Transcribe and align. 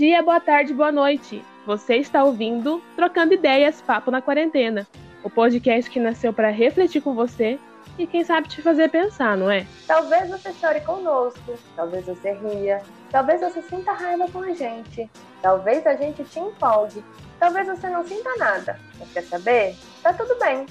dia, 0.00 0.22
boa 0.22 0.40
tarde, 0.40 0.72
boa 0.72 0.90
noite. 0.90 1.44
Você 1.66 1.96
está 1.96 2.24
ouvindo 2.24 2.82
Trocando 2.96 3.34
Ideias 3.34 3.82
Papo 3.82 4.10
na 4.10 4.22
Quarentena, 4.22 4.88
o 5.22 5.28
podcast 5.28 5.90
que 5.90 6.00
nasceu 6.00 6.32
para 6.32 6.48
refletir 6.48 7.02
com 7.02 7.14
você 7.14 7.58
e 7.98 8.06
quem 8.06 8.24
sabe 8.24 8.48
te 8.48 8.62
fazer 8.62 8.88
pensar, 8.88 9.36
não 9.36 9.50
é? 9.50 9.66
Talvez 9.86 10.30
você 10.30 10.54
chore 10.54 10.80
conosco, 10.80 11.52
talvez 11.76 12.06
você 12.06 12.32
ria, 12.32 12.80
talvez 13.10 13.42
você 13.42 13.60
sinta 13.60 13.92
raiva 13.92 14.26
com 14.32 14.38
a 14.38 14.54
gente, 14.54 15.06
talvez 15.42 15.86
a 15.86 15.94
gente 15.94 16.24
te 16.24 16.40
empolgue, 16.40 17.04
talvez 17.38 17.66
você 17.66 17.90
não 17.90 18.02
sinta 18.02 18.34
nada. 18.38 18.80
Mas 18.98 19.12
quer 19.12 19.24
saber? 19.24 19.76
Tá 20.02 20.14
tudo 20.14 20.34
bem. 20.38 20.64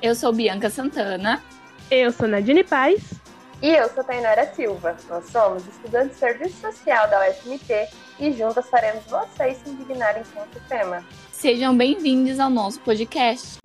Eu 0.00 0.14
sou 0.14 0.32
Bianca 0.32 0.70
Santana. 0.70 1.42
Eu 1.90 2.12
sou 2.12 2.28
Nadine 2.28 2.62
Paz. 2.62 3.14
E 3.60 3.70
eu 3.70 3.88
sou 3.88 4.04
Tainara 4.04 4.46
Silva. 4.54 4.96
Nós 5.08 5.24
somos 5.30 5.66
estudantes 5.66 6.10
de 6.10 6.20
Serviço 6.20 6.60
Social 6.60 7.10
da 7.10 7.28
UFMT 7.28 7.88
e 8.20 8.32
juntas 8.32 8.68
faremos 8.68 9.04
vocês 9.04 9.58
se 9.58 9.70
indignarem 9.70 10.22
com 10.34 10.40
o 10.40 10.60
tema. 10.68 11.04
Sejam 11.30 11.76
bem-vindos 11.76 12.40
ao 12.40 12.50
nosso 12.50 12.80
podcast. 12.80 13.58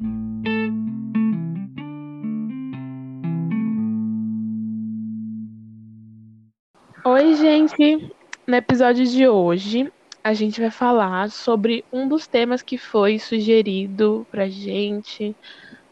Oi, 7.03 7.35
gente! 7.35 8.13
No 8.45 8.55
episódio 8.55 9.05
de 9.05 9.27
hoje, 9.27 9.91
a 10.23 10.34
gente 10.34 10.62
vai 10.62 10.70
falar 10.70 11.31
sobre 11.31 11.84
um 11.91 12.07
dos 12.07 12.27
temas 12.27 12.62
que 12.62 12.77
foi 12.77 13.17
sugerido 13.17 14.26
pra 14.29 14.48
gente 14.48 15.35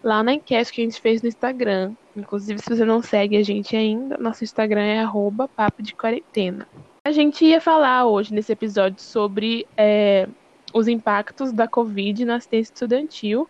lá 0.03 0.21
na 0.21 0.33
enquete 0.33 0.71
que 0.71 0.81
a 0.81 0.83
gente 0.83 1.01
fez 1.01 1.21
no 1.21 1.27
Instagram. 1.27 1.93
Inclusive, 2.15 2.59
se 2.59 2.69
você 2.69 2.85
não 2.85 3.01
segue 3.01 3.37
a 3.37 3.43
gente 3.43 3.75
ainda, 3.75 4.17
nosso 4.17 4.43
Instagram 4.43 4.83
é 4.83 4.99
arroba 4.99 5.47
papo 5.47 5.81
de 5.81 5.95
quarentena. 5.95 6.67
A 7.03 7.11
gente 7.11 7.43
ia 7.43 7.59
falar 7.59 8.05
hoje 8.05 8.31
nesse 8.31 8.51
episódio 8.51 9.01
sobre 9.01 9.65
é, 9.75 10.29
os 10.71 10.87
impactos 10.87 11.51
da 11.51 11.67
Covid 11.67 12.23
na 12.25 12.35
assistência 12.35 12.71
estudantil, 12.71 13.49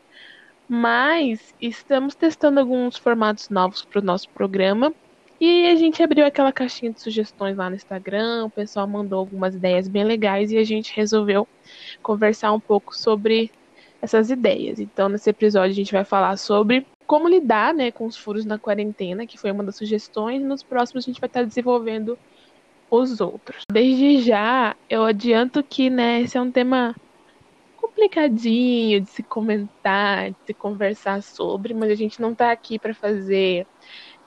mas 0.70 1.54
estamos 1.62 2.16
testando 2.16 2.62
alguns 2.62 2.96
formatos 2.96 3.50
novos 3.50 3.84
para 3.84 4.00
o 4.00 4.04
nosso 4.04 4.30
programa. 4.30 4.94
E 5.38 5.68
a 5.68 5.76
gente 5.76 6.02
abriu 6.02 6.26
aquela 6.26 6.54
caixinha 6.54 6.94
de 6.94 7.02
sugestões 7.02 7.58
lá 7.58 7.70
no 7.70 7.76
Instagram, 7.76 8.46
o 8.46 8.50
pessoal 8.50 8.88
mandou 8.88 9.20
algumas 9.20 9.54
ideias 9.54 9.86
bem 9.86 10.06
legais 10.06 10.50
e 10.54 10.58
a 10.58 10.64
gente 10.64 10.96
resolveu 10.96 11.46
conversar 12.02 12.54
um 12.54 12.60
pouco 12.60 12.96
sobre 12.96 13.52
essas 14.02 14.32
ideias. 14.32 14.80
Então, 14.80 15.10
nesse 15.10 15.30
episódio, 15.30 15.72
a 15.72 15.76
gente 15.76 15.92
vai 15.92 16.06
falar 16.06 16.38
sobre 16.38 16.88
como 17.06 17.28
lidar 17.28 17.74
né, 17.74 17.92
com 17.92 18.06
os 18.06 18.16
furos 18.16 18.46
na 18.46 18.58
quarentena, 18.58 19.28
que 19.28 19.38
foi 19.38 19.52
uma 19.52 19.66
das 19.66 19.76
sugestões, 19.76 20.42
nos 20.42 20.64
próximos 20.64 21.04
a 21.04 21.08
gente 21.08 21.20
vai 21.20 21.28
estar 21.28 21.44
desenvolvendo 21.44 22.18
os 22.92 23.22
outros. 23.22 23.64
Desde 23.72 24.22
já, 24.22 24.76
eu 24.90 25.06
adianto 25.06 25.64
que 25.64 25.90
né, 25.90 26.22
esse 26.22 26.38
é 26.38 26.42
um 26.42 26.52
tema 26.52 26.94
complicadinho 27.78 29.02
de 29.02 29.10
se 29.10 29.24
comentar, 29.24 30.32
de 30.32 30.38
se 30.46 30.54
conversar 30.54 31.24
sobre, 31.24 31.74
mas 31.74 31.90
a 31.90 31.96
gente 31.96 32.22
não 32.22 32.34
está 32.34 32.52
aqui 32.52 32.78
para 32.78 32.94
fazer 32.94 33.66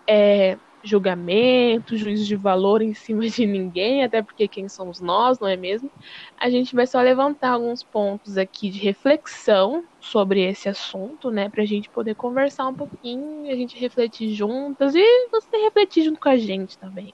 é, 0.09 0.57
julgamento, 0.83 1.97
juízo 1.97 2.27
de 2.27 2.37
valor 2.37 2.83
em 2.83 2.95
cima 2.95 3.27
de 3.29 3.47
ninguém, 3.47 4.05
até 4.05 4.23
porque 4.23 4.47
quem 4.49 4.69
somos 4.69 5.01
nós, 5.01 5.39
não 5.39 5.49
é 5.49 5.57
mesmo? 5.57 5.91
A 6.39 6.51
gente 6.51 6.75
vai 6.75 6.87
só 6.87 7.01
levantar 7.01 7.53
alguns 7.53 7.83
pontos 7.83 8.37
aqui 8.37 8.71
de 8.71 8.79
reflexão 8.79 9.85
sobre 10.01 10.43
esse 10.43 10.69
assunto, 10.69 11.31
né, 11.31 11.49
pra 11.49 11.65
gente 11.65 11.89
poder 11.89 12.15
conversar 12.15 12.69
um 12.69 12.75
pouquinho, 12.75 13.51
a 13.51 13.55
gente 13.57 13.79
refletir 13.79 14.35
juntas 14.35 14.95
e 14.95 15.29
você 15.31 15.57
refletir 15.57 16.05
junto 16.05 16.21
com 16.21 16.29
a 16.29 16.37
gente 16.37 16.79
também, 16.79 17.13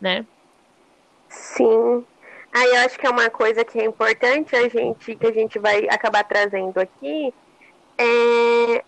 né? 0.00 0.26
Sim. 1.32 2.04
Aí 2.52 2.68
eu 2.68 2.80
acho 2.82 2.98
que 2.98 3.06
é 3.06 3.10
uma 3.10 3.30
coisa 3.30 3.64
que 3.64 3.80
é 3.80 3.84
importante 3.84 4.54
a 4.54 4.68
gente 4.68 5.16
que 5.16 5.26
a 5.26 5.32
gente 5.32 5.58
vai 5.58 5.88
acabar 5.88 6.22
trazendo 6.22 6.78
aqui 6.78 7.32
é 7.98 8.84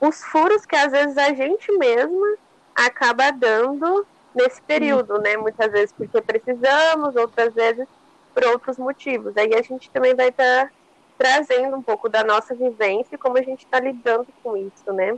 os 0.00 0.22
furos 0.24 0.66
que 0.66 0.76
às 0.76 0.90
vezes 0.90 1.16
a 1.16 1.32
gente 1.32 1.70
mesma 1.78 2.36
acaba 2.74 3.30
dando 3.30 4.04
nesse 4.34 4.60
período, 4.60 5.18
né? 5.18 5.36
Muitas 5.36 5.70
vezes 5.70 5.92
porque 5.92 6.20
precisamos, 6.20 7.14
outras 7.14 7.54
vezes 7.54 7.86
por 8.34 8.44
outros 8.46 8.76
motivos. 8.76 9.36
Aí 9.36 9.54
a 9.54 9.62
gente 9.62 9.88
também 9.90 10.14
vai 10.14 10.28
estar 10.28 10.66
tá 10.66 10.70
trazendo 11.16 11.76
um 11.76 11.82
pouco 11.82 12.08
da 12.08 12.24
nossa 12.24 12.54
vivência 12.54 13.14
e 13.14 13.18
como 13.18 13.38
a 13.38 13.42
gente 13.42 13.64
está 13.64 13.78
lidando 13.78 14.26
com 14.42 14.56
isso, 14.56 14.92
né? 14.92 15.16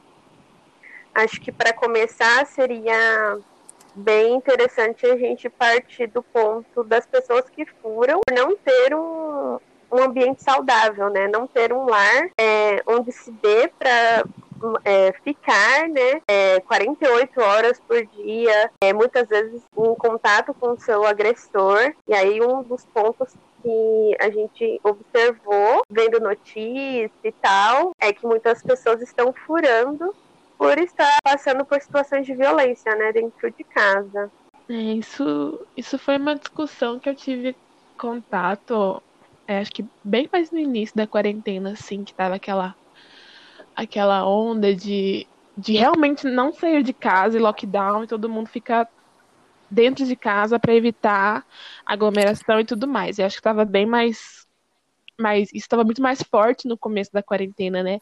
Acho 1.15 1.41
que 1.41 1.51
para 1.51 1.72
começar 1.72 2.47
seria 2.47 3.39
bem 3.97 4.34
interessante 4.34 5.07
a 5.07 5.17
gente 5.17 5.49
partir 5.49 6.07
do 6.09 6.23
ponto 6.23 6.84
das 6.84 7.07
pessoas 7.07 7.49
que 7.49 7.65
furam 7.65 8.21
não 8.33 8.57
ter 8.57 8.95
um, 8.95 9.59
um 9.91 10.03
ambiente 10.03 10.43
saudável, 10.43 11.09
né? 11.11 11.27
Não 11.29 11.47
ter 11.47 11.73
um 11.73 11.87
lar 11.87 12.31
é, 12.39 12.83
onde 12.87 13.11
se 13.11 13.31
dê 13.33 13.69
para 13.69 14.25
é, 14.84 15.12
ficar 15.25 15.89
né, 15.89 16.21
é, 16.27 16.61
48 16.61 17.41
horas 17.41 17.81
por 17.81 18.05
dia, 18.07 18.71
é, 18.81 18.93
muitas 18.93 19.29
vezes 19.29 19.62
em 19.77 19.95
contato 19.95 20.55
com 20.55 20.73
o 20.73 20.81
seu 20.81 21.05
agressor. 21.07 21.93
E 22.09 22.15
aí 22.15 22.41
um 22.41 22.63
dos 22.63 22.84
pontos 22.87 23.34
que 23.63 24.17
a 24.21 24.31
gente 24.31 24.81
observou, 24.83 25.83
vendo 25.91 26.21
notícia 26.21 27.11
e 27.25 27.33
tal, 27.33 27.93
é 27.99 28.13
que 28.13 28.27
muitas 28.27 28.63
pessoas 28.63 29.03
estão 29.03 29.33
furando 29.33 30.15
por 30.59 30.78
estar 30.78 31.17
passando 31.22 31.65
por 31.65 31.81
situações 31.81 32.27
de 32.27 32.34
violência, 32.34 32.94
né, 32.97 33.12
dentro 33.12 33.50
de 33.50 33.65
casa. 33.65 34.31
É, 34.69 34.75
isso, 34.75 35.67
isso 35.77 35.99
foi 35.99 36.17
uma 36.17 36.34
discussão 36.34 36.99
que 36.99 37.09
eu 37.09 37.15
tive 37.15 37.56
contato, 37.97 39.03
é, 39.47 39.59
acho 39.59 39.71
que 39.71 39.84
bem 40.03 40.28
mais 40.33 40.50
no 40.50 40.59
início 40.59 40.97
da 40.97 41.06
quarentena, 41.06 41.72
assim, 41.72 42.05
que 42.05 42.15
tava 42.15 42.34
aquela 42.34 42.75
aquela 43.75 44.27
onda 44.27 44.75
de, 44.75 45.27
de 45.56 45.75
realmente 45.75 46.27
não 46.27 46.50
sair 46.53 46.83
de 46.83 46.95
casa 46.95 47.37
e 47.37 47.41
lockdown 47.41 48.05
e 48.05 48.06
todo 48.06 48.28
mundo 48.28 48.49
ficar 48.49 48.89
dentro 49.71 50.06
de 50.06 50.16
casa 50.16 50.59
para 50.59 50.75
evitar 50.75 51.45
aglomeração 51.84 52.59
e 52.59 52.65
tudo 52.65 52.89
mais. 52.89 53.19
Eu 53.19 53.27
acho 53.27 53.37
que 53.37 53.41
estava 53.41 53.66
bem 53.66 53.84
mais 53.84 54.46
mais 55.19 55.49
isso 55.49 55.56
estava 55.56 55.84
muito 55.84 56.03
mais 56.03 56.22
forte 56.22 56.69
no 56.69 56.77
começo 56.77 57.12
da 57.12 57.22
quarentena, 57.22 57.82
né? 57.82 57.99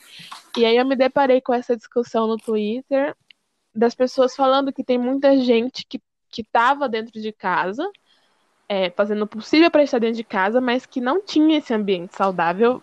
E 0.57 0.65
aí 0.65 0.77
eu 0.77 0.85
me 0.85 0.97
deparei 0.97 1.41
com 1.41 1.55
essa 1.55 1.77
discussão 1.77 2.27
no 2.27 2.37
Twitter 2.37 3.15
das 3.75 3.95
pessoas 3.95 4.37
falando 4.37 4.73
que 4.73 4.85
tem 4.85 4.99
muita 4.99 5.37
gente 5.39 5.85
que 5.87 6.01
que 6.35 6.43
estava 6.43 6.89
dentro 6.89 7.21
de 7.21 7.33
casa, 7.33 7.89
é, 8.69 8.91
fazendo 8.91 9.23
o 9.23 9.27
possível 9.27 9.71
para 9.71 9.85
estar 9.85 10.01
dentro 10.01 10.17
de 10.17 10.25
casa, 10.25 10.61
mas 10.61 10.85
que 10.85 11.01
não 11.01 11.25
tinha 11.25 11.59
esse 11.59 11.73
ambiente 11.73 12.17
saudável 12.17 12.83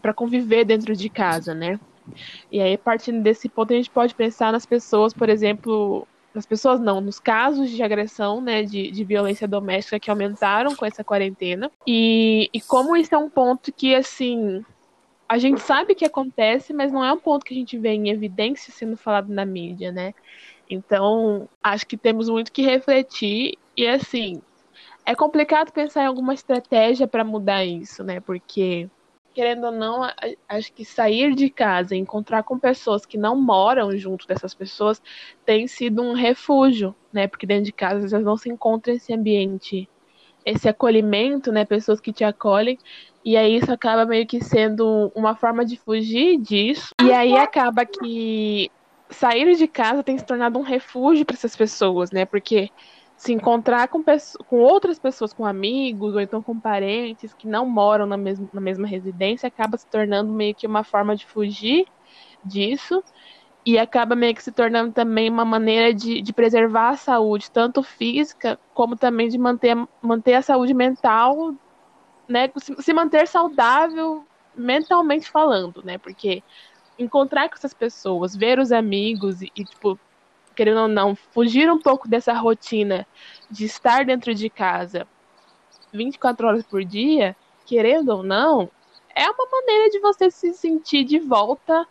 para 0.00 0.14
conviver 0.14 0.64
dentro 0.64 0.94
de 0.94 1.10
casa, 1.10 1.52
né? 1.52 1.80
E 2.52 2.60
aí, 2.60 2.78
partindo 2.78 3.20
desse 3.20 3.48
ponto, 3.48 3.72
a 3.72 3.76
gente 3.76 3.90
pode 3.90 4.14
pensar 4.14 4.52
nas 4.52 4.64
pessoas, 4.64 5.12
por 5.12 5.28
exemplo, 5.28 6.06
nas 6.34 6.44
pessoas 6.44 6.80
não, 6.80 7.00
nos 7.00 7.20
casos 7.20 7.70
de 7.70 7.82
agressão, 7.82 8.40
né, 8.40 8.64
de, 8.64 8.90
de 8.90 9.04
violência 9.04 9.46
doméstica 9.46 10.00
que 10.00 10.10
aumentaram 10.10 10.74
com 10.74 10.84
essa 10.84 11.04
quarentena. 11.04 11.70
E, 11.86 12.50
e 12.52 12.60
como 12.60 12.96
isso 12.96 13.14
é 13.14 13.18
um 13.18 13.30
ponto 13.30 13.72
que, 13.72 13.94
assim, 13.94 14.64
a 15.28 15.38
gente 15.38 15.60
sabe 15.60 15.94
que 15.94 16.04
acontece, 16.04 16.72
mas 16.72 16.90
não 16.90 17.04
é 17.04 17.12
um 17.12 17.18
ponto 17.18 17.44
que 17.44 17.54
a 17.54 17.56
gente 17.56 17.78
vê 17.78 17.90
em 17.90 18.10
evidência 18.10 18.72
sendo 18.72 18.96
falado 18.96 19.32
na 19.32 19.44
mídia, 19.44 19.92
né? 19.92 20.12
Então, 20.68 21.48
acho 21.62 21.86
que 21.86 21.96
temos 21.96 22.28
muito 22.28 22.50
que 22.50 22.62
refletir 22.62 23.56
e, 23.76 23.86
assim, 23.86 24.42
é 25.06 25.14
complicado 25.14 25.70
pensar 25.70 26.02
em 26.02 26.06
alguma 26.06 26.34
estratégia 26.34 27.06
para 27.06 27.22
mudar 27.22 27.64
isso, 27.64 28.02
né? 28.02 28.20
Porque 28.20 28.88
querendo 29.34 29.64
ou 29.64 29.72
não, 29.72 30.08
acho 30.48 30.72
que 30.72 30.84
sair 30.84 31.34
de 31.34 31.50
casa 31.50 31.96
encontrar 31.96 32.44
com 32.44 32.58
pessoas 32.58 33.04
que 33.04 33.18
não 33.18 33.38
moram 33.38 33.96
junto 33.98 34.26
dessas 34.26 34.54
pessoas 34.54 35.02
tem 35.44 35.66
sido 35.66 36.02
um 36.02 36.12
refúgio, 36.12 36.94
né? 37.12 37.26
Porque 37.26 37.46
dentro 37.46 37.64
de 37.64 37.72
casa 37.72 38.16
às 38.16 38.24
não 38.24 38.36
se 38.36 38.48
encontra 38.48 38.92
esse 38.92 39.12
ambiente, 39.12 39.88
esse 40.46 40.68
acolhimento, 40.68 41.50
né? 41.50 41.64
Pessoas 41.64 42.00
que 42.00 42.12
te 42.12 42.22
acolhem. 42.22 42.78
E 43.24 43.36
aí 43.36 43.56
isso 43.56 43.72
acaba 43.72 44.06
meio 44.06 44.26
que 44.26 44.42
sendo 44.42 45.10
uma 45.14 45.34
forma 45.34 45.64
de 45.64 45.76
fugir 45.76 46.38
disso. 46.38 46.90
E 47.02 47.10
aí 47.10 47.36
acaba 47.36 47.84
que 47.84 48.70
sair 49.10 49.56
de 49.56 49.66
casa 49.66 50.02
tem 50.02 50.16
se 50.16 50.24
tornado 50.24 50.58
um 50.58 50.62
refúgio 50.62 51.24
para 51.24 51.34
essas 51.34 51.56
pessoas, 51.56 52.10
né? 52.10 52.24
Porque 52.24 52.70
se 53.16 53.32
encontrar 53.32 53.88
com, 53.88 54.02
com 54.46 54.60
outras 54.60 54.98
pessoas, 54.98 55.32
com 55.32 55.46
amigos 55.46 56.14
ou 56.14 56.20
então 56.20 56.42
com 56.42 56.58
parentes 56.58 57.32
que 57.32 57.46
não 57.46 57.64
moram 57.66 58.06
na, 58.06 58.16
mesma 58.16 58.48
na 58.52 58.60
mesma 58.60 58.86
residência, 58.86 59.46
acaba 59.46 59.76
se 59.76 59.86
tornando 59.86 60.32
meio 60.32 60.54
que 60.54 60.66
uma 60.66 60.84
forma 60.84 61.14
de 61.16 61.26
fugir 61.26 61.86
disso. 62.44 63.02
E 63.66 63.78
acaba 63.78 64.14
meio 64.14 64.34
que 64.34 64.42
se 64.42 64.52
tornando 64.52 64.92
também 64.92 65.30
uma 65.30 65.44
maneira 65.44 65.94
de, 65.94 66.20
de 66.20 66.32
preservar 66.34 66.90
a 66.90 66.96
saúde, 66.96 67.50
tanto 67.50 67.82
física 67.82 68.60
como 68.74 68.94
também 68.94 69.28
de 69.28 69.38
manter, 69.38 69.74
manter 70.02 70.34
a 70.34 70.42
saúde 70.42 70.74
mental, 70.74 71.54
né, 72.28 72.50
se, 72.58 72.74
se 72.82 72.92
manter 72.92 73.26
saudável 73.26 74.22
mentalmente 74.54 75.30
falando, 75.30 75.82
né, 75.82 75.96
porque 75.96 76.42
encontrar 76.98 77.48
com 77.48 77.54
essas 77.54 77.72
pessoas, 77.72 78.36
ver 78.36 78.58
os 78.58 78.70
amigos 78.70 79.40
e, 79.40 79.50
e 79.56 79.64
tipo, 79.64 79.98
querendo 80.54 80.80
ou 80.80 80.88
não, 80.88 81.14
fugir 81.14 81.70
um 81.70 81.78
pouco 81.78 82.08
dessa 82.08 82.32
rotina 82.32 83.06
de 83.50 83.64
estar 83.64 84.04
dentro 84.04 84.34
de 84.34 84.48
casa 84.48 85.06
24 85.94 86.46
horas 86.46 86.64
por 86.64 86.84
dia, 86.84 87.36
querendo 87.64 88.10
ou 88.10 88.22
não, 88.22 88.68
é 89.14 89.30
uma 89.30 89.48
maneira 89.50 89.90
de 89.90 90.00
você 90.00 90.30
se 90.30 90.52
sentir 90.52 91.04
de 91.04 91.20
volta 91.20 91.86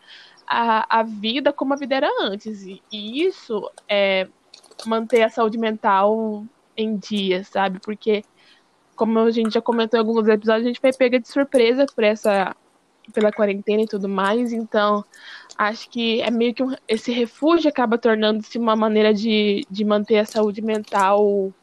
à, 0.46 1.00
à 1.00 1.04
vida 1.04 1.54
como 1.54 1.74
a 1.74 1.78
vida 1.78 1.96
era 1.96 2.10
antes. 2.22 2.64
E, 2.64 2.82
e 2.92 3.24
isso 3.24 3.72
é 3.88 4.28
manter 4.86 5.24
a 5.24 5.30
saúde 5.30 5.58
mental 5.58 6.46
em 6.76 6.98
dia, 6.98 7.44
sabe? 7.46 7.80
Porque, 7.80 8.24
como 8.96 9.20
a 9.20 9.32
gente 9.32 9.54
já 9.54 9.62
comentou 9.62 9.98
em 9.98 10.02
alguns 10.02 10.28
episódios, 10.28 10.66
a 10.66 10.68
gente 10.68 10.82
foi 10.82 10.92
pega 10.92 11.20
de 11.20 11.28
surpresa 11.28 11.86
por 11.86 12.04
essa 12.04 12.56
pela 13.12 13.34
quarentena 13.34 13.82
e 13.82 13.88
tudo 13.88 14.08
mais, 14.08 14.54
então 14.54 15.04
acho 15.58 15.90
que 15.90 16.22
é 16.22 16.32
meio 16.32 16.54
que 16.54 16.64
um, 16.64 16.76
esse 16.88 17.12
refúgio 17.12 17.70
acaba 17.70 17.98
tornando-se 17.98 18.58
uma 18.58 18.76
maneira 18.76 19.14
de, 19.14 19.66
de 19.70 19.86
manter 19.86 20.20
a 20.20 20.26
saúde 20.26 20.62
mental 20.62 21.54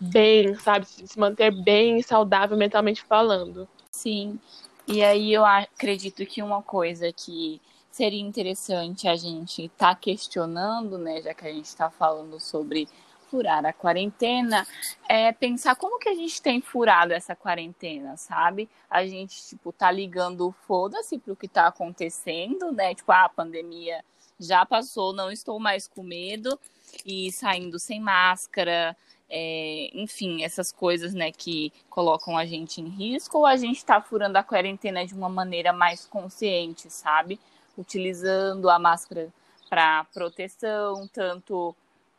bem, 0.00 0.54
sabe? 0.56 0.86
Se 0.86 1.18
manter 1.18 1.50
bem 1.50 1.98
e 1.98 2.02
saudável 2.02 2.56
mentalmente 2.56 3.02
falando. 3.02 3.68
Sim. 3.90 4.38
E 4.86 5.02
aí 5.02 5.32
eu 5.32 5.44
acredito 5.44 6.24
que 6.26 6.42
uma 6.42 6.62
coisa 6.62 7.12
que 7.12 7.60
seria 7.90 8.20
interessante 8.20 9.08
a 9.08 9.16
gente 9.16 9.64
estar 9.64 9.94
tá 9.94 10.00
questionando, 10.00 10.98
né, 10.98 11.22
já 11.22 11.32
que 11.32 11.46
a 11.46 11.52
gente 11.52 11.64
está 11.64 11.90
falando 11.90 12.38
sobre 12.38 12.86
furar 13.30 13.64
a 13.64 13.72
quarentena, 13.72 14.66
é 15.08 15.32
pensar 15.32 15.76
como 15.76 15.98
que 15.98 16.08
a 16.08 16.14
gente 16.14 16.40
tem 16.40 16.60
furado 16.60 17.12
essa 17.12 17.34
quarentena, 17.34 18.16
sabe? 18.16 18.68
A 18.88 19.06
gente, 19.06 19.46
tipo, 19.48 19.72
tá 19.72 19.90
ligando 19.90 20.54
foda-se 20.66 21.18
pro 21.18 21.36
que 21.36 21.48
tá 21.48 21.66
acontecendo, 21.66 22.72
né? 22.72 22.94
Tipo, 22.94 23.12
ah, 23.12 23.24
a 23.24 23.28
pandemia 23.28 24.04
já 24.38 24.64
passou, 24.66 25.12
não 25.12 25.30
estou 25.30 25.58
mais 25.58 25.88
com 25.88 26.02
medo, 26.02 26.58
e 27.04 27.32
saindo 27.32 27.78
sem 27.78 28.00
máscara, 28.00 28.96
é, 29.28 29.90
enfim, 29.92 30.44
essas 30.44 30.70
coisas, 30.70 31.12
né, 31.14 31.32
que 31.32 31.72
colocam 31.90 32.36
a 32.36 32.46
gente 32.46 32.80
em 32.80 32.88
risco, 32.88 33.38
ou 33.38 33.46
a 33.46 33.56
gente 33.56 33.84
tá 33.84 34.00
furando 34.00 34.38
a 34.38 34.42
quarentena 34.42 35.04
de 35.04 35.14
uma 35.14 35.28
maneira 35.28 35.72
mais 35.72 36.06
consciente, 36.06 36.90
sabe? 36.90 37.40
Utilizando 37.76 38.70
a 38.70 38.78
máscara 38.78 39.32
para 39.68 40.04
proteção, 40.14 41.08
tanto 41.08 41.74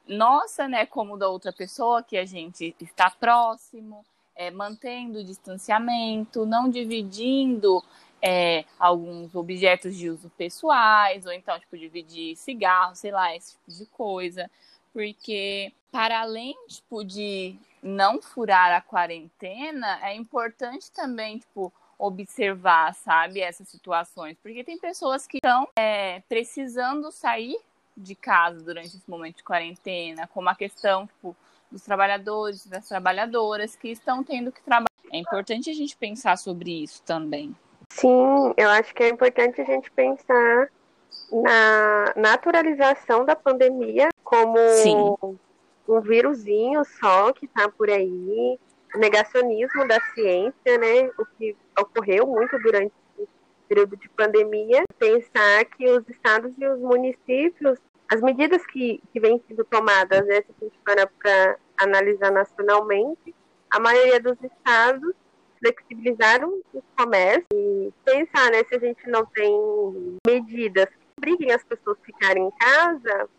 nossa, 0.07 0.67
né, 0.67 0.85
como 0.85 1.17
da 1.17 1.27
outra 1.27 1.51
pessoa, 1.51 2.03
que 2.03 2.17
a 2.17 2.25
gente 2.25 2.75
está 2.79 3.09
próximo, 3.09 4.05
é, 4.35 4.51
mantendo 4.51 5.19
o 5.19 5.23
distanciamento, 5.23 6.45
não 6.45 6.69
dividindo 6.69 7.83
é, 8.21 8.65
alguns 8.79 9.35
objetos 9.35 9.95
de 9.95 10.09
uso 10.09 10.29
pessoais, 10.37 11.25
ou 11.25 11.31
então, 11.31 11.59
tipo, 11.59 11.77
dividir 11.77 12.35
cigarro, 12.35 12.95
sei 12.95 13.11
lá, 13.11 13.35
esse 13.35 13.53
tipo 13.53 13.71
de 13.71 13.85
coisa. 13.87 14.49
Porque, 14.93 15.71
para 15.91 16.21
além, 16.21 16.55
tipo, 16.67 17.03
de 17.03 17.57
não 17.81 18.21
furar 18.21 18.71
a 18.71 18.81
quarentena, 18.81 19.99
é 20.03 20.15
importante 20.15 20.91
também, 20.91 21.37
tipo, 21.37 21.71
observar, 21.97 22.93
sabe, 22.93 23.41
essas 23.41 23.67
situações. 23.69 24.37
Porque 24.41 24.63
tem 24.63 24.77
pessoas 24.77 25.27
que 25.27 25.37
estão 25.37 25.67
é, 25.75 26.21
precisando 26.27 27.11
sair 27.11 27.57
de 27.97 28.15
casa 28.15 28.61
durante 28.61 28.95
esse 28.95 29.09
momento 29.09 29.37
de 29.37 29.43
quarentena, 29.43 30.27
como 30.27 30.49
a 30.49 30.55
questão 30.55 31.07
tipo, 31.07 31.35
dos 31.71 31.81
trabalhadores, 31.83 32.65
das 32.67 32.87
trabalhadoras 32.87 33.75
que 33.75 33.89
estão 33.89 34.23
tendo 34.23 34.51
que 34.51 34.61
trabalhar. 34.61 34.87
É 35.11 35.17
importante 35.17 35.69
a 35.69 35.73
gente 35.73 35.97
pensar 35.97 36.37
sobre 36.37 36.83
isso 36.83 37.01
também. 37.03 37.55
Sim, 37.89 38.53
eu 38.57 38.69
acho 38.69 38.93
que 38.93 39.03
é 39.03 39.09
importante 39.09 39.61
a 39.61 39.65
gente 39.65 39.89
pensar 39.91 40.69
na 41.31 42.13
naturalização 42.15 43.25
da 43.25 43.35
pandemia 43.35 44.09
como 44.23 44.57
Sim. 44.83 45.15
um 45.87 46.01
vírusinho 46.01 46.83
só 46.85 47.31
que 47.33 47.45
está 47.45 47.69
por 47.69 47.89
aí, 47.89 48.59
negacionismo 48.95 49.87
da 49.87 49.99
ciência, 50.13 50.77
né? 50.77 51.09
O 51.17 51.25
que 51.37 51.55
ocorreu 51.79 52.27
muito 52.27 52.57
durante 52.59 52.93
o 53.17 53.27
período 53.67 53.97
de 53.97 54.09
pandemia, 54.09 54.83
pensar 54.99 55.65
que 55.65 55.89
os 55.89 56.07
estados 56.09 56.53
e 56.57 56.67
os 56.67 56.79
municípios 56.79 57.79
as 58.11 58.21
medidas 58.21 58.65
que, 58.67 59.01
que 59.11 59.19
vêm 59.19 59.41
sendo 59.47 59.63
tomadas, 59.65 60.25
né, 60.25 60.41
se 60.41 60.47
a 60.61 60.63
gente 60.63 60.79
para 60.83 61.07
para 61.07 61.57
analisar 61.77 62.31
nacionalmente, 62.31 63.35
a 63.69 63.79
maioria 63.79 64.19
dos 64.19 64.37
estados 64.41 65.13
flexibilizaram 65.59 66.61
o 66.73 66.81
comércio 66.97 67.45
e 67.53 67.93
pensar, 68.05 68.51
né, 68.51 68.63
se 68.67 68.75
a 68.75 68.79
gente 68.79 69.09
não 69.09 69.25
tem 69.25 69.51
medidas 70.25 70.85
que 70.85 71.07
obriguem 71.17 71.51
as 71.51 71.63
pessoas 71.63 71.97
a 72.01 72.05
ficarem 72.05 72.47
em 72.47 72.51
casa, 72.51 73.29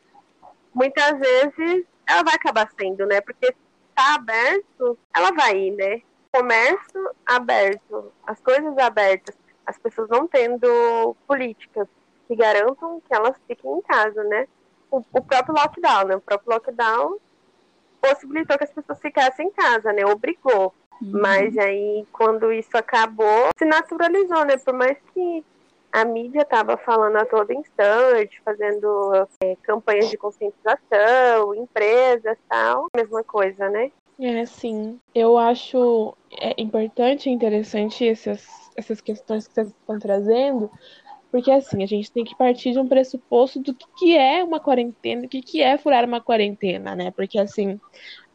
muitas 0.75 1.19
vezes 1.19 1.85
ela 2.07 2.23
vai 2.23 2.35
acabar 2.35 2.69
sendo, 2.79 3.07
né, 3.07 3.21
porque 3.21 3.47
está 3.47 4.15
aberto, 4.15 4.99
ela 5.15 5.33
vai 5.33 5.57
ir, 5.57 5.71
né, 5.73 6.03
comércio 6.33 7.11
aberto, 7.27 8.13
as 8.27 8.41
coisas 8.41 8.77
abertas, 8.79 9.37
as 9.67 9.79
pessoas 9.79 10.09
não 10.09 10.27
tendo 10.27 11.17
políticas 11.27 11.89
que 12.27 12.37
garantam 12.37 13.01
que 13.01 13.15
elas 13.15 13.37
fiquem 13.47 13.71
em 13.71 13.83
casa, 13.83 14.23
né? 14.25 14.47
O, 14.91 14.99
o 14.99 15.23
próprio 15.23 15.55
lockdown, 15.55 16.05
né? 16.05 16.17
O 16.17 16.21
próprio 16.21 16.55
lockdown 16.55 17.19
possibilitou 18.01 18.57
que 18.57 18.65
as 18.65 18.73
pessoas 18.73 19.01
ficassem 19.01 19.49
em 19.49 19.51
casa, 19.51 19.93
né? 19.93 20.05
Obrigou. 20.07 20.75
Uhum. 21.01 21.21
Mas 21.21 21.57
aí, 21.59 22.07
quando 22.13 22.53
isso 22.53 22.77
acabou, 22.77 23.51
se 23.57 23.65
naturalizou, 23.65 24.45
né? 24.45 24.57
Por 24.57 24.75
mais 24.75 24.99
que 25.15 25.45
a 25.93 26.05
mídia 26.05 26.43
estava 26.43 26.77
falando 26.77 27.17
a 27.17 27.25
todo 27.25 27.53
instante, 27.53 28.41
fazendo 28.45 29.13
é, 29.43 29.57
campanhas 29.63 30.11
de 30.11 30.17
conscientização, 30.17 31.55
empresas 31.55 32.37
tal, 32.49 32.89
mesma 32.95 33.25
coisa, 33.25 33.69
né? 33.69 33.91
É, 34.21 34.45
sim. 34.45 34.99
Eu 35.15 35.39
acho 35.39 36.15
é 36.31 36.61
importante 36.61 37.29
e 37.29 37.33
interessante 37.33 38.07
essas, 38.07 38.47
essas 38.77 39.01
questões 39.01 39.47
que 39.47 39.55
vocês 39.55 39.69
estão 39.69 39.99
trazendo, 39.99 40.71
porque 41.31 41.51
assim, 41.51 41.83
a 41.83 41.87
gente 41.87 42.11
tem 42.11 42.25
que 42.25 42.35
partir 42.37 42.73
de 42.73 42.79
um 42.79 42.89
pressuposto 42.89 43.61
do 43.61 43.75
que, 43.75 44.17
é 44.17 44.43
uma 44.43 44.59
quarentena, 44.59 45.23
do 45.23 45.29
que, 45.29 45.43
que 45.43 45.63
é 45.63 45.77
furar 45.77 46.05
uma 46.05 46.21
quarentena, 46.21 46.95
né? 46.95 47.11
Porque 47.11 47.39
assim, 47.39 47.79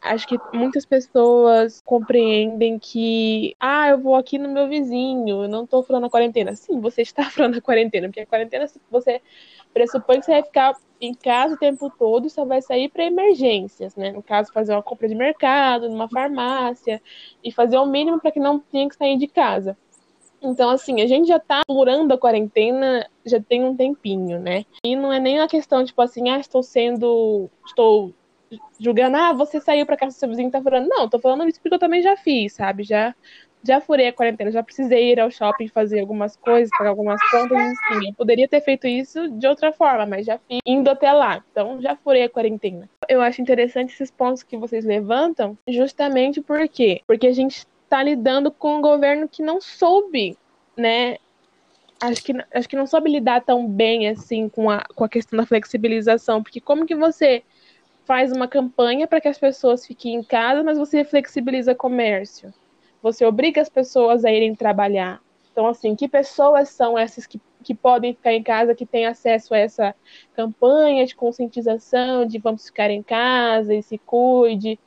acho 0.00 0.28
que 0.28 0.38
muitas 0.52 0.86
pessoas 0.86 1.82
compreendem 1.84 2.78
que, 2.78 3.56
ah, 3.58 3.88
eu 3.88 3.98
vou 3.98 4.14
aqui 4.14 4.38
no 4.38 4.48
meu 4.48 4.68
vizinho, 4.68 5.44
eu 5.44 5.48
não 5.48 5.66
tô 5.66 5.82
furando 5.82 6.06
a 6.06 6.10
quarentena. 6.10 6.54
Sim, 6.54 6.80
você 6.80 7.02
está 7.02 7.24
furando 7.30 7.58
a 7.58 7.60
quarentena, 7.60 8.06
porque 8.08 8.20
a 8.20 8.26
quarentena 8.26 8.66
você 8.90 9.20
pressupõe 9.72 10.20
que 10.20 10.26
você 10.26 10.32
vai 10.32 10.42
ficar 10.44 10.76
em 11.00 11.14
casa 11.14 11.54
o 11.54 11.58
tempo 11.58 11.90
todo 11.98 12.26
e 12.26 12.30
só 12.30 12.44
vai 12.44 12.62
sair 12.62 12.88
para 12.88 13.04
emergências, 13.04 13.96
né? 13.96 14.12
No 14.12 14.22
caso, 14.22 14.52
fazer 14.52 14.72
uma 14.72 14.82
compra 14.82 15.08
de 15.08 15.16
mercado, 15.16 15.88
numa 15.88 16.08
farmácia, 16.08 17.02
e 17.42 17.50
fazer 17.50 17.76
o 17.78 17.86
mínimo 17.86 18.20
para 18.20 18.30
que 18.30 18.38
não 18.38 18.60
tenha 18.60 18.88
que 18.88 18.94
sair 18.94 19.18
de 19.18 19.26
casa. 19.26 19.76
Então, 20.44 20.68
assim, 20.68 21.00
a 21.00 21.06
gente 21.06 21.26
já 21.26 21.38
tá 21.38 21.62
durando 21.66 22.12
a 22.12 22.18
quarentena 22.18 23.08
já 23.24 23.40
tem 23.40 23.64
um 23.64 23.74
tempinho, 23.74 24.38
né? 24.38 24.64
E 24.84 24.94
não 24.94 25.10
é 25.10 25.18
nem 25.18 25.38
uma 25.38 25.48
questão, 25.48 25.84
tipo 25.84 26.00
assim, 26.02 26.28
ah, 26.28 26.38
estou 26.38 26.62
sendo. 26.62 27.50
Estou 27.66 28.12
julgando, 28.78 29.16
ah, 29.16 29.32
você 29.32 29.60
saiu 29.60 29.86
pra 29.86 29.96
casa 29.96 30.14
do 30.14 30.18
seu 30.18 30.28
vizinho 30.28 30.50
tá 30.50 30.62
furando. 30.62 30.88
Não, 30.88 31.08
tô 31.08 31.18
falando 31.18 31.48
isso 31.48 31.60
porque 31.60 31.74
eu 31.74 31.78
também 31.78 32.02
já 32.02 32.16
fiz, 32.16 32.52
sabe? 32.52 32.84
Já, 32.84 33.14
já 33.66 33.80
furei 33.80 34.08
a 34.08 34.12
quarentena, 34.12 34.50
já 34.50 34.62
precisei 34.62 35.12
ir 35.12 35.18
ao 35.18 35.30
shopping 35.30 35.66
fazer 35.68 36.00
algumas 36.00 36.36
coisas, 36.36 36.70
pagar 36.76 36.90
algumas 36.90 37.20
contas, 37.30 37.58
enfim. 37.58 38.08
Eu 38.08 38.14
poderia 38.14 38.46
ter 38.46 38.60
feito 38.60 38.86
isso 38.86 39.28
de 39.30 39.46
outra 39.46 39.72
forma, 39.72 40.04
mas 40.04 40.26
já 40.26 40.38
fiz 40.38 40.60
indo 40.66 40.88
até 40.90 41.10
lá. 41.10 41.42
Então, 41.50 41.80
já 41.80 41.96
furei 41.96 42.24
a 42.24 42.28
quarentena. 42.28 42.88
Eu 43.08 43.22
acho 43.22 43.40
interessante 43.40 43.94
esses 43.94 44.10
pontos 44.10 44.42
que 44.42 44.56
vocês 44.56 44.84
levantam, 44.84 45.56
justamente 45.66 46.42
por 46.42 46.68
quê? 46.68 47.00
Porque 47.06 47.26
a 47.26 47.32
gente 47.32 47.66
está 47.84 48.02
lidando 48.02 48.50
com 48.50 48.76
um 48.76 48.80
governo 48.80 49.28
que 49.28 49.42
não 49.42 49.60
soube, 49.60 50.36
né? 50.76 51.18
Acho 52.00 52.22
que, 52.24 52.32
acho 52.52 52.68
que 52.68 52.76
não 52.76 52.86
soube 52.86 53.10
lidar 53.10 53.42
tão 53.44 53.68
bem 53.68 54.08
assim 54.08 54.48
com 54.48 54.70
a, 54.70 54.84
com 54.94 55.04
a 55.04 55.08
questão 55.08 55.38
da 55.38 55.46
flexibilização, 55.46 56.42
porque 56.42 56.60
como 56.60 56.86
que 56.86 56.94
você 56.94 57.42
faz 58.04 58.32
uma 58.32 58.48
campanha 58.48 59.06
para 59.06 59.20
que 59.20 59.28
as 59.28 59.38
pessoas 59.38 59.86
fiquem 59.86 60.14
em 60.16 60.22
casa, 60.24 60.62
mas 60.62 60.78
você 60.78 61.04
flexibiliza 61.04 61.74
comércio? 61.74 62.52
Você 63.02 63.24
obriga 63.24 63.60
as 63.62 63.68
pessoas 63.68 64.24
a 64.24 64.32
irem 64.32 64.54
trabalhar. 64.54 65.20
Então, 65.52 65.66
assim, 65.68 65.94
que 65.96 66.08
pessoas 66.08 66.70
são 66.70 66.98
essas 66.98 67.26
que, 67.26 67.40
que 67.62 67.74
podem 67.74 68.14
ficar 68.14 68.32
em 68.32 68.42
casa, 68.42 68.74
que 68.74 68.86
têm 68.86 69.06
acesso 69.06 69.54
a 69.54 69.58
essa 69.58 69.94
campanha 70.34 71.06
de 71.06 71.14
conscientização, 71.14 72.26
de 72.26 72.38
vamos 72.38 72.66
ficar 72.66 72.90
em 72.90 73.02
casa 73.02 73.74
e 73.74 73.82
se 73.82 73.98
cuide, 73.98 74.78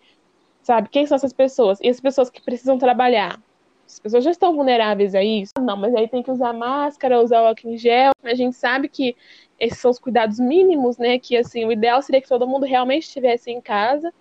Sabe? 0.67 0.89
Quem 0.89 1.07
são 1.07 1.15
essas 1.15 1.31
pessoas? 1.33 1.79
E 1.81 1.87
as 1.89 2.01
pessoas 2.01 2.29
que 2.29 2.41
precisam 2.41 2.77
trabalhar? 2.77 3.41
As 3.87 3.99
pessoas 3.99 4.23
já 4.23 4.31
estão 4.31 4.53
vulneráveis 4.53 5.15
a 5.15 5.23
isso? 5.23 5.53
Não, 5.61 5.77
mas 5.77 5.95
aí 5.95 6.09
tem 6.09 6.21
que 6.21 6.29
usar 6.29 6.51
máscara, 6.51 7.21
usar 7.21 7.41
o 7.41 7.47
álcool 7.47 7.69
em 7.69 7.77
gel. 7.77 8.11
A 8.21 8.33
gente 8.33 8.55
sabe 8.55 8.89
que 8.89 9.15
esses 9.57 9.79
são 9.79 9.89
os 9.89 9.97
cuidados 9.97 10.39
mínimos, 10.39 10.97
né? 10.97 11.17
Que 11.17 11.37
assim, 11.37 11.65
o 11.65 11.71
ideal 11.71 12.01
seria 12.01 12.21
que 12.21 12.27
todo 12.27 12.45
mundo 12.45 12.65
realmente 12.65 13.03
estivesse 13.03 13.49
em 13.49 13.61
casa. 13.61 14.13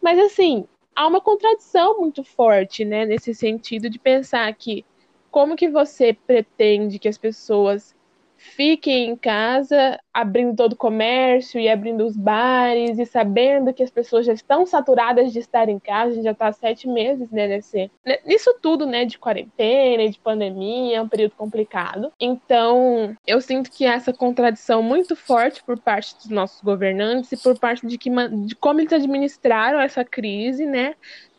Mas 0.00 0.18
assim, 0.18 0.66
há 0.96 1.06
uma 1.06 1.20
contradição 1.20 2.00
muito 2.00 2.24
forte, 2.24 2.84
né, 2.84 3.04
nesse 3.04 3.34
sentido 3.34 3.90
de 3.90 3.98
pensar 3.98 4.52
que 4.54 4.84
como 5.30 5.56
que 5.56 5.68
você 5.68 6.12
pretende 6.12 6.98
que 6.98 7.08
as 7.08 7.18
pessoas 7.18 7.93
fiquem 8.44 9.10
em 9.10 9.16
casa, 9.16 9.98
abrindo 10.12 10.54
todo 10.54 10.74
o 10.74 10.76
comércio 10.76 11.58
e 11.58 11.68
abrindo 11.68 12.04
os 12.04 12.16
bares 12.16 12.98
e 12.98 13.06
sabendo 13.06 13.72
que 13.72 13.82
as 13.82 13.90
pessoas 13.90 14.26
já 14.26 14.32
estão 14.32 14.66
saturadas 14.66 15.32
de 15.32 15.38
estar 15.38 15.68
em 15.68 15.78
casa, 15.78 16.12
a 16.12 16.14
gente 16.14 16.24
já 16.24 16.30
está 16.32 16.48
há 16.48 16.52
sete 16.52 16.86
meses, 16.86 17.30
né, 17.30 17.48
nesse, 17.48 17.90
nisso 18.24 18.54
tudo, 18.60 18.86
né, 18.86 19.04
de 19.04 19.18
quarentena, 19.18 20.08
de 20.08 20.18
pandemia, 20.18 20.98
é 20.98 21.02
um 21.02 21.08
período 21.08 21.34
complicado. 21.36 22.12
Então, 22.20 23.16
eu 23.26 23.40
sinto 23.40 23.70
que 23.70 23.86
essa 23.86 24.12
contradição 24.12 24.82
muito 24.82 25.16
forte 25.16 25.62
por 25.64 25.78
parte 25.78 26.14
dos 26.16 26.28
nossos 26.28 26.60
governantes 26.60 27.32
e 27.32 27.36
por 27.36 27.58
parte 27.58 27.86
de, 27.86 27.96
que, 27.96 28.10
de 28.46 28.54
como 28.56 28.80
eles 28.80 28.92
administraram 28.92 29.80
essa 29.80 30.04
crise, 30.04 30.66
né, 30.66 30.94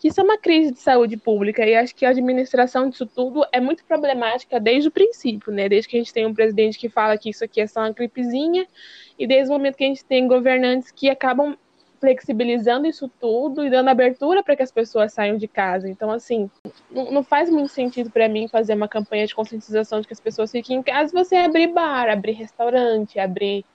que 0.06 0.10
isso 0.10 0.22
é 0.22 0.24
uma 0.24 0.38
crise 0.38 0.72
de 0.72 0.80
saúde 0.80 1.18
pública 1.18 1.66
e 1.66 1.74
acho 1.74 1.96
que 1.96 2.06
a 2.06 2.10
administração 2.10 2.88
disso 2.88 3.08
tudo 3.08 3.44
é 3.52 3.60
muito 3.60 3.84
problemática 3.86 4.60
desde 4.60 4.88
o 4.88 4.92
princípio, 4.92 5.52
né? 5.52 5.68
Desde 5.68 5.90
que 5.90 5.98
a 5.98 6.00
gente 6.00 6.14
tem 6.14 6.28
um 6.28 6.34
presidente 6.34 6.78
que 6.78 6.88
fala 6.88 7.18
que 7.18 7.32
isso 7.32 7.44
aqui 7.44 7.60
é 7.60 7.66
só 7.66 7.80
uma 7.80 7.90
gripezinha 7.90 8.68
e 9.18 9.26
desde 9.26 9.50
o 9.50 9.54
momento 9.54 9.76
que 9.76 9.84
a 9.84 9.88
gente 9.88 10.06
tem 10.06 10.28
governantes 10.28 10.92
que 10.92 11.10
acabam 11.10 11.58
flexibilizando 12.00 12.86
isso 12.86 13.10
tudo 13.20 13.66
e 13.66 13.70
dando 13.72 13.90
abertura 13.90 14.44
para 14.44 14.56
que 14.56 14.62
as 14.62 14.72
pessoas 14.72 15.12
saiam 15.12 15.38
de 15.38 15.48
casa. 15.48 15.90
Então, 15.90 16.12
assim, 16.12 16.52
não, 16.92 17.24
faz 17.24 17.50
muito 17.50 17.70
sentido 17.70 18.12
para 18.12 18.30
mim 18.30 18.48
fazer 18.48 18.76
uma 18.76 18.88
campanha 18.88 19.26
de 19.26 19.34
conscientização 19.34 20.02
de 20.02 20.08
que 20.08 20.14
as 20.14 20.20
pessoas 20.20 20.52
fiquem 20.52 20.78
em 20.78 20.84
casa 20.84 21.12
e 21.12 21.24
você 21.24 21.36
abrir 21.36 21.74
bar, 21.74 22.12
abrir 22.12 22.34
restaurante, 22.34 23.18
abrir 23.18 23.66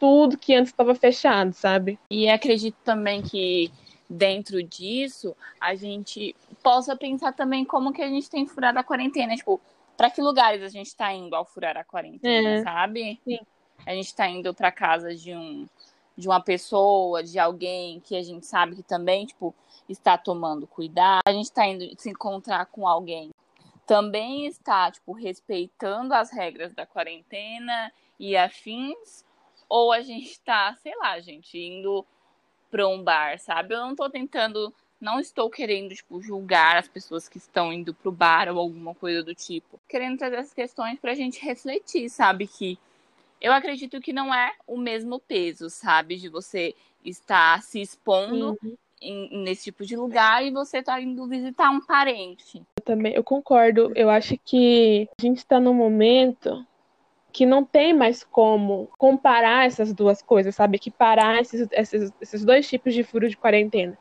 tudo 0.00 0.36
que 0.36 0.54
antes 0.56 0.72
estava 0.72 0.92
fechado, 0.96 1.52
sabe? 1.52 2.00
E 2.10 2.28
acredito 2.28 2.76
também 2.84 3.22
que 3.22 3.70
dentro 4.08 4.62
disso, 4.62 5.36
a 5.60 5.74
gente 5.74 6.34
possa 6.62 6.96
pensar 6.96 7.32
também 7.32 7.64
como 7.64 7.92
que 7.92 8.02
a 8.02 8.08
gente 8.08 8.30
tem 8.30 8.46
furado 8.46 8.78
a 8.78 8.84
quarentena. 8.84 9.34
Tipo, 9.36 9.60
para 9.96 10.10
que 10.10 10.22
lugares 10.22 10.62
a 10.62 10.68
gente 10.68 10.86
está 10.86 11.12
indo 11.12 11.34
ao 11.34 11.44
furar 11.44 11.76
a 11.76 11.84
quarentena, 11.84 12.48
é. 12.48 12.62
sabe? 12.62 13.20
Sim. 13.24 13.38
A 13.86 13.92
gente 13.92 14.06
está 14.06 14.28
indo 14.28 14.52
para 14.54 14.72
casa 14.72 15.14
de 15.14 15.34
um 15.34 15.66
de 16.16 16.26
uma 16.26 16.40
pessoa, 16.40 17.22
de 17.22 17.38
alguém 17.38 18.00
que 18.00 18.16
a 18.16 18.22
gente 18.24 18.44
sabe 18.44 18.74
que 18.74 18.82
também, 18.82 19.24
tipo, 19.24 19.54
está 19.88 20.18
tomando 20.18 20.66
cuidado. 20.66 21.22
A 21.24 21.32
gente 21.32 21.44
está 21.44 21.64
indo 21.64 21.88
se 21.96 22.10
encontrar 22.10 22.66
com 22.66 22.88
alguém 22.88 23.30
também 23.88 24.44
está, 24.44 24.90
tipo, 24.90 25.12
respeitando 25.12 26.12
as 26.12 26.30
regras 26.30 26.74
da 26.74 26.84
quarentena 26.84 27.90
e 28.20 28.36
afins, 28.36 29.24
ou 29.66 29.90
a 29.90 30.02
gente 30.02 30.30
está, 30.30 30.74
sei 30.74 30.94
lá, 30.96 31.18
gente, 31.20 31.58
indo 31.58 32.04
para 32.70 32.88
um 32.88 33.02
bar, 33.02 33.38
sabe? 33.38 33.74
Eu 33.74 33.80
não 33.80 33.94
tô 33.94 34.08
tentando, 34.08 34.72
não 35.00 35.20
estou 35.20 35.50
querendo, 35.50 35.94
tipo, 35.94 36.20
julgar 36.20 36.76
as 36.76 36.88
pessoas 36.88 37.28
que 37.28 37.38
estão 37.38 37.72
indo 37.72 37.94
pro 37.94 38.12
bar 38.12 38.48
ou 38.48 38.58
alguma 38.58 38.94
coisa 38.94 39.22
do 39.22 39.34
tipo. 39.34 39.80
Querendo 39.88 40.18
trazer 40.18 40.36
essas 40.36 40.54
questões 40.54 40.98
pra 40.98 41.14
gente 41.14 41.44
refletir, 41.44 42.08
sabe? 42.08 42.46
Que 42.46 42.78
eu 43.40 43.52
acredito 43.52 44.00
que 44.00 44.12
não 44.12 44.34
é 44.34 44.52
o 44.66 44.76
mesmo 44.76 45.20
peso, 45.20 45.70
sabe? 45.70 46.16
De 46.16 46.28
você 46.28 46.74
estar 47.04 47.62
se 47.62 47.80
expondo 47.80 48.58
uhum. 48.62 48.76
em, 49.00 49.42
nesse 49.42 49.64
tipo 49.64 49.84
de 49.84 49.96
lugar 49.96 50.44
e 50.44 50.50
você 50.50 50.82
tá 50.82 51.00
indo 51.00 51.26
visitar 51.26 51.70
um 51.70 51.80
parente. 51.80 52.62
Eu 52.78 52.84
também, 52.84 53.14
eu 53.14 53.24
concordo. 53.24 53.92
Eu 53.94 54.10
acho 54.10 54.36
que 54.44 55.08
a 55.18 55.22
gente 55.22 55.38
está 55.38 55.60
num 55.60 55.74
momento 55.74 56.66
que 57.32 57.44
não 57.44 57.64
tem 57.64 57.92
mais 57.92 58.24
como 58.24 58.88
comparar 58.98 59.66
essas 59.66 59.92
duas 59.92 60.22
coisas, 60.22 60.54
sabe? 60.54 60.78
Que 60.78 60.90
parar 60.90 61.40
esses, 61.40 61.68
esses, 61.72 62.12
esses 62.20 62.44
dois 62.44 62.68
tipos 62.68 62.94
de 62.94 63.02
furo 63.02 63.28
de 63.28 63.36
quarentena. 63.36 63.96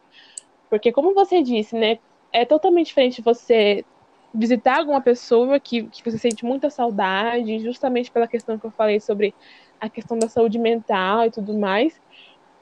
Porque, 0.69 0.91
como 0.91 1.13
você 1.13 1.41
disse, 1.41 1.75
né? 1.75 1.99
É 2.31 2.45
totalmente 2.45 2.87
diferente 2.87 3.21
você 3.21 3.85
visitar 4.33 4.77
alguma 4.77 5.01
pessoa 5.01 5.59
que, 5.59 5.83
que 5.83 6.03
você 6.03 6.17
sente 6.17 6.45
muita 6.45 6.69
saudade, 6.69 7.59
justamente 7.59 8.11
pela 8.11 8.27
questão 8.27 8.57
que 8.57 8.65
eu 8.65 8.71
falei 8.71 8.99
sobre 8.99 9.33
a 9.79 9.89
questão 9.89 10.17
da 10.19 10.27
saúde 10.27 10.59
mental 10.59 11.25
e 11.25 11.31
tudo 11.31 11.57
mais. 11.57 11.99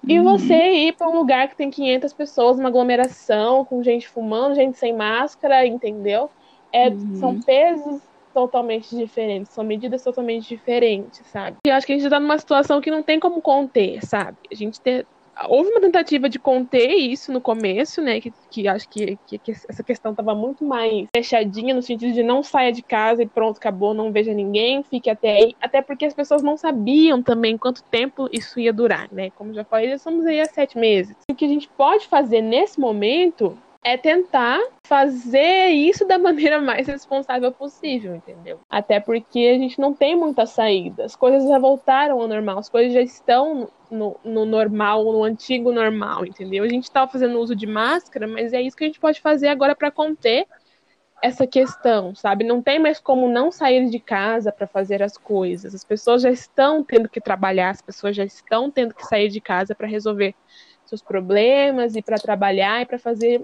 E 0.08 0.20
uhum. 0.20 0.24
você 0.24 0.54
ir 0.54 0.94
para 0.94 1.10
um 1.10 1.18
lugar 1.18 1.48
que 1.48 1.56
tem 1.56 1.72
500 1.72 2.14
pessoas, 2.14 2.60
uma 2.60 2.70
aglomeração, 2.70 3.66
com 3.66 3.82
gente 3.82 4.08
fumando, 4.08 4.56
gente 4.56 4.78
sem 4.78 4.94
máscara, 4.94 5.66
entendeu? 5.66 6.30
É, 6.72 6.90
uhum. 6.90 7.16
São 7.16 7.42
pesos 7.42 8.02
totalmente 8.36 8.94
diferentes, 8.94 9.54
são 9.54 9.64
medidas 9.64 10.04
totalmente 10.04 10.50
diferentes, 10.50 11.26
sabe? 11.28 11.56
E 11.66 11.72
acho 11.72 11.88
que 11.88 11.94
a 11.94 11.98
gente 11.98 12.10
tá 12.10 12.20
numa 12.20 12.38
situação 12.38 12.82
que 12.82 12.92
não 12.92 13.02
tem 13.02 13.18
como 13.18 13.42
conter, 13.42 14.06
sabe? 14.06 14.36
A 14.52 14.54
gente 14.54 14.82
tem, 14.82 15.06
houve 15.48 15.70
uma 15.70 15.80
tentativa 15.80 16.28
de 16.28 16.38
conter 16.38 16.90
isso 16.90 17.32
no 17.32 17.40
começo, 17.40 18.02
né? 18.02 18.20
Que, 18.20 18.34
que 18.52 18.68
acho 18.68 18.90
que, 18.90 19.18
que, 19.26 19.38
que 19.38 19.52
essa 19.52 19.82
questão 19.82 20.12
estava 20.12 20.36
muito 20.36 20.66
mais 20.66 21.08
fechadinha, 21.16 21.74
no 21.74 21.82
sentido 21.82 22.14
de 22.14 22.24
não 22.24 22.44
saia 22.44 22.74
de 22.74 22.82
casa 22.82 23.24
e 23.24 23.26
pronto, 23.26 23.56
acabou, 23.56 23.94
não 23.94 24.12
veja 24.12 24.34
ninguém, 24.34 24.84
fique 24.84 25.10
até 25.10 25.38
aí. 25.38 25.56
Até 25.62 25.82
porque 25.82 26.04
as 26.04 26.14
pessoas 26.14 26.44
não 26.44 26.58
sabiam 26.58 27.24
também 27.24 27.58
quanto 27.58 27.84
tempo 27.84 28.28
isso 28.34 28.60
ia 28.60 28.74
durar, 28.74 29.08
né? 29.14 29.30
Como 29.38 29.54
já 29.54 29.64
falei, 29.64 29.88
já 29.88 29.96
estamos 29.96 30.26
aí 30.26 30.42
há 30.42 30.46
sete 30.46 30.78
meses. 30.78 31.16
O 31.32 31.34
que 31.34 31.46
a 31.46 31.50
gente 31.50 31.70
pode 31.70 32.06
fazer 32.06 32.42
nesse 32.42 32.82
momento 32.82 33.58
é 33.86 33.96
tentar 33.96 34.60
fazer 34.88 35.68
isso 35.68 36.08
da 36.08 36.18
maneira 36.20 36.60
mais 36.60 36.88
responsável 36.88 37.52
possível, 37.52 38.16
entendeu? 38.16 38.60
Até 38.68 39.00
porque 39.00 39.40
a 39.56 39.60
gente 39.60 39.80
não 39.80 39.94
tem 39.94 40.16
muita 40.16 40.48
saída. 40.48 41.06
As 41.06 41.16
coisas 41.16 41.48
já 41.48 41.60
voltaram 41.60 42.20
ao 42.20 42.28
normal, 42.28 42.58
as 42.58 42.68
coisas 42.68 42.92
já 42.92 43.02
estão 43.02 43.70
no, 43.92 44.20
no 44.24 44.44
normal, 44.44 45.04
no 45.04 45.24
antigo 45.24 45.72
normal, 45.72 46.26
entendeu? 46.26 46.64
A 46.64 46.68
gente 46.68 46.86
estava 46.86 47.10
fazendo 47.10 47.40
uso 47.40 47.56
de 47.56 47.68
máscara, 47.68 48.28
mas 48.28 48.54
é 48.54 48.62
isso 48.62 48.76
que 48.76 48.84
a 48.84 48.88
gente 48.88 49.00
pode 49.00 49.22
fazer 49.22 49.50
agora 49.50 49.76
para 49.76 49.92
conter 49.92 50.48
essa 51.22 51.46
questão, 51.46 52.16
sabe? 52.16 52.44
Não 52.44 52.64
tem 52.64 52.80
mais 52.80 53.00
como 53.00 53.30
não 53.30 53.52
sair 53.52 53.88
de 53.88 54.00
casa 54.00 54.52
para 54.52 54.66
fazer 54.66 55.04
as 55.04 55.16
coisas. 55.16 55.76
As 55.76 55.84
pessoas 55.84 56.24
já 56.24 56.32
estão 56.32 56.84
tendo 56.84 57.08
que 57.08 57.22
trabalhar, 57.22 57.70
as 57.70 57.84
pessoas 57.84 58.16
já 58.16 58.26
estão 58.26 58.72
tendo 58.72 58.96
que 58.96 59.06
sair 59.06 59.30
de 59.30 59.40
casa 59.40 59.76
para 59.76 59.88
resolver 59.88 60.34
seus 60.86 61.04
problemas 61.04 61.96
e 61.96 62.02
para 62.02 62.18
trabalhar 62.18 62.82
e 62.82 62.86
para 62.86 63.00
fazer 63.00 63.44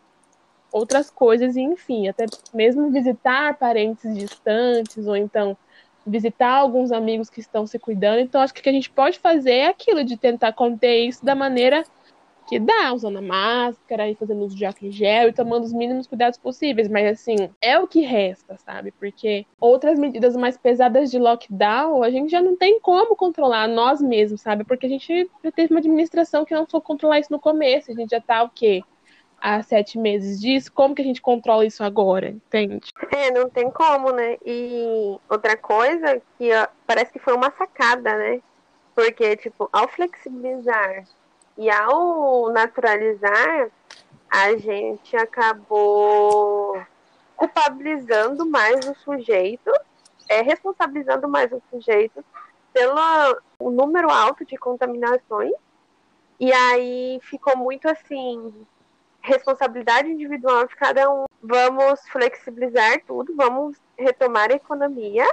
outras 0.72 1.10
coisas, 1.10 1.56
e 1.56 1.62
enfim, 1.62 2.08
até 2.08 2.26
mesmo 2.54 2.92
visitar 2.92 3.58
parentes 3.58 4.14
distantes, 4.16 5.08
ou 5.08 5.16
então 5.16 5.58
visitar 6.06 6.52
alguns 6.52 6.92
amigos 6.92 7.30
que 7.30 7.40
estão 7.40 7.68
se 7.68 7.78
cuidando. 7.78 8.20
Então, 8.20 8.42
acho 8.42 8.54
que 8.54 8.60
o 8.60 8.64
que 8.64 8.70
a 8.70 8.74
gente 8.74 8.90
pode 8.90 9.20
fazer 9.20 9.52
é 9.52 9.68
aquilo 9.68 10.04
de 10.04 10.18
tentar 10.18 10.54
conter 10.54 11.06
isso 11.06 11.24
da 11.24 11.36
maneira 11.36 11.84
que 12.48 12.60
dá, 12.60 12.92
usando 12.94 13.18
a 13.18 13.22
máscara 13.22 14.10
e 14.10 14.16
fazendo 14.16 14.44
uso 14.44 14.58
de 14.58 14.66
álcool 14.66 14.88
em 14.88 14.92
gel 14.92 15.30
e 15.30 15.34
tomando 15.34 15.64
os 15.64 15.72
mínimos 15.72 16.08
cuidados 16.08 16.38
possíveis. 16.38 16.90
Mas, 16.90 17.08
assim, 17.08 17.50
é 17.62 17.80
o 17.80 17.88
que 17.88 18.02
resta, 18.02 18.58
sabe? 18.58 18.92
Porque 18.92 19.46
outras 19.60 19.98
medidas 19.98 20.36
mais 20.36 20.58
pesadas 20.58 21.10
de 21.10 21.18
lockdown, 21.18 22.04
a 22.04 22.10
gente 22.10 22.30
já 22.30 22.42
não 22.42 22.58
tem 22.58 22.80
como 22.82 23.16
controlar 23.16 23.68
nós 23.68 24.02
mesmos, 24.02 24.42
sabe? 24.42 24.64
Porque 24.66 24.86
a 24.86 24.90
gente 24.90 25.30
já 25.44 25.52
teve 25.52 25.74
uma 25.74 25.80
administração 25.80 26.44
que 26.44 26.54
não 26.54 26.68
soube 26.68 26.86
controlar 26.86 27.20
isso 27.20 27.32
no 27.32 27.40
começo. 27.40 27.92
A 27.92 27.96
gente 27.96 28.10
já 28.10 28.20
tá 28.20 28.44
o 28.44 28.50
quê? 28.50 28.84
Há 29.42 29.62
sete 29.64 29.98
meses 29.98 30.40
disso, 30.40 30.72
como 30.72 30.94
que 30.94 31.02
a 31.02 31.06
gente 31.06 31.22
controla 31.22 31.66
isso 31.66 31.84
agora, 31.84 32.30
entende? 32.30 32.90
É, 33.12 33.32
não 33.32 33.50
tem 33.50 33.70
como, 33.72 34.12
né? 34.12 34.38
E 34.46 35.18
outra 35.28 35.58
coisa 35.58 36.22
que 36.38 36.54
ó, 36.54 36.68
parece 36.86 37.12
que 37.12 37.20
foi 37.20 37.34
uma 37.34 37.52
sacada, 37.52 38.16
né? 38.16 38.40
Porque, 38.94 39.36
tipo, 39.38 39.68
ao 39.74 39.88
flexibilizar 39.88 41.06
e 41.58 41.70
ao 41.70 42.52
naturalizar, 42.52 43.70
a 44.30 44.56
gente 44.56 45.16
acabou 45.18 46.82
culpabilizando 47.36 48.46
mais 48.46 48.88
o 48.88 48.94
sujeito, 48.96 49.72
é, 50.30 50.42
responsabilizando 50.42 51.28
mais 51.28 51.52
o 51.52 51.62
sujeito 51.72 52.24
pelo 52.72 52.96
o 53.60 53.70
número 53.70 54.10
alto 54.10 54.46
de 54.46 54.56
contaminações. 54.58 55.52
E 56.40 56.52
aí 56.52 57.20
ficou 57.24 57.58
muito 57.58 57.88
assim, 57.88 58.54
responsabilidade 59.22 60.10
individual 60.10 60.68
de 60.68 60.76
cada 60.76 61.10
um. 61.10 61.26
Vamos 61.42 62.00
flexibilizar 62.10 63.02
tudo, 63.06 63.34
vamos 63.36 63.78
retomar 63.98 64.52
a 64.52 64.56
economia. 64.56 65.26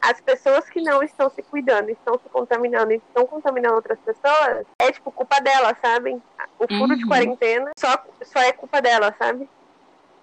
As 0.00 0.20
pessoas 0.20 0.68
que 0.68 0.82
não 0.82 1.02
estão 1.02 1.30
se 1.30 1.42
cuidando, 1.42 1.88
estão 1.88 2.18
se 2.18 2.28
contaminando 2.28 2.92
e 2.92 2.96
estão 2.96 3.26
contaminando 3.26 3.76
outras 3.76 3.98
pessoas, 4.00 4.66
é 4.78 4.92
tipo 4.92 5.10
culpa 5.10 5.40
delas, 5.40 5.76
sabe? 5.80 6.20
O 6.58 6.68
furo 6.68 6.92
uhum. 6.92 6.96
de 6.96 7.06
quarentena 7.06 7.70
só, 7.78 8.04
só 8.22 8.40
é 8.40 8.52
culpa 8.52 8.82
delas, 8.82 9.14
sabe? 9.18 9.48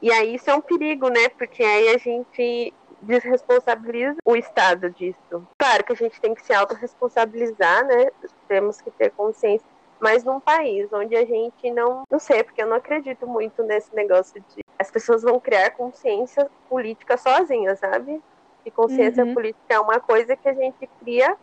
E 0.01 0.11
aí 0.11 0.35
isso 0.35 0.49
é 0.49 0.55
um 0.55 0.61
perigo, 0.61 1.09
né? 1.09 1.29
Porque 1.29 1.63
aí 1.63 1.89
a 1.89 1.97
gente 1.97 2.73
desresponsabiliza 3.01 4.17
o 4.23 4.35
Estado 4.35 4.89
disso. 4.91 5.47
Claro 5.57 5.83
que 5.83 5.93
a 5.93 5.95
gente 5.95 6.21
tem 6.21 6.35
que 6.35 6.45
se 6.45 6.53
autorresponsabilizar, 6.53 7.85
né? 7.85 8.11
Temos 8.47 8.79
que 8.79 8.91
ter 8.91 9.11
consciência 9.11 9.65
mas 10.01 10.23
num 10.23 10.39
país 10.39 10.91
onde 10.91 11.15
a 11.15 11.23
gente 11.23 11.69
não. 11.71 12.03
Não 12.09 12.19
sei, 12.19 12.43
porque 12.43 12.61
eu 12.61 12.67
não 12.67 12.77
acredito 12.77 13.27
muito 13.27 13.61
nesse 13.63 13.95
negócio 13.95 14.43
de 14.49 14.63
as 14.77 14.89
pessoas 14.89 15.21
vão 15.21 15.39
criar 15.39 15.69
consciência 15.71 16.49
política 16.67 17.15
sozinhas, 17.15 17.77
sabe? 17.77 18.19
E 18.65 18.71
consciência 18.71 19.23
uhum. 19.23 19.33
política 19.35 19.75
é 19.75 19.79
uma 19.79 19.99
coisa 19.99 20.35
que 20.35 20.49
a 20.49 20.53
gente 20.53 20.89
cria 20.99 21.37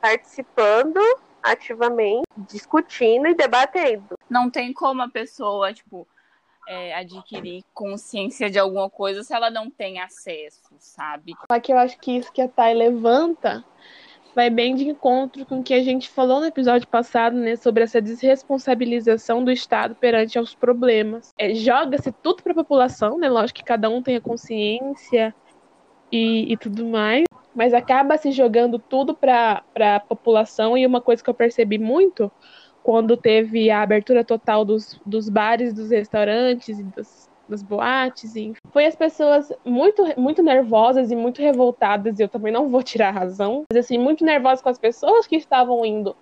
participando 0.00 1.00
ativamente, 1.42 2.24
discutindo 2.36 3.26
e 3.26 3.34
debatendo. 3.34 4.16
Não 4.30 4.48
tem 4.48 4.72
como 4.72 5.02
a 5.02 5.08
pessoa, 5.08 5.74
tipo, 5.74 6.06
é, 6.68 6.94
adquirir 6.94 7.64
consciência 7.74 8.48
de 8.48 8.58
alguma 8.58 8.88
coisa 8.88 9.22
se 9.22 9.34
ela 9.34 9.50
não 9.50 9.68
tem 9.68 10.00
acesso, 10.00 10.72
sabe? 10.78 11.34
Só 11.50 11.60
que 11.60 11.72
eu 11.72 11.78
acho 11.78 11.98
que 11.98 12.16
isso 12.16 12.32
que 12.32 12.40
a 12.40 12.48
Thay 12.48 12.74
levanta 12.74 13.64
vai 14.34 14.50
bem 14.50 14.74
de 14.74 14.88
encontro 14.88 15.46
com 15.46 15.60
o 15.60 15.62
que 15.62 15.72
a 15.72 15.82
gente 15.82 16.08
falou 16.08 16.40
no 16.40 16.46
episódio 16.46 16.88
passado, 16.88 17.36
né, 17.36 17.56
sobre 17.56 17.84
essa 17.84 18.00
desresponsabilização 18.00 19.44
do 19.44 19.50
Estado 19.50 19.94
perante 19.94 20.38
aos 20.38 20.54
problemas. 20.54 21.32
É, 21.38 21.54
Joga-se 21.54 22.10
tudo 22.10 22.42
para 22.42 22.52
a 22.52 22.56
população, 22.56 23.18
né? 23.18 23.28
Lógico 23.28 23.58
que 23.58 23.64
cada 23.64 23.88
um 23.88 24.02
tem 24.02 24.16
a 24.16 24.20
consciência 24.20 25.34
e, 26.10 26.52
e 26.52 26.56
tudo 26.56 26.84
mais, 26.84 27.24
mas 27.54 27.72
acaba 27.72 28.16
se 28.16 28.32
jogando 28.32 28.78
tudo 28.78 29.14
para 29.14 29.62
a 29.78 30.00
população. 30.00 30.76
E 30.76 30.86
uma 30.86 31.00
coisa 31.00 31.22
que 31.22 31.30
eu 31.30 31.34
percebi 31.34 31.78
muito 31.78 32.30
quando 32.82 33.16
teve 33.16 33.70
a 33.70 33.80
abertura 33.80 34.24
total 34.24 34.64
dos, 34.64 35.00
dos 35.06 35.28
bares, 35.28 35.72
dos 35.72 35.90
restaurantes 35.90 36.78
e 36.78 36.82
dos, 36.82 37.30
das 37.48 37.62
boates, 37.62 38.36
enfim. 38.36 38.60
Foi 38.72 38.86
as 38.86 38.96
pessoas 38.96 39.52
muito, 39.64 40.02
muito 40.18 40.42
nervosas 40.42 41.10
e 41.10 41.16
muito 41.16 41.40
revoltadas, 41.40 42.18
e 42.18 42.22
eu 42.22 42.28
também 42.28 42.52
não 42.52 42.68
vou 42.68 42.82
tirar 42.82 43.08
a 43.08 43.12
razão, 43.12 43.64
mas 43.70 43.84
assim, 43.84 43.98
muito 43.98 44.24
nervosas 44.24 44.62
com 44.62 44.68
as 44.68 44.78
pessoas 44.78 45.26
que 45.26 45.36
estavam 45.36 45.84
indo 45.84 46.16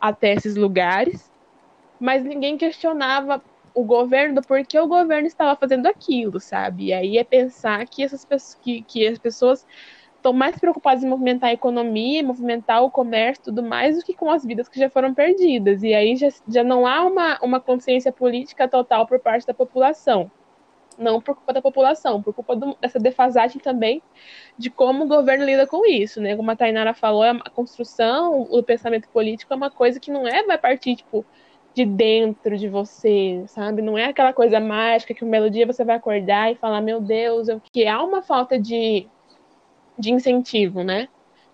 até 0.00 0.32
esses 0.32 0.56
lugares, 0.56 1.30
mas 1.98 2.24
ninguém 2.24 2.56
questionava 2.56 3.42
o 3.74 3.84
governo 3.84 4.36
do 4.36 4.42
porquê 4.42 4.78
o 4.78 4.88
governo 4.88 5.26
estava 5.26 5.54
fazendo 5.54 5.86
aquilo, 5.86 6.40
sabe? 6.40 6.86
E 6.86 6.92
aí 6.92 7.18
é 7.18 7.24
pensar 7.24 7.86
que 7.86 8.02
essas 8.02 8.24
pessoas, 8.24 8.54
que, 8.60 8.82
que 8.82 9.06
as 9.06 9.18
pessoas 9.18 9.66
estão 10.16 10.32
mais 10.32 10.58
preocupadas 10.58 11.02
em 11.02 11.08
movimentar 11.08 11.50
a 11.50 11.52
economia, 11.52 12.22
movimentar 12.22 12.82
o 12.82 12.90
comércio 12.90 13.44
tudo 13.44 13.62
mais 13.62 13.96
do 13.96 14.04
que 14.04 14.14
com 14.14 14.30
as 14.30 14.44
vidas 14.44 14.68
que 14.68 14.78
já 14.78 14.90
foram 14.90 15.14
perdidas. 15.14 15.82
E 15.82 15.94
aí 15.94 16.16
já, 16.16 16.28
já 16.48 16.64
não 16.64 16.86
há 16.86 17.02
uma, 17.04 17.38
uma 17.42 17.60
consciência 17.60 18.12
política 18.12 18.68
total 18.68 19.06
por 19.06 19.20
parte 19.20 19.46
da 19.46 19.54
população 19.54 20.30
não 21.00 21.20
por 21.20 21.34
culpa 21.34 21.52
da 21.52 21.62
população, 21.62 22.22
por 22.22 22.34
culpa 22.34 22.54
do, 22.54 22.76
dessa 22.80 22.98
defasagem 22.98 23.60
também 23.60 24.02
de 24.56 24.70
como 24.70 25.04
o 25.04 25.08
governo 25.08 25.44
lida 25.44 25.66
com 25.66 25.86
isso, 25.86 26.20
né? 26.20 26.36
Como 26.36 26.50
a 26.50 26.56
Tainara 26.56 26.94
falou, 26.94 27.24
é 27.24 27.30
a 27.30 27.50
construção, 27.50 28.42
o 28.42 28.62
pensamento 28.62 29.08
político 29.08 29.52
é 29.52 29.56
uma 29.56 29.70
coisa 29.70 29.98
que 29.98 30.10
não 30.10 30.28
é 30.28 30.44
vai 30.44 30.58
partir 30.58 30.96
tipo 30.96 31.24
de 31.74 31.84
dentro 31.84 32.56
de 32.58 32.68
você, 32.68 33.44
sabe? 33.46 33.80
Não 33.80 33.96
é 33.96 34.06
aquela 34.06 34.32
coisa 34.32 34.60
mágica 34.60 35.14
que 35.14 35.24
um 35.24 35.30
belo 35.30 35.50
dia 35.50 35.66
você 35.66 35.84
vai 35.84 35.96
acordar 35.96 36.52
e 36.52 36.56
falar, 36.56 36.80
meu 36.80 37.00
Deus, 37.00 37.48
eu... 37.48 37.60
que 37.72 37.86
há 37.86 38.02
uma 38.02 38.22
falta 38.22 38.58
de, 38.58 39.06
de 39.98 40.12
incentivo, 40.12 40.82
né? 40.82 41.08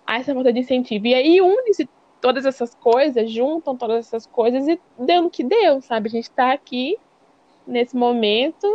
Há 0.06 0.18
essa 0.18 0.34
falta 0.34 0.52
de 0.52 0.60
incentivo. 0.60 1.06
E 1.06 1.14
aí 1.14 1.40
une-se 1.40 1.88
todas 2.20 2.46
essas 2.46 2.74
coisas, 2.74 3.30
juntam 3.30 3.76
todas 3.76 4.06
essas 4.06 4.26
coisas 4.26 4.66
e 4.66 4.80
no 4.98 5.30
que 5.30 5.44
deu, 5.44 5.80
sabe? 5.82 6.08
A 6.08 6.10
gente 6.10 6.30
tá 6.30 6.52
aqui 6.52 6.96
nesse 7.66 7.94
momento 7.96 8.66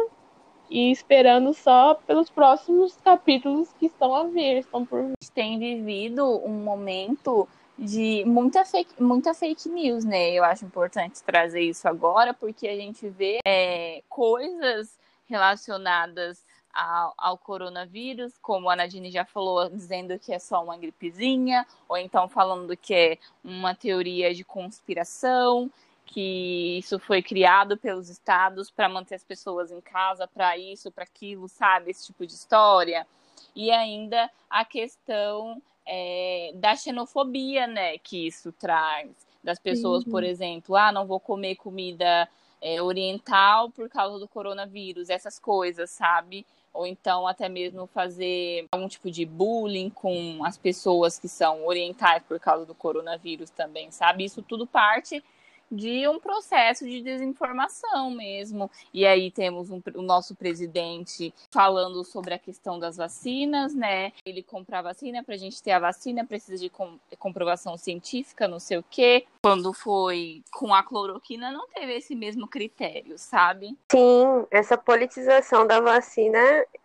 e 0.72 0.90
esperando 0.90 1.54
só 1.54 1.96
pelos 1.96 2.30
próximos 2.30 2.98
capítulos 3.04 3.74
que 3.78 3.88
estão 3.88 4.16
a 4.16 4.24
vir, 4.24 4.60
estão 4.60 4.86
por 4.86 5.04
vir. 5.04 5.16
Tem 5.34 5.60
vivido 5.60 6.26
um 6.46 6.64
momento 6.64 7.48
de 7.78 8.24
muita 8.26 8.64
fake, 8.64 9.04
muita 9.04 9.34
fake 9.34 9.68
news, 9.68 10.06
né? 10.06 10.32
Eu 10.32 10.46
acho 10.46 10.64
importante 10.64 11.22
trazer 11.24 11.62
isso 11.62 11.88
agora, 11.90 12.34
porque 12.34 12.70
a 12.70 12.76
gente 12.76 13.10
vê 13.10 13.40
é, 13.46 14.02
coisas 14.08 14.98
relacionadas 15.28 16.46
ao, 16.74 17.14
ao, 17.18 17.38
coronavírus, 17.38 18.38
como 18.42 18.70
a 18.70 18.76
Nadine 18.76 19.12
já 19.12 19.26
falou, 19.26 19.70
dizendo 19.70 20.18
que 20.18 20.34
é 20.34 20.40
só 20.40 20.64
uma 20.64 20.78
gripezinha, 20.78 21.66
ou 21.90 21.98
então 21.98 22.30
falando 22.30 22.78
que 22.78 22.94
é 22.94 23.18
uma 23.44 23.76
teoria 23.76 24.34
de 24.34 24.46
conspiração 24.46 25.70
que 26.06 26.78
isso 26.80 27.00
foi 27.00 27.22
criado 27.22 27.78
pelos 27.78 28.10
estados 28.10 28.70
para 28.70 28.90
manter 28.90 29.16
as 29.16 29.24
pessoas 29.24 29.72
em 29.72 29.80
casa, 29.80 30.28
para 30.28 30.58
isso, 30.58 30.92
para 30.92 31.04
aquilo, 31.04 31.48
sabe? 31.48 31.92
Esse 31.92 32.08
tipo 32.08 32.26
de 32.26 32.34
história. 32.34 33.08
E 33.56 33.72
ainda 33.72 34.30
a 34.50 34.66
questão 34.66 35.62
é, 35.86 36.52
da 36.56 36.76
xenofobia, 36.76 37.68
né, 37.68 37.98
que 37.98 38.28
isso 38.28 38.52
traz. 38.52 39.10
Das 39.44 39.58
pessoas, 39.58 40.04
uhum. 40.04 40.12
por 40.12 40.24
exemplo, 40.24 40.76
ah, 40.76 40.92
não 40.92 41.08
vou 41.08 41.20
comer 41.20 41.56
comida 41.56 42.30
é, 42.62 42.82
oriental 42.82 43.72
por 43.72 43.90
causa 43.90 44.20
do 44.20 44.28
coronavírus, 44.28 45.10
essas 45.10 45.40
coisas, 45.40 45.90
sabe? 45.90 46.46
Ou 46.74 46.86
então 46.86 47.28
até 47.28 47.50
mesmo 47.50 47.88
fazer 47.88 48.68
algum 48.72 48.88
tipo 48.88 49.10
de 49.10 49.26
bullying 49.26 49.90
com 49.90 50.46
as 50.46 50.58
pessoas 50.58 51.18
que 51.18 51.28
são 51.28 51.66
orientais 51.66 52.24
por 52.24 52.40
causa 52.40 52.66
do 52.66 52.76
coronavírus 52.76 53.50
também, 53.50 53.92
sabe? 53.92 54.24
Isso 54.24 54.42
tudo 54.42 54.68
parte 54.68 55.24
de 55.72 56.08
um 56.08 56.20
processo 56.20 56.86
de 56.86 57.02
desinformação 57.02 58.12
mesmo. 58.12 58.70
E 58.94 59.06
aí 59.06 59.32
temos 59.32 59.72
um, 59.72 59.82
o 59.96 60.02
nosso 60.02 60.36
presidente 60.36 61.34
falando 61.50 62.04
sobre 62.04 62.34
a 62.34 62.40
questão 62.40 62.78
das 62.78 62.98
vacinas, 62.98 63.74
né? 63.74 64.12
Ele 64.26 64.44
compra 64.44 64.80
a 64.80 64.82
vacina, 64.82 65.24
para 65.24 65.36
a 65.36 65.38
gente 65.38 65.62
ter 65.64 65.72
a 65.72 65.80
vacina 65.80 66.26
precisa 66.26 66.62
de 66.62 66.70
com, 66.70 67.00
comprovação 67.18 67.78
científica, 67.78 68.48
não 68.48 68.60
sei 68.60 68.78
o 68.78 68.86
quê. 68.90 69.26
Quando 69.44 69.74
foi 69.74 70.44
com 70.52 70.74
a 70.74 70.84
cloroquina, 70.84 71.52
não 71.52 71.68
teve 71.68 71.94
esse 71.94 72.16
mesmo 72.16 72.48
critério, 72.48 73.18
sabe? 73.18 73.78
Sim, 73.92 74.46
essa 74.52 74.78
politização 74.78 75.66
da 75.66 75.80
vacina 75.80 76.40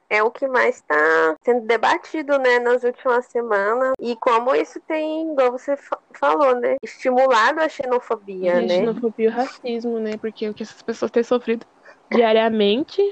é 0.08 0.22
o 0.22 0.30
que 0.30 0.46
mais 0.46 0.76
está 0.76 1.36
sendo 1.44 1.66
debatido, 1.66 2.38
né, 2.38 2.58
nas 2.58 2.84
últimas 2.84 3.26
semanas. 3.26 3.92
E 4.00 4.16
como 4.16 4.54
isso 4.54 4.80
tem, 4.86 5.32
igual 5.32 5.52
você 5.52 5.76
falou, 6.14 6.54
né, 6.60 6.76
estimulado 6.82 7.60
a 7.60 7.68
xenofobia, 7.68 8.58
a 8.58 8.60
né? 8.60 8.68
xenofobia 8.68 9.26
e 9.26 9.28
o 9.28 9.32
racismo, 9.32 9.98
né? 9.98 10.16
Porque 10.16 10.48
o 10.48 10.54
que 10.54 10.62
essas 10.62 10.82
pessoas 10.82 11.10
têm 11.10 11.22
sofrido 11.22 11.66
diariamente 12.10 13.02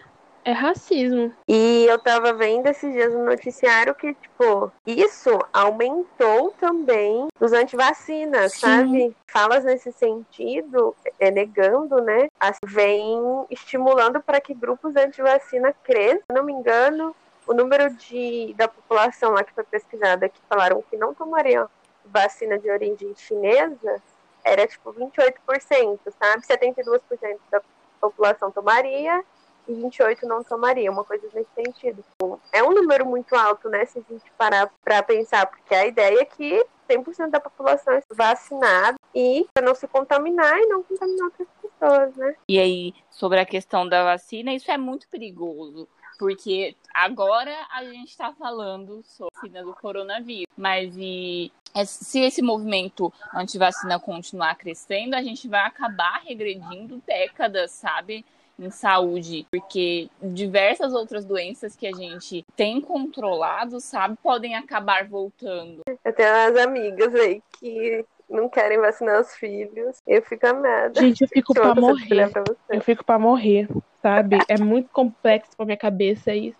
é 0.44 0.52
racismo. 0.52 1.33
E 1.48 1.87
eu 1.88 1.98
tava 1.98 2.33
vendo 2.35 2.66
esses 2.66 2.92
dias 2.92 3.12
no 3.12 3.24
noticiário 3.24 3.94
que, 3.94 4.12
tipo, 4.14 4.70
isso 4.87 5.30
aumentou 5.52 6.52
também 6.61 7.28
os 7.40 7.52
antivacinas, 7.52 8.52
Sim. 8.52 8.61
sabe? 8.61 9.16
Falas 9.26 9.64
nesse 9.64 9.90
sentido, 9.92 10.94
é, 11.18 11.30
negando, 11.30 12.00
né? 12.02 12.28
Vem 12.64 13.46
estimulando 13.50 14.20
para 14.20 14.40
que 14.40 14.52
grupos 14.52 14.94
antivacina 14.96 15.74
cresçam. 15.83 16.22
Se 16.30 16.37
não 16.37 16.44
me 16.44 16.52
engano, 16.52 17.16
o 17.46 17.54
número 17.54 17.90
de, 17.94 18.54
da 18.57 18.68
população 18.68 19.33
lá 19.33 19.42
que 19.42 19.54
foi 19.54 19.64
pesquisada 19.64 20.28
que 20.28 20.40
falaram 20.48 20.85
que 20.90 20.96
não 20.96 21.14
tomariam 21.14 21.68
vacina 22.04 22.59
de 22.59 22.70
origem 22.70 23.14
chinesa 23.16 24.02
era 24.44 24.66
tipo 24.66 24.92
28%, 24.92 25.98
sabe? 26.20 26.46
72% 26.46 27.38
da 27.50 27.62
população 27.98 28.50
tomaria 28.50 29.24
e 29.66 29.74
28 29.74 30.27
não 30.27 30.42
tomaria, 30.42 30.90
uma 30.90 31.05
coisa 31.05 31.27
nesse 31.35 31.50
sentido. 31.55 32.05
É 32.53 32.62
um 32.62 32.72
número 32.72 33.07
muito 33.07 33.35
alto, 33.35 33.68
né, 33.68 33.85
se 33.85 33.98
a 33.98 34.12
gente 34.12 34.31
parar 34.37 34.70
para 34.83 35.03
pensar, 35.03 35.46
porque 35.46 35.74
a 35.74 35.87
ideia 35.87 36.20
é 36.20 36.24
que 36.24 36.64
100% 36.88 37.31
da 37.31 37.40
população 37.40 37.94
é 37.94 38.03
vacinada 38.11 38.96
e 39.14 39.46
para 39.55 39.64
não 39.64 39.74
se 39.74 39.87
contaminar 39.88 40.59
e 40.59 40.66
não 40.66 40.83
contaminar 40.83 41.27
outras 41.27 41.48
pessoas, 41.62 42.16
né? 42.16 42.37
E 42.48 42.59
aí, 42.59 42.94
sobre 43.11 43.40
a 43.40 43.46
questão 43.46 43.88
da 43.88 44.05
vacina, 44.05 44.53
isso 44.53 44.70
é 44.70 44.77
muito 44.77 45.09
perigoso, 45.09 45.88
porque 46.18 46.77
agora 46.92 47.55
a 47.72 47.85
gente 47.85 48.11
está 48.11 48.33
falando 48.33 49.03
sobre 49.03 49.33
a 49.35 49.40
vacina 49.40 49.62
do 49.64 49.74
coronavírus, 49.74 50.53
mas 50.57 50.94
e 50.96 51.50
se 51.87 52.20
esse 52.20 52.40
movimento 52.40 53.12
anti-vacina 53.35 53.98
continuar 53.98 54.55
crescendo, 54.55 55.14
a 55.16 55.22
gente 55.22 55.48
vai 55.48 55.66
acabar 55.66 56.20
regredindo 56.24 57.03
décadas, 57.05 57.72
sabe? 57.72 58.24
Em 58.58 58.70
saúde, 58.70 59.46
porque 59.50 60.08
diversas 60.22 60.92
outras 60.94 61.24
doenças 61.24 61.74
que 61.74 61.86
a 61.86 61.92
gente 61.92 62.44
tem 62.56 62.80
controlado, 62.80 63.80
sabe, 63.80 64.16
podem 64.22 64.54
acabar 64.54 65.06
voltando. 65.06 65.82
Eu 66.04 66.12
tenho 66.12 66.30
umas 66.30 66.56
amigas 66.56 67.14
aí 67.14 67.42
que 67.58 68.04
não 68.28 68.48
querem 68.48 68.78
vacinar 68.78 69.20
os 69.20 69.34
filhos. 69.34 69.98
Eu 70.06 70.22
fico 70.22 70.46
amada. 70.46 71.00
Gente, 71.00 71.22
eu 71.22 71.28
fico 71.28 71.52
pra 71.52 71.74
morrer. 71.74 72.30
Pra 72.30 72.44
eu 72.70 72.80
fico 72.80 73.04
pra 73.04 73.18
morrer, 73.18 73.68
sabe? 74.00 74.38
É 74.48 74.58
muito 74.58 74.88
complexo 74.90 75.56
pra 75.56 75.66
minha 75.66 75.76
cabeça 75.76 76.34
isso. 76.34 76.58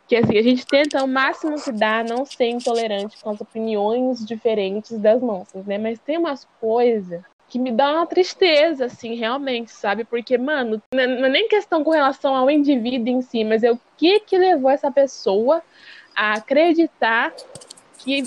Porque 0.00 0.16
assim, 0.16 0.36
a 0.36 0.42
gente 0.42 0.66
tenta 0.66 1.02
o 1.02 1.08
máximo 1.08 1.60
que 1.62 1.72
dá 1.72 2.04
não 2.04 2.24
ser 2.24 2.48
intolerante 2.48 3.22
com 3.22 3.30
as 3.30 3.40
opiniões 3.40 4.24
diferentes 4.24 4.98
das 4.98 5.22
nossas, 5.22 5.64
né? 5.64 5.78
Mas 5.78 5.98
tem 5.98 6.18
umas 6.18 6.46
coisas 6.60 7.22
que 7.54 7.58
me 7.60 7.70
dá 7.70 7.92
uma 7.92 8.04
tristeza, 8.04 8.86
assim, 8.86 9.14
realmente, 9.14 9.70
sabe? 9.70 10.02
Porque, 10.02 10.36
mano, 10.36 10.82
não 10.92 11.00
é 11.00 11.28
nem 11.28 11.46
questão 11.46 11.84
com 11.84 11.92
relação 11.92 12.34
ao 12.34 12.50
indivíduo 12.50 13.06
em 13.10 13.22
si, 13.22 13.44
mas 13.44 13.62
é 13.62 13.70
o 13.70 13.78
que 13.96 14.18
que 14.18 14.36
levou 14.36 14.68
essa 14.68 14.90
pessoa 14.90 15.62
a 16.16 16.32
acreditar 16.32 17.32
que 17.98 18.24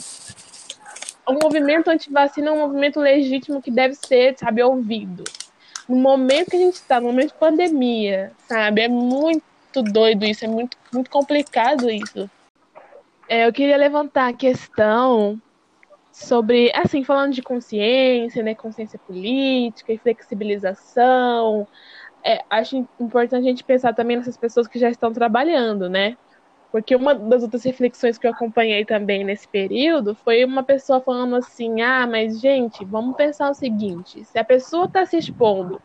o 1.26 1.34
movimento 1.34 1.90
antivacina 1.90 2.48
é 2.48 2.52
um 2.54 2.60
movimento 2.60 3.02
legítimo 3.02 3.62
que 3.62 3.70
deve 3.70 3.96
ser, 3.96 4.38
sabe, 4.38 4.63
ouvido. 4.63 5.26
No 5.90 5.98
momento 5.98 6.52
que 6.52 6.56
a 6.56 6.62
gente 6.62 6.76
está, 6.76 7.02
no 7.02 7.08
momento 7.08 7.34
de 7.34 7.38
pandemia, 7.38 8.32
sabe? 8.48 8.84
É 8.84 8.88
muito 8.88 9.44
doido 9.92 10.24
isso, 10.24 10.46
é 10.46 10.48
muito, 10.48 10.78
muito 10.94 11.10
complicado 11.10 11.92
isso. 11.92 12.32
É, 13.28 13.46
eu 13.46 13.52
queria 13.52 13.76
levantar 13.76 14.30
a 14.30 14.34
questão 14.34 15.38
sobre, 16.17 16.71
assim, 16.73 17.03
falando 17.03 17.32
de 17.32 17.43
consciência, 17.43 18.41
né, 18.41 18.56
consciência 18.56 18.97
política 18.97 19.93
e 19.93 19.99
flexibilização, 19.99 21.67
é, 22.23 22.43
acho 22.49 22.88
importante 22.99 23.41
a 23.41 23.49
gente 23.49 23.63
pensar 23.63 23.93
também 23.93 24.17
nessas 24.17 24.36
pessoas 24.36 24.67
que 24.67 24.80
já 24.80 24.89
estão 24.89 25.13
trabalhando, 25.13 25.88
né? 25.88 26.17
Porque 26.71 26.95
uma 26.95 27.13
das 27.13 27.43
outras 27.43 27.63
reflexões 27.63 28.17
que 28.17 28.25
eu 28.25 28.32
acompanhei 28.32 28.84
também 28.84 29.23
nesse 29.23 29.47
período 29.47 30.15
foi 30.15 30.43
uma 30.43 30.63
pessoa 30.63 30.99
falando 30.99 31.36
assim: 31.36 31.82
ah, 31.82 32.08
mas 32.08 32.41
gente, 32.41 32.84
vamos 32.84 33.15
pensar 33.15 33.49
o 33.51 33.53
seguinte: 33.53 34.25
se 34.25 34.39
a 34.39 34.43
pessoa 34.43 34.86
está 34.86 35.06
se 35.06 35.17
expondo 35.17 35.80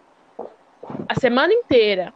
a 1.08 1.14
semana 1.20 1.52
inteira 1.52 2.12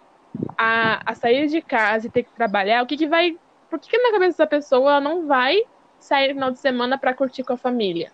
a, 0.56 1.02
a 1.04 1.14
sair 1.14 1.46
de 1.48 1.60
casa 1.60 2.06
e 2.06 2.10
ter 2.10 2.24
que 2.24 2.32
trabalhar, 2.32 2.82
o 2.82 2.86
que, 2.86 2.96
que 2.96 3.06
vai. 3.06 3.38
Por 3.68 3.78
que, 3.78 3.90
que 3.90 3.98
na 3.98 4.12
cabeça 4.12 4.38
da 4.38 4.46
pessoa 4.46 4.92
ela 4.92 5.00
não 5.00 5.26
vai 5.26 5.62
sair 5.98 6.28
no 6.28 6.34
final 6.34 6.50
de 6.50 6.58
semana 6.58 6.98
para 6.98 7.14
curtir 7.14 7.44
com 7.44 7.52
a 7.52 7.56
família? 7.56 8.12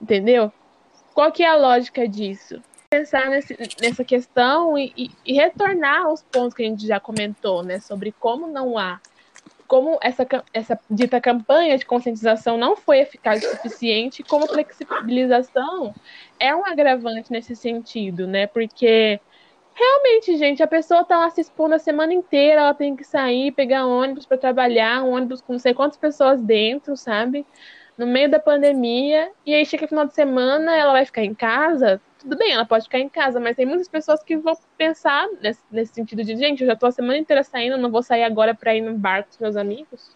Entendeu? 0.00 0.52
Qual 1.14 1.32
que 1.32 1.42
é 1.42 1.48
a 1.48 1.56
lógica 1.56 2.06
disso? 2.06 2.62
Pensar 2.90 3.28
nesse, 3.28 3.56
nessa 3.80 4.04
questão 4.04 4.78
e, 4.78 4.92
e, 4.96 5.10
e 5.26 5.32
retornar 5.34 6.06
aos 6.06 6.22
pontos 6.22 6.54
que 6.54 6.62
a 6.62 6.66
gente 6.66 6.86
já 6.86 6.98
comentou, 6.98 7.62
né? 7.62 7.80
Sobre 7.80 8.12
como 8.12 8.46
não 8.46 8.78
há 8.78 9.00
como 9.68 9.98
essa, 10.00 10.26
essa 10.54 10.80
dita 10.90 11.20
campanha 11.20 11.76
de 11.76 11.84
conscientização 11.84 12.56
não 12.56 12.74
foi 12.74 13.00
eficaz 13.00 13.44
o 13.44 13.50
suficiente, 13.50 14.22
como 14.22 14.48
flexibilização 14.48 15.94
é 16.40 16.56
um 16.56 16.64
agravante 16.64 17.30
nesse 17.30 17.54
sentido, 17.54 18.26
né? 18.26 18.46
Porque 18.46 19.20
realmente, 19.78 20.36
gente, 20.36 20.62
a 20.62 20.66
pessoa 20.66 21.04
tá 21.04 21.18
lá 21.18 21.30
se 21.30 21.40
expondo 21.40 21.74
a 21.74 21.78
semana 21.78 22.12
inteira, 22.12 22.62
ela 22.62 22.74
tem 22.74 22.96
que 22.96 23.04
sair, 23.04 23.52
pegar 23.52 23.86
ônibus 23.86 24.26
para 24.26 24.36
trabalhar, 24.36 25.04
um 25.04 25.12
ônibus 25.12 25.40
com 25.40 25.52
não 25.52 25.60
sei 25.60 25.72
quantas 25.72 25.96
pessoas 25.96 26.42
dentro, 26.42 26.96
sabe? 26.96 27.46
No 27.96 28.06
meio 28.06 28.30
da 28.30 28.38
pandemia, 28.38 29.30
e 29.46 29.54
aí 29.54 29.64
chega 29.64 29.84
o 29.84 29.88
final 29.88 30.06
de 30.06 30.14
semana, 30.14 30.76
ela 30.76 30.92
vai 30.92 31.04
ficar 31.04 31.24
em 31.24 31.34
casa, 31.34 32.00
tudo 32.18 32.36
bem, 32.36 32.52
ela 32.52 32.64
pode 32.64 32.84
ficar 32.84 32.98
em 32.98 33.08
casa, 33.08 33.38
mas 33.38 33.56
tem 33.56 33.66
muitas 33.66 33.88
pessoas 33.88 34.22
que 34.22 34.36
vão 34.36 34.56
pensar 34.76 35.28
nesse, 35.40 35.62
nesse 35.70 35.94
sentido 35.94 36.24
de, 36.24 36.36
gente, 36.36 36.62
eu 36.62 36.66
já 36.66 36.76
tô 36.76 36.86
a 36.86 36.92
semana 36.92 37.18
inteira 37.18 37.44
saindo, 37.44 37.78
não 37.78 37.90
vou 37.90 38.02
sair 38.02 38.24
agora 38.24 38.54
para 38.54 38.74
ir 38.74 38.80
no 38.80 38.94
bar 38.94 39.24
com 39.24 39.30
os 39.30 39.38
meus 39.38 39.56
amigos, 39.56 40.10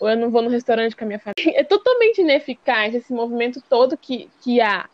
ou 0.00 0.10
eu 0.10 0.16
não 0.16 0.30
vou 0.30 0.42
no 0.42 0.50
restaurante 0.50 0.96
com 0.96 1.04
a 1.04 1.06
minha 1.06 1.20
família. 1.20 1.36
É 1.60 1.64
totalmente 1.64 2.20
ineficaz 2.20 2.94
esse 2.94 3.12
movimento 3.12 3.62
todo 3.68 3.96
que, 3.96 4.28
que 4.40 4.60
há 4.60 4.88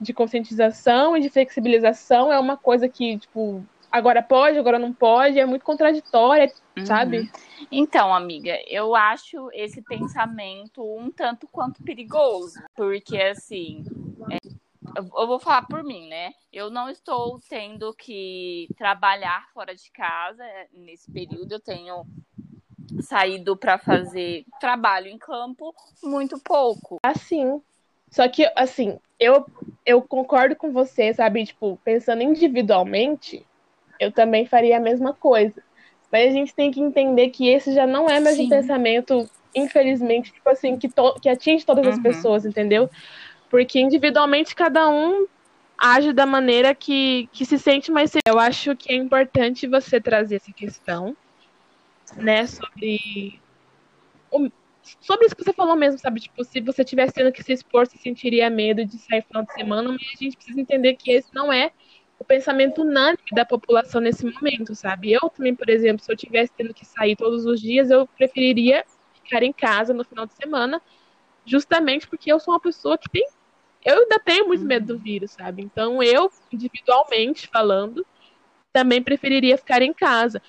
de 0.00 0.12
conscientização 0.12 1.16
e 1.16 1.20
de 1.20 1.30
flexibilização, 1.30 2.32
é 2.32 2.38
uma 2.38 2.56
coisa 2.56 2.88
que, 2.88 3.18
tipo, 3.18 3.64
agora 3.90 4.22
pode, 4.22 4.58
agora 4.58 4.78
não 4.78 4.92
pode, 4.92 5.38
é 5.38 5.46
muito 5.46 5.64
contraditória, 5.64 6.52
uhum. 6.76 6.86
sabe? 6.86 7.30
Então, 7.70 8.14
amiga, 8.14 8.56
eu 8.66 8.94
acho 8.94 9.50
esse 9.52 9.82
pensamento 9.82 10.82
um 10.82 11.10
tanto 11.10 11.48
quanto 11.48 11.82
perigoso, 11.82 12.60
porque 12.76 13.16
assim, 13.16 13.84
é 14.30 14.38
eu 14.96 15.26
vou 15.26 15.38
falar 15.38 15.66
por 15.66 15.82
mim, 15.84 16.08
né? 16.08 16.32
Eu 16.52 16.70
não 16.70 16.88
estou 16.88 17.40
tendo 17.48 17.92
que 17.94 18.68
trabalhar 18.76 19.48
fora 19.52 19.74
de 19.74 19.90
casa 19.90 20.44
é, 20.44 20.68
nesse 20.72 21.10
período. 21.10 21.52
Eu 21.52 21.60
tenho 21.60 22.06
saído 23.00 23.56
para 23.56 23.78
fazer 23.78 24.44
trabalho 24.60 25.08
em 25.08 25.18
campo 25.18 25.74
muito 26.02 26.38
pouco. 26.40 26.98
Assim. 27.02 27.60
Só 28.10 28.28
que, 28.28 28.50
assim, 28.56 28.98
eu, 29.18 29.46
eu 29.84 30.00
concordo 30.02 30.56
com 30.56 30.72
você, 30.72 31.12
sabe? 31.12 31.44
Tipo, 31.44 31.78
pensando 31.84 32.22
individualmente, 32.22 33.44
eu 34.00 34.12
também 34.12 34.46
faria 34.46 34.76
a 34.76 34.80
mesma 34.80 35.12
coisa. 35.12 35.62
Mas 36.10 36.28
a 36.28 36.32
gente 36.32 36.54
tem 36.54 36.70
que 36.70 36.80
entender 36.80 37.28
que 37.30 37.48
esse 37.48 37.74
já 37.74 37.86
não 37.86 38.08
é 38.08 38.18
mais 38.18 38.36
Sim. 38.36 38.46
um 38.46 38.48
pensamento, 38.48 39.28
infelizmente, 39.54 40.32
tipo 40.32 40.48
assim, 40.48 40.78
que, 40.78 40.88
to 40.88 41.14
que 41.20 41.28
atinge 41.28 41.66
todas 41.66 41.86
uhum. 41.86 41.92
as 41.92 41.98
pessoas, 41.98 42.46
entendeu? 42.46 42.88
Porque 43.50 43.78
individualmente 43.78 44.54
cada 44.54 44.88
um 44.88 45.26
age 45.76 46.12
da 46.12 46.26
maneira 46.26 46.74
que, 46.74 47.28
que 47.32 47.44
se 47.44 47.58
sente 47.58 47.92
mais 47.92 48.10
seguro. 48.10 48.22
Eu 48.26 48.38
acho 48.40 48.74
que 48.74 48.92
é 48.92 48.96
importante 48.96 49.66
você 49.66 50.00
trazer 50.00 50.36
essa 50.36 50.52
questão, 50.52 51.16
né, 52.16 52.46
sobre 52.46 53.40
o, 54.30 54.48
sobre 55.00 55.26
isso 55.26 55.36
que 55.36 55.44
você 55.44 55.52
falou 55.52 55.76
mesmo, 55.76 55.98
sabe? 55.98 56.20
Tipo, 56.20 56.44
se 56.44 56.60
você 56.60 56.84
tivesse 56.84 57.12
tendo 57.12 57.32
que 57.32 57.42
se 57.42 57.52
expor, 57.52 57.86
você 57.86 57.98
sentiria 57.98 58.48
medo 58.50 58.84
de 58.84 58.98
sair 58.98 59.22
final 59.22 59.44
de 59.44 59.52
semana, 59.52 59.90
mas 59.90 60.00
a 60.20 60.24
gente 60.24 60.36
precisa 60.36 60.60
entender 60.60 60.94
que 60.94 61.10
esse 61.10 61.34
não 61.34 61.52
é 61.52 61.70
o 62.18 62.24
pensamento 62.24 62.82
unânime 62.82 63.18
da 63.32 63.44
população 63.44 64.00
nesse 64.00 64.24
momento, 64.24 64.74
sabe? 64.74 65.12
Eu 65.12 65.30
também, 65.30 65.54
por 65.54 65.68
exemplo, 65.68 66.04
se 66.04 66.10
eu 66.10 66.16
tivesse 66.16 66.52
tendo 66.56 66.74
que 66.74 66.84
sair 66.84 67.16
todos 67.16 67.44
os 67.46 67.60
dias, 67.60 67.90
eu 67.90 68.06
preferiria 68.06 68.84
ficar 69.14 69.42
em 69.42 69.52
casa 69.52 69.94
no 69.94 70.04
final 70.04 70.26
de 70.26 70.34
semana, 70.34 70.82
justamente 71.44 72.08
porque 72.08 72.32
eu 72.32 72.40
sou 72.40 72.54
uma 72.54 72.60
pessoa 72.60 72.98
que 72.98 73.08
tem 73.08 73.24
eu 73.84 74.00
ainda 74.00 74.18
tenho 74.18 74.46
muito 74.46 74.64
medo 74.64 74.86
do 74.86 74.98
vírus, 74.98 75.30
sabe? 75.30 75.62
Então 75.62 76.02
eu, 76.02 76.30
individualmente 76.52 77.46
falando, 77.46 78.04
também 78.72 79.02
preferiria 79.02 79.56
ficar 79.56 79.82
em 79.82 79.92
casa. 79.92 80.42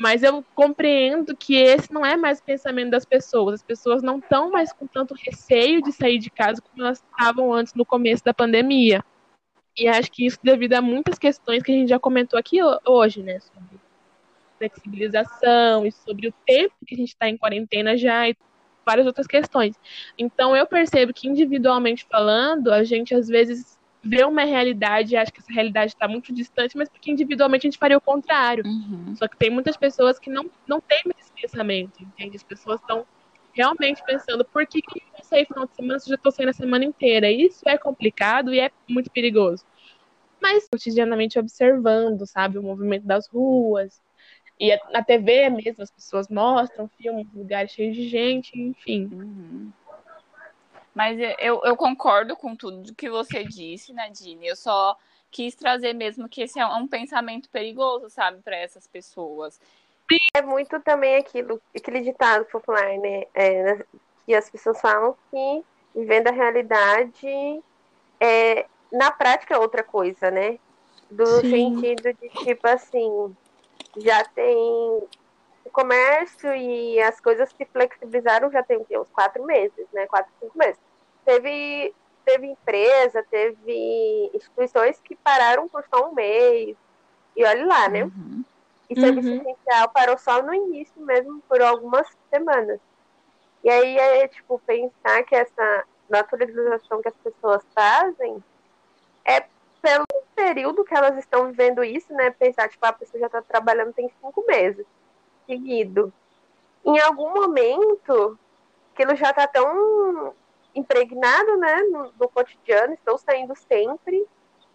Mas 0.00 0.22
eu 0.22 0.42
compreendo 0.54 1.36
que 1.36 1.54
esse 1.54 1.92
não 1.92 2.06
é 2.06 2.16
mais 2.16 2.38
o 2.38 2.42
pensamento 2.42 2.90
das 2.90 3.04
pessoas. 3.04 3.56
As 3.56 3.62
pessoas 3.62 4.02
não 4.02 4.18
estão 4.18 4.50
mais 4.50 4.72
com 4.72 4.86
tanto 4.86 5.14
receio 5.14 5.82
de 5.82 5.92
sair 5.92 6.18
de 6.18 6.30
casa 6.30 6.62
como 6.62 6.82
elas 6.82 7.02
estavam 7.02 7.52
antes 7.52 7.74
no 7.74 7.84
começo 7.84 8.24
da 8.24 8.32
pandemia. 8.32 9.04
E 9.76 9.86
acho 9.86 10.10
que 10.10 10.24
isso 10.24 10.38
devido 10.42 10.72
a 10.72 10.80
muitas 10.80 11.18
questões 11.18 11.62
que 11.62 11.70
a 11.70 11.74
gente 11.74 11.90
já 11.90 11.98
comentou 11.98 12.38
aqui 12.38 12.60
hoje, 12.86 13.22
né? 13.22 13.40
Sobre 13.40 13.78
flexibilização 14.56 15.84
e 15.84 15.92
sobre 15.92 16.28
o 16.28 16.34
tempo 16.46 16.74
que 16.86 16.94
a 16.94 16.98
gente 16.98 17.08
está 17.08 17.28
em 17.28 17.36
quarentena 17.36 17.94
já 17.94 18.26
e 18.26 18.34
várias 18.86 19.06
outras 19.06 19.26
questões. 19.26 19.78
Então 20.16 20.56
eu 20.56 20.66
percebo 20.66 21.12
que 21.12 21.28
individualmente 21.28 22.06
falando, 22.10 22.72
a 22.72 22.82
gente 22.84 23.14
às 23.14 23.28
vezes 23.28 23.78
vê 24.02 24.24
uma 24.24 24.44
realidade 24.44 25.14
e 25.14 25.16
acha 25.16 25.30
que 25.30 25.40
essa 25.40 25.52
realidade 25.52 25.92
está 25.92 26.08
muito 26.08 26.32
distante, 26.32 26.76
mas 26.76 26.88
porque 26.88 27.10
individualmente 27.10 27.66
a 27.66 27.70
gente 27.70 27.78
faria 27.78 27.98
o 27.98 28.00
contrário. 28.00 28.64
Uhum. 28.64 29.14
Só 29.16 29.28
que 29.28 29.36
tem 29.36 29.50
muitas 29.50 29.76
pessoas 29.76 30.18
que 30.18 30.30
não, 30.30 30.50
não 30.66 30.80
têm 30.80 31.02
esse 31.18 31.32
pensamento, 31.32 32.02
entende? 32.02 32.36
As 32.36 32.42
pessoas 32.42 32.80
estão 32.80 33.06
realmente 33.52 34.02
pensando 34.04 34.44
por 34.44 34.66
que, 34.66 34.80
que 34.80 35.00
eu 35.00 35.06
não 35.18 35.24
sair 35.24 35.46
final 35.46 35.66
de 35.66 35.74
semana 35.74 35.98
se 35.98 36.06
eu 36.06 36.10
já 36.10 36.14
estou 36.14 36.32
saindo 36.32 36.50
a 36.50 36.54
semana 36.54 36.84
inteira. 36.84 37.30
Isso 37.30 37.68
é 37.68 37.76
complicado 37.76 38.54
e 38.54 38.60
é 38.60 38.70
muito 38.88 39.10
perigoso. 39.10 39.64
Mas 40.40 40.66
cotidianamente 40.68 41.38
observando, 41.38 42.26
sabe, 42.26 42.58
o 42.58 42.62
movimento 42.62 43.04
das 43.06 43.28
ruas, 43.28 44.00
e 44.60 44.78
na 44.92 45.02
TV 45.02 45.48
mesmo, 45.48 45.82
as 45.82 45.90
pessoas 45.90 46.28
mostram 46.28 46.86
filmes, 46.86 47.26
lugares 47.32 47.72
cheios 47.72 47.96
de 47.96 48.06
gente, 48.06 48.60
enfim. 48.60 49.08
Uhum. 49.10 49.72
Mas 50.94 51.18
eu, 51.38 51.60
eu 51.64 51.76
concordo 51.76 52.36
com 52.36 52.56
tudo 52.56 52.94
que 52.94 53.08
você 53.08 53.44
disse, 53.44 53.92
Nadine. 53.92 54.46
Eu 54.46 54.56
só 54.56 54.96
quis 55.30 55.54
trazer 55.54 55.92
mesmo 55.92 56.28
que 56.28 56.42
esse 56.42 56.58
é 56.58 56.66
um 56.66 56.88
pensamento 56.88 57.48
perigoso, 57.50 58.10
sabe, 58.10 58.42
para 58.42 58.56
essas 58.56 58.86
pessoas. 58.86 59.60
É 60.34 60.42
muito 60.42 60.80
também 60.80 61.16
aquilo, 61.16 61.60
aquele 61.76 62.00
ditado 62.00 62.44
popular, 62.46 62.98
né? 62.98 63.24
É, 63.32 63.84
que 64.26 64.34
as 64.34 64.50
pessoas 64.50 64.80
falam 64.80 65.16
que 65.30 65.64
vivendo 65.94 66.28
a 66.28 66.32
realidade 66.32 67.62
é, 68.18 68.66
na 68.92 69.10
prática 69.10 69.54
é 69.54 69.58
outra 69.58 69.84
coisa, 69.84 70.30
né? 70.30 70.58
Do 71.10 71.26
Sim. 71.40 71.80
sentido 71.80 72.12
de 72.14 72.28
tipo 72.44 72.66
assim, 72.66 73.36
já 73.98 74.24
tem 74.24 75.08
o 75.64 75.70
comércio 75.70 76.54
e 76.54 77.00
as 77.00 77.20
coisas 77.20 77.50
se 77.50 77.64
flexibilizaram 77.66 78.50
já 78.50 78.62
tem 78.62 78.78
uns 78.78 79.10
quatro 79.10 79.44
meses, 79.44 79.86
né? 79.92 80.06
Quatro, 80.06 80.32
cinco 80.40 80.56
meses. 80.56 80.80
Teve, 81.24 81.94
teve 82.24 82.46
empresa, 82.46 83.24
teve 83.30 84.30
instituições 84.34 85.00
que 85.00 85.14
pararam 85.16 85.68
por 85.68 85.84
só 85.92 86.08
um 86.08 86.14
mês. 86.14 86.76
E 87.36 87.44
olhe 87.44 87.64
lá, 87.64 87.88
né? 87.88 88.04
Uhum. 88.04 88.44
E 88.88 88.98
serviço 88.98 89.28
uhum. 89.28 89.36
essencial 89.36 89.88
parou 89.90 90.18
só 90.18 90.42
no 90.42 90.52
início 90.52 91.00
mesmo, 91.02 91.40
por 91.48 91.62
algumas 91.62 92.06
semanas. 92.30 92.80
E 93.62 93.70
aí 93.70 93.98
é 93.98 94.28
tipo 94.28 94.58
pensar 94.66 95.22
que 95.24 95.34
essa 95.34 95.84
naturalização 96.08 97.00
que 97.00 97.08
as 97.08 97.16
pessoas 97.22 97.62
fazem 97.74 98.42
é 99.24 99.44
pelo 99.80 100.06
período 100.34 100.84
que 100.84 100.94
elas 100.94 101.16
estão 101.18 101.46
vivendo 101.46 101.84
isso, 101.84 102.12
né? 102.12 102.30
Pensar, 102.30 102.68
tipo, 102.68 102.84
a 102.84 102.92
pessoa 102.92 103.20
já 103.20 103.26
está 103.26 103.42
trabalhando 103.42 103.92
tem 103.92 104.10
cinco 104.20 104.44
meses 104.48 104.86
seguido. 105.50 106.12
Em 106.84 106.98
algum 107.00 107.34
momento, 107.34 108.38
aquilo 108.92 109.16
já 109.16 109.30
está 109.30 109.48
tão 109.48 110.32
impregnado, 110.74 111.56
né, 111.56 111.82
no, 111.90 112.12
no, 112.18 112.28
cotidiano, 112.28 112.94
estou 112.94 113.18
saindo 113.18 113.54
sempre, 113.56 114.24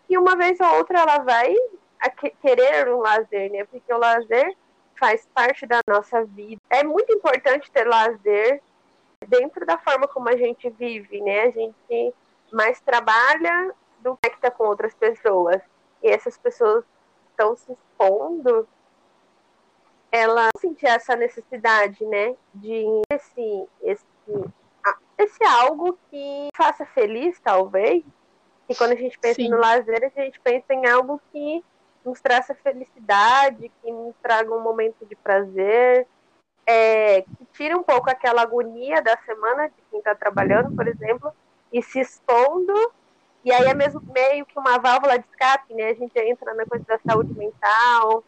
e 0.10 0.18
uma 0.18 0.36
vez 0.36 0.60
ou 0.60 0.76
outra 0.76 1.00
ela 1.00 1.20
vai 1.20 1.56
querer 2.42 2.90
um 2.90 3.00
lazer, 3.00 3.50
né? 3.52 3.64
Porque 3.64 3.92
o 3.92 3.98
lazer 3.98 4.56
faz 5.00 5.28
parte 5.34 5.66
da 5.66 5.80
nossa 5.88 6.24
vida. 6.26 6.62
É 6.70 6.84
muito 6.84 7.12
importante 7.12 7.72
ter 7.72 7.88
lazer 7.88 8.62
dentro 9.28 9.66
da 9.66 9.78
forma 9.80 10.08
como 10.08 10.30
a 10.30 10.38
gente 10.38 10.70
vive, 10.70 11.22
né? 11.22 11.44
A 11.44 11.50
gente 11.50 12.14
mais 12.52 12.80
trabalha 12.82 13.74
do 14.00 14.16
que 14.18 14.28
está 14.28 14.52
com 14.52 14.66
outras 14.66 14.94
pessoas. 14.94 15.60
E 16.04 16.10
essas 16.10 16.38
pessoas 16.38 16.84
estão 17.32 17.56
se 17.56 17.72
expondo, 17.72 18.68
ela 20.12 20.50
sentir 20.60 20.86
essa 20.86 21.16
necessidade, 21.16 22.06
né, 22.06 22.36
de 22.54 22.86
esse, 23.12 23.68
esse, 23.82 24.06
esse 25.18 25.44
algo 25.44 25.98
que 26.10 26.48
faça 26.56 26.86
feliz, 26.86 27.40
talvez. 27.40 28.04
E 28.68 28.76
quando 28.76 28.94
a 28.94 28.96
gente 28.96 29.20
pensa 29.20 29.36
Sim. 29.36 29.50
no 29.50 29.58
lazer, 29.58 30.12
a 30.16 30.22
gente 30.22 30.40
pensa 30.40 30.74
em 30.74 30.88
algo 30.88 31.22
que 31.32 31.64
nos 32.04 32.22
traça 32.22 32.56
felicidade, 32.56 33.72
que 33.82 33.92
nos 33.92 34.16
traga 34.22 34.54
um 34.54 34.62
momento 34.62 35.06
de 35.06 35.16
prazer, 35.16 36.08
é, 36.66 37.22
que 37.22 37.46
tira 37.54 37.78
um 37.78 37.84
pouco 37.84 38.10
aquela 38.10 38.42
agonia 38.42 39.02
da 39.02 39.18
semana 39.26 39.68
de 39.68 39.84
quem 39.90 40.00
está 40.00 40.16
trabalhando, 40.16 40.76
por 40.76 40.88
exemplo, 40.88 41.32
e 41.72 41.82
se 41.82 42.00
expondo. 42.00 42.92
E 43.44 43.52
aí 43.52 43.66
é 43.68 43.74
mesmo 43.74 44.02
meio 44.12 44.46
que 44.46 44.58
uma 44.58 44.80
válvula 44.80 45.20
de 45.20 45.26
escape, 45.28 45.74
né? 45.74 45.90
A 45.90 45.94
gente 45.94 46.18
entra 46.18 46.54
na 46.56 46.66
coisa 46.66 46.84
da 46.86 47.00
saúde 47.00 47.34
mental. 47.38 48.24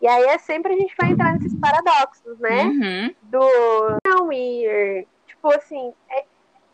E 0.00 0.06
aí 0.06 0.24
é 0.24 0.38
sempre 0.38 0.74
a 0.74 0.76
gente 0.76 0.94
vai 0.96 1.10
entrar 1.10 1.32
nesses 1.32 1.54
paradoxos, 1.58 2.38
né? 2.38 2.64
Uhum. 2.64 3.14
Do 3.22 3.98
não 4.06 4.32
ir. 4.32 5.06
Tipo 5.26 5.52
assim, 5.54 5.92
é, 6.10 6.24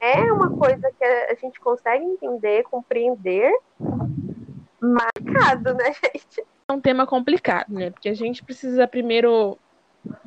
é 0.00 0.32
uma 0.32 0.50
coisa 0.50 0.90
que 0.98 1.04
a 1.04 1.34
gente 1.34 1.58
consegue 1.60 2.04
entender, 2.04 2.62
compreender, 2.64 3.50
marcado, 4.80 5.74
né, 5.74 5.92
gente? 6.04 6.44
É 6.68 6.72
um 6.72 6.80
tema 6.80 7.06
complicado, 7.06 7.72
né? 7.72 7.90
Porque 7.90 8.08
a 8.08 8.14
gente 8.14 8.44
precisa 8.44 8.86
primeiro 8.86 9.58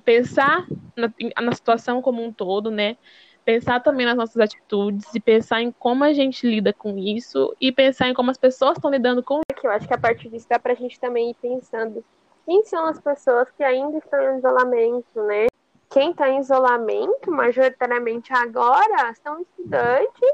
pensar 0.03 0.65
na, 0.95 1.11
na 1.41 1.51
situação 1.51 2.01
como 2.01 2.23
um 2.23 2.31
todo, 2.31 2.71
né? 2.71 2.97
Pensar 3.45 3.79
também 3.79 4.05
nas 4.05 4.17
nossas 4.17 4.37
atitudes 4.37 5.13
e 5.15 5.19
pensar 5.19 5.61
em 5.61 5.71
como 5.71 6.03
a 6.03 6.11
gente 6.11 6.45
lida 6.45 6.73
com 6.73 6.97
isso 6.97 7.55
e 7.61 7.71
pensar 7.71 8.09
em 8.09 8.13
como 8.13 8.29
as 8.29 8.37
pessoas 8.37 8.77
estão 8.77 8.91
lidando 8.91 9.23
com 9.23 9.39
isso. 9.51 9.65
Eu 9.65 9.71
acho 9.71 9.87
que 9.87 9.93
a 9.93 9.97
partir 9.97 10.29
disso 10.29 10.47
dá 10.49 10.59
pra 10.59 10.73
gente 10.73 10.99
também 10.99 11.31
ir 11.31 11.35
pensando 11.35 12.03
quem 12.47 12.63
são 12.63 12.85
as 12.85 12.97
pessoas 12.97 13.49
que 13.57 13.61
ainda 13.61 13.97
estão 13.97 14.21
em 14.21 14.37
isolamento, 14.37 15.21
né? 15.23 15.47
Quem 15.89 16.11
está 16.11 16.29
em 16.29 16.39
isolamento, 16.39 17.29
majoritariamente 17.29 18.31
agora, 18.33 19.13
são 19.21 19.41
estudantes, 19.41 20.31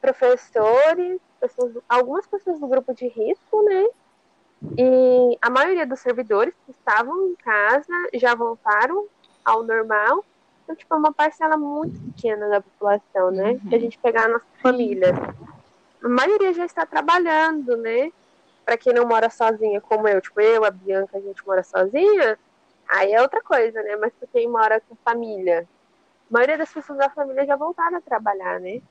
professores, 0.00 1.20
pessoas, 1.40 1.76
algumas 1.88 2.26
pessoas 2.26 2.58
do 2.58 2.66
grupo 2.66 2.92
de 2.92 3.06
risco, 3.06 3.62
né? 3.62 3.86
E 4.76 5.38
a 5.40 5.48
maioria 5.48 5.86
dos 5.86 6.00
servidores 6.00 6.52
que 6.66 6.72
estavam 6.72 7.28
em 7.28 7.36
casa 7.36 8.08
já 8.14 8.34
voltaram 8.34 9.06
ao 9.44 9.62
normal. 9.62 10.24
Então, 10.64 10.74
tipo, 10.74 10.92
é 10.92 10.98
uma 10.98 11.12
parcela 11.12 11.56
muito 11.56 12.00
pequena 12.00 12.48
da 12.48 12.60
população, 12.60 13.30
né? 13.30 13.52
Uhum. 13.52 13.68
Se 13.68 13.74
a 13.76 13.78
gente 13.78 13.98
pegar 13.98 14.24
a 14.24 14.28
nossa 14.28 14.46
família. 14.60 15.14
A 16.02 16.08
maioria 16.08 16.52
já 16.52 16.64
está 16.64 16.84
trabalhando, 16.84 17.76
né? 17.76 18.10
Para 18.68 18.76
quem 18.76 18.92
não 18.92 19.08
mora 19.08 19.30
sozinha, 19.30 19.80
como 19.80 20.06
eu, 20.06 20.20
tipo, 20.20 20.38
eu, 20.42 20.62
a 20.62 20.70
Bianca, 20.70 21.16
a 21.16 21.20
gente 21.22 21.42
mora 21.46 21.64
sozinha, 21.64 22.38
aí 22.86 23.14
é 23.14 23.22
outra 23.22 23.40
coisa, 23.40 23.82
né? 23.82 23.96
Mas 23.96 24.12
para 24.12 24.28
quem 24.30 24.46
mora 24.46 24.78
com 24.86 24.94
família, 25.02 25.66
a 26.30 26.34
maioria 26.34 26.58
das 26.58 26.70
pessoas 26.70 26.98
da 26.98 27.08
família 27.08 27.46
já 27.46 27.56
voltaram 27.56 27.96
a 27.96 28.00
trabalhar, 28.02 28.60
né? 28.60 28.82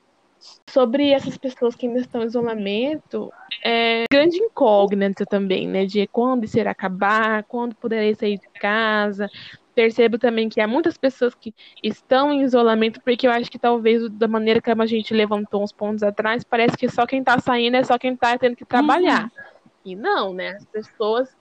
Sobre 0.68 1.12
essas 1.12 1.38
pessoas 1.38 1.76
que 1.76 1.86
ainda 1.86 2.00
estão 2.00 2.22
em 2.22 2.26
isolamento, 2.26 3.32
é 3.64 4.02
grande 4.10 4.38
incógnita 4.38 5.24
também, 5.24 5.68
né? 5.68 5.86
De 5.86 6.08
quando 6.08 6.42
isso 6.42 6.58
irá 6.58 6.72
acabar, 6.72 7.44
quando 7.44 7.76
poderei 7.76 8.16
sair 8.16 8.36
de 8.36 8.48
casa. 8.60 9.30
Percebo 9.76 10.18
também 10.18 10.48
que 10.48 10.60
há 10.60 10.66
muitas 10.66 10.98
pessoas 10.98 11.36
que 11.36 11.54
estão 11.84 12.32
em 12.32 12.42
isolamento, 12.42 13.00
porque 13.00 13.28
eu 13.28 13.30
acho 13.30 13.48
que 13.48 13.60
talvez 13.60 14.10
da 14.10 14.26
maneira 14.26 14.60
como 14.60 14.82
a 14.82 14.86
gente 14.86 15.14
levantou 15.14 15.62
uns 15.62 15.70
pontos 15.70 16.02
atrás, 16.02 16.42
parece 16.42 16.76
que 16.76 16.88
só 16.88 17.06
quem 17.06 17.20
está 17.20 17.38
saindo 17.38 17.76
é 17.76 17.84
só 17.84 17.96
quem 17.96 18.14
está 18.14 18.36
tendo 18.36 18.56
que 18.56 18.64
trabalhar. 18.64 19.22
Uhum. 19.22 19.57
E 19.92 19.96
não, 19.96 20.32
né? 20.32 20.50
As 20.50 20.64
pessoas 20.66 21.34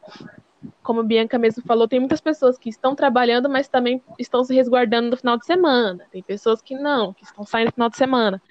como 0.81 1.01
a 1.01 1.03
Bianca 1.03 1.37
mesmo 1.37 1.63
falou, 1.63 1.87
tem 1.87 1.99
muitas 1.99 2.21
pessoas 2.21 2.57
que 2.57 2.69
estão 2.69 2.95
trabalhando, 2.95 3.49
mas 3.49 3.67
também 3.67 4.01
estão 4.17 4.43
se 4.43 4.55
resguardando 4.55 5.09
no 5.09 5.17
final 5.17 5.37
de 5.37 5.45
semana. 5.45 6.05
Tem 6.11 6.23
pessoas 6.23 6.61
que 6.61 6.75
não, 6.75 7.13
que 7.13 7.23
estão 7.23 7.45
saindo 7.45 7.67
no 7.67 7.73
final 7.73 7.89
de 7.89 7.97
semana. 7.97 8.41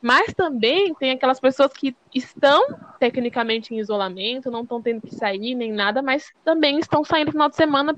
Mas 0.00 0.32
também 0.34 0.94
tem 0.94 1.10
aquelas 1.10 1.38
pessoas 1.38 1.72
que 1.72 1.94
estão 2.14 2.64
tecnicamente 2.98 3.74
em 3.74 3.78
isolamento, 3.78 4.50
não 4.50 4.62
estão 4.62 4.80
tendo 4.80 5.02
que 5.02 5.14
sair 5.14 5.54
nem 5.54 5.72
nada, 5.72 6.02
mas 6.02 6.32
também 6.44 6.78
estão 6.78 7.04
saindo 7.04 7.26
no 7.26 7.32
final 7.32 7.48
de 7.48 7.56
semana 7.56 7.94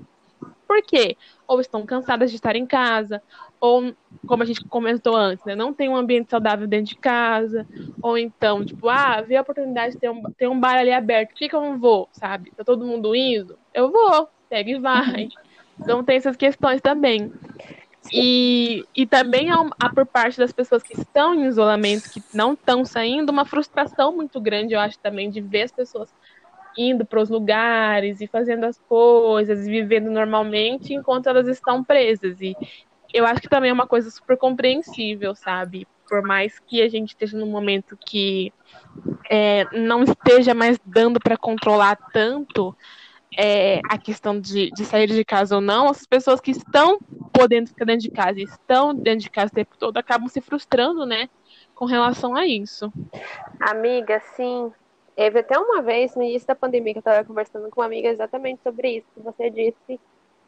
por 0.67 0.83
quê? 0.83 1.17
Ou 1.47 1.61
estão 1.61 1.87
cansadas 1.87 2.31
de 2.31 2.37
estar 2.37 2.57
em 2.57 2.67
casa, 2.67 3.23
ou, 3.61 3.95
como 4.27 4.43
a 4.43 4.47
gente 4.47 4.65
comentou 4.65 5.17
antes, 5.17 5.45
né, 5.45 5.55
não 5.55 5.73
tem 5.73 5.89
um 5.89 5.97
ambiente 5.97 6.31
saudável 6.31 6.67
dentro 6.67 6.95
de 6.95 6.97
casa, 6.97 7.67
ou 8.03 8.19
então, 8.19 8.65
tipo, 8.65 8.89
ah, 8.89 9.21
vi 9.23 9.37
a 9.37 9.43
oportunidade 9.43 9.95
de 9.95 10.01
ter 10.01 10.11
um, 10.11 10.23
ter 10.37 10.49
um 10.49 10.59
bar 10.59 10.77
ali 10.77 10.93
aberto, 10.93 11.31
por 11.31 11.37
que, 11.37 11.49
que 11.49 11.55
eu 11.55 11.61
não 11.61 11.79
vou, 11.79 12.09
sabe? 12.13 12.51
Tá 12.57 12.65
todo 12.65 12.85
mundo 12.87 13.15
indo? 13.15 13.59
Eu 13.73 13.91
vou, 13.91 14.29
pega 14.49 14.71
e 14.71 14.79
vai. 14.79 15.29
Então 15.81 16.03
tem 16.03 16.17
essas 16.17 16.37
questões 16.37 16.81
também. 16.81 17.33
E, 18.13 18.85
e 18.95 19.07
também 19.07 19.51
há, 19.51 19.89
por 19.93 20.07
parte 20.07 20.39
das 20.39 20.53
pessoas 20.53 20.83
que 20.83 20.99
estão 20.99 21.35
em 21.35 21.45
isolamento, 21.47 22.11
que 22.11 22.23
não 22.33 22.53
estão 22.53 22.85
saindo, 22.85 23.31
uma 23.31 23.45
frustração 23.45 24.15
muito 24.15 24.41
grande, 24.41 24.75
eu 24.75 24.81
acho, 24.81 24.99
também, 24.99 25.31
de 25.31 25.41
ver 25.41 25.63
as 25.63 25.73
pessoas 25.73 26.13
indo 26.77 27.05
para 27.05 27.21
os 27.21 27.29
lugares 27.29 28.21
e 28.21 28.27
fazendo 28.27 28.65
as 28.65 28.79
coisas, 28.79 29.67
vivendo 29.67 30.11
normalmente, 30.11 30.95
enquanto 30.95 31.29
elas 31.29 31.49
estão 31.49 31.83
presas. 31.83 32.41
E 32.41 32.55
eu 33.13 33.25
acho 33.25 33.41
que 33.41 33.49
também 33.49 33.71
é 33.71 33.73
uma 33.73 33.87
coisa 33.87 34.11
super 34.11 34.37
compreensível, 34.37 35.35
sabe? 35.35 35.87
Por 36.09 36.23
mais 36.23 36.59
que 36.59 36.83
a 36.83 36.89
gente 36.89 37.11
esteja 37.11 37.37
num 37.37 37.51
momento 37.51 37.97
que 37.97 38.53
é, 39.31 39.67
não 39.73 40.03
esteja 40.03 40.55
mais 40.55 40.79
dando 40.85 41.19
para 41.19 41.37
controlar 41.37 41.97
tanto 42.13 42.77
é, 43.37 43.81
a 43.91 43.99
questão 43.99 44.41
de, 44.41 44.71
de, 44.71 44.85
sair 44.85 45.09
de 45.09 45.25
casa 45.25 45.57
ou 45.57 45.61
não, 45.61 45.89
as 45.89 46.07
pessoas 46.07 46.41
que 46.41 46.53
estão 46.53 46.99
podendo 47.33 47.69
ficar 47.69 47.85
dentro 47.85 48.03
de 48.03 48.11
casa 48.11 48.41
e 48.41 48.45
estão 48.45 48.95
dentro 48.95 49.21
de 49.21 49.31
casa 49.31 49.53
o 49.53 49.55
tempo 49.55 49.77
todo 49.79 49.97
acabam 49.99 50.29
se 50.29 50.41
frustrando, 50.41 51.05
né? 51.05 51.29
Com 51.75 51.85
relação 51.85 52.35
a 52.35 52.47
isso. 52.47 52.91
Amiga, 53.61 54.21
sim, 54.21 54.73
Teve 55.17 55.39
até 55.41 55.59
uma 55.59 55.81
vez, 55.81 56.15
no 56.15 56.23
início 56.23 56.47
da 56.47 56.55
pandemia, 56.55 56.93
que 56.93 56.99
eu 56.99 57.01
estava 57.01 57.25
conversando 57.25 57.71
com 57.71 57.81
uma 57.81 57.87
amiga 57.87 58.09
exatamente 58.11 58.63
sobre 58.63 58.99
isso, 58.99 59.07
que 59.15 59.21
você 59.21 59.49
disse 59.49 59.99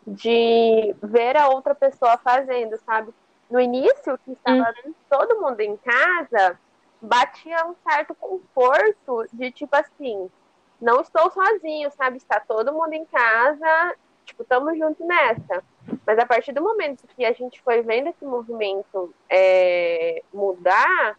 de 0.06 0.94
ver 1.02 1.38
a 1.38 1.48
outra 1.48 1.74
pessoa 1.74 2.18
fazendo, 2.18 2.76
sabe? 2.84 3.12
No 3.50 3.58
início, 3.58 4.18
que 4.24 4.32
estava 4.32 4.74
uhum. 4.84 4.94
todo 5.08 5.40
mundo 5.40 5.60
em 5.60 5.74
casa, 5.78 6.60
batia 7.00 7.66
um 7.66 7.74
certo 7.88 8.14
conforto 8.14 9.26
de 9.32 9.50
tipo 9.50 9.74
assim, 9.74 10.30
não 10.78 11.00
estou 11.00 11.30
sozinho, 11.30 11.90
sabe? 11.92 12.18
Está 12.18 12.38
todo 12.38 12.72
mundo 12.72 12.92
em 12.92 13.06
casa, 13.06 13.96
tipo, 14.26 14.42
estamos 14.42 14.76
juntos 14.76 15.06
nessa. 15.06 15.64
Mas 16.06 16.18
a 16.18 16.26
partir 16.26 16.52
do 16.52 16.62
momento 16.62 17.06
que 17.16 17.24
a 17.24 17.32
gente 17.32 17.60
foi 17.62 17.80
vendo 17.80 18.08
esse 18.08 18.24
movimento 18.24 19.14
é, 19.30 20.22
mudar, 20.32 21.18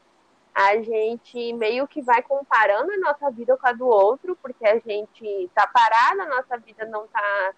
a 0.62 0.76
gente 0.82 1.54
meio 1.54 1.88
que 1.88 2.02
vai 2.02 2.22
comparando 2.22 2.92
a 2.92 2.98
nossa 2.98 3.32
vida 3.32 3.56
com 3.56 3.66
a 3.66 3.72
do 3.72 3.88
outro, 3.88 4.38
porque 4.42 4.68
a 4.68 4.78
gente 4.78 5.50
tá 5.56 5.66
parada, 5.66 6.24
a 6.24 6.26
nossa 6.26 6.58
vida 6.58 6.86
não 6.86 7.08
tá 7.08 7.54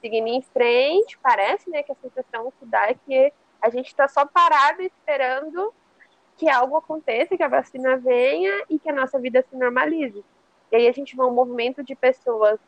seguindo 0.00 0.28
em 0.28 0.40
frente, 0.40 1.18
parece, 1.18 1.68
né, 1.68 1.82
que 1.82 1.90
a 1.90 1.96
sensação 1.96 2.52
que 2.52 2.64
dá 2.64 2.88
é 2.88 2.94
que 2.94 3.32
a 3.60 3.68
gente 3.68 3.92
tá 3.96 4.06
só 4.06 4.24
parado 4.24 4.80
esperando 4.80 5.74
que 6.36 6.48
algo 6.48 6.76
aconteça, 6.76 7.36
que 7.36 7.42
a 7.42 7.48
vacina 7.48 7.96
venha 7.96 8.62
e 8.70 8.78
que 8.78 8.88
a 8.88 8.94
nossa 8.94 9.18
vida 9.18 9.44
se 9.50 9.56
normalize. 9.56 10.24
E 10.70 10.76
aí 10.76 10.86
a 10.86 10.92
gente 10.92 11.16
vê 11.16 11.22
um 11.22 11.34
movimento 11.34 11.82
de 11.82 11.96
pessoas, 11.96 12.60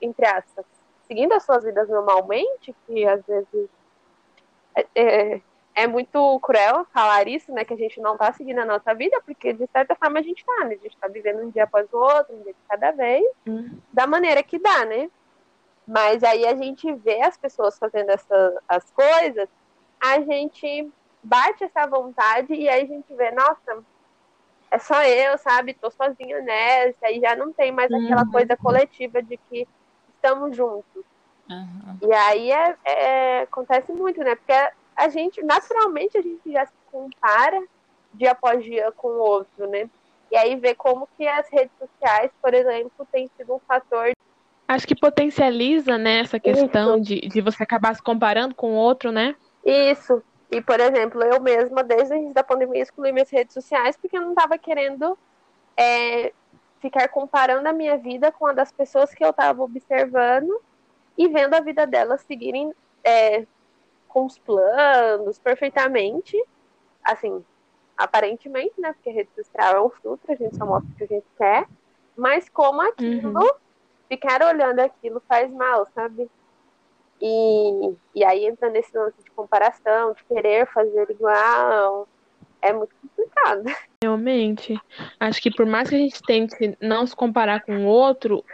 entre 0.00 0.26
aspas, 0.26 0.66
seguindo 1.06 1.34
as 1.34 1.44
suas 1.44 1.62
vidas 1.62 1.88
normalmente, 1.88 2.74
que 2.84 3.06
às 3.06 3.24
vezes 3.24 3.68
é, 4.92 5.40
é 5.74 5.86
muito 5.86 6.38
cruel 6.40 6.86
falar 6.92 7.26
isso, 7.26 7.52
né? 7.52 7.64
Que 7.64 7.74
a 7.74 7.76
gente 7.76 8.00
não 8.00 8.16
tá 8.16 8.32
seguindo 8.32 8.60
a 8.60 8.64
nossa 8.64 8.94
vida, 8.94 9.20
porque 9.26 9.52
de 9.52 9.66
certa 9.72 9.94
forma 9.94 10.20
a 10.20 10.22
gente 10.22 10.44
tá, 10.44 10.64
né? 10.64 10.74
A 10.74 10.82
gente 10.82 10.96
tá 10.96 11.08
vivendo 11.08 11.42
um 11.42 11.50
dia 11.50 11.64
após 11.64 11.92
o 11.92 11.98
outro, 11.98 12.34
um 12.34 12.42
dia 12.42 12.52
de 12.52 12.58
cada 12.68 12.92
vez, 12.92 13.26
uhum. 13.46 13.78
da 13.92 14.06
maneira 14.06 14.42
que 14.42 14.58
dá, 14.58 14.84
né? 14.84 15.10
Mas 15.86 16.22
aí 16.22 16.46
a 16.46 16.54
gente 16.54 16.92
vê 16.94 17.20
as 17.22 17.36
pessoas 17.36 17.78
fazendo 17.78 18.10
essa, 18.10 18.62
as 18.68 18.88
coisas, 18.90 19.48
a 20.00 20.20
gente 20.20 20.90
bate 21.22 21.64
essa 21.64 21.86
vontade 21.86 22.54
e 22.54 22.68
aí 22.68 22.84
a 22.84 22.86
gente 22.86 23.12
vê, 23.14 23.30
nossa, 23.32 23.82
é 24.70 24.78
só 24.78 25.02
eu, 25.02 25.36
sabe? 25.38 25.74
Tô 25.74 25.90
sozinha 25.90 26.40
nessa, 26.40 27.10
e 27.10 27.20
já 27.20 27.34
não 27.34 27.52
tem 27.52 27.72
mais 27.72 27.90
uhum. 27.90 28.04
aquela 28.04 28.26
coisa 28.30 28.56
coletiva 28.56 29.20
de 29.22 29.36
que 29.48 29.66
estamos 30.14 30.56
juntos. 30.56 31.04
Uhum. 31.50 31.98
E 32.02 32.12
aí 32.12 32.52
é, 32.52 32.76
é, 32.84 33.42
acontece 33.42 33.92
muito, 33.92 34.20
né? 34.20 34.34
Porque 34.34 34.52
a 34.96 35.08
gente, 35.08 35.42
naturalmente, 35.42 36.16
a 36.16 36.22
gente 36.22 36.50
já 36.50 36.66
se 36.66 36.72
compara 36.90 37.62
dia 38.12 38.32
após 38.32 38.64
dia 38.64 38.92
com 38.92 39.08
o 39.08 39.18
outro, 39.18 39.68
né? 39.68 39.88
E 40.30 40.36
aí 40.36 40.56
ver 40.56 40.74
como 40.74 41.08
que 41.16 41.26
as 41.26 41.48
redes 41.48 41.72
sociais, 41.78 42.30
por 42.40 42.54
exemplo, 42.54 43.06
tem 43.10 43.28
sido 43.36 43.54
um 43.54 43.58
fator. 43.60 44.12
Acho 44.66 44.86
que 44.86 44.94
potencializa, 44.94 45.98
né, 45.98 46.20
essa 46.20 46.40
questão 46.40 46.98
de, 46.98 47.20
de 47.20 47.40
você 47.40 47.62
acabar 47.62 47.94
se 47.94 48.02
comparando 48.02 48.54
com 48.54 48.72
o 48.72 48.76
outro, 48.76 49.12
né? 49.12 49.36
Isso. 49.64 50.22
E, 50.50 50.60
por 50.60 50.80
exemplo, 50.80 51.22
eu 51.22 51.40
mesma, 51.40 51.82
desde 51.82 52.14
o 52.14 52.16
início 52.16 52.34
da 52.34 52.44
pandemia, 52.44 52.82
excluí 52.82 53.12
minhas 53.12 53.30
redes 53.30 53.52
sociais 53.52 53.96
porque 53.96 54.16
eu 54.16 54.22
não 54.22 54.30
estava 54.30 54.56
querendo 54.56 55.18
é, 55.76 56.32
ficar 56.80 57.08
comparando 57.08 57.68
a 57.68 57.72
minha 57.72 57.96
vida 57.96 58.30
com 58.30 58.46
a 58.46 58.52
das 58.52 58.70
pessoas 58.70 59.12
que 59.12 59.24
eu 59.24 59.30
estava 59.30 59.62
observando 59.62 60.60
e 61.16 61.28
vendo 61.28 61.54
a 61.54 61.60
vida 61.60 61.86
delas 61.86 62.22
seguirem 62.22 62.72
é, 63.02 63.46
com 64.14 64.26
os 64.26 64.38
planos 64.38 65.40
perfeitamente, 65.40 66.40
assim, 67.02 67.44
aparentemente, 67.98 68.80
né? 68.80 68.92
Porque 68.92 69.10
a 69.10 69.12
rede 69.12 69.30
social 69.34 69.74
é 69.74 69.82
um 69.82 69.90
filtro, 69.90 70.32
a 70.32 70.36
gente 70.36 70.56
só 70.56 70.64
mostra 70.64 70.88
o 70.88 70.96
que 70.96 71.02
a 71.02 71.06
gente 71.08 71.26
quer, 71.36 71.66
mas 72.16 72.48
como 72.48 72.80
aquilo, 72.80 73.40
uhum. 73.40 73.50
ficar 74.08 74.40
olhando 74.44 74.78
aquilo 74.78 75.20
faz 75.28 75.52
mal, 75.52 75.84
sabe? 75.92 76.30
E, 77.20 77.94
e 78.14 78.24
aí 78.24 78.46
entra 78.46 78.70
nesse 78.70 78.96
lance 78.96 79.20
de 79.20 79.30
comparação, 79.32 80.12
de 80.12 80.22
querer 80.24 80.66
fazer 80.68 81.10
igual, 81.10 82.06
é 82.62 82.72
muito 82.72 82.94
complicado. 83.02 83.64
Realmente. 84.00 84.80
Acho 85.18 85.42
que 85.42 85.50
por 85.50 85.66
mais 85.66 85.88
que 85.88 85.96
a 85.96 85.98
gente 85.98 86.22
tente 86.22 86.78
não 86.80 87.04
se 87.04 87.16
comparar 87.16 87.62
com 87.64 87.84
o 87.84 87.88
outro, 87.88 88.44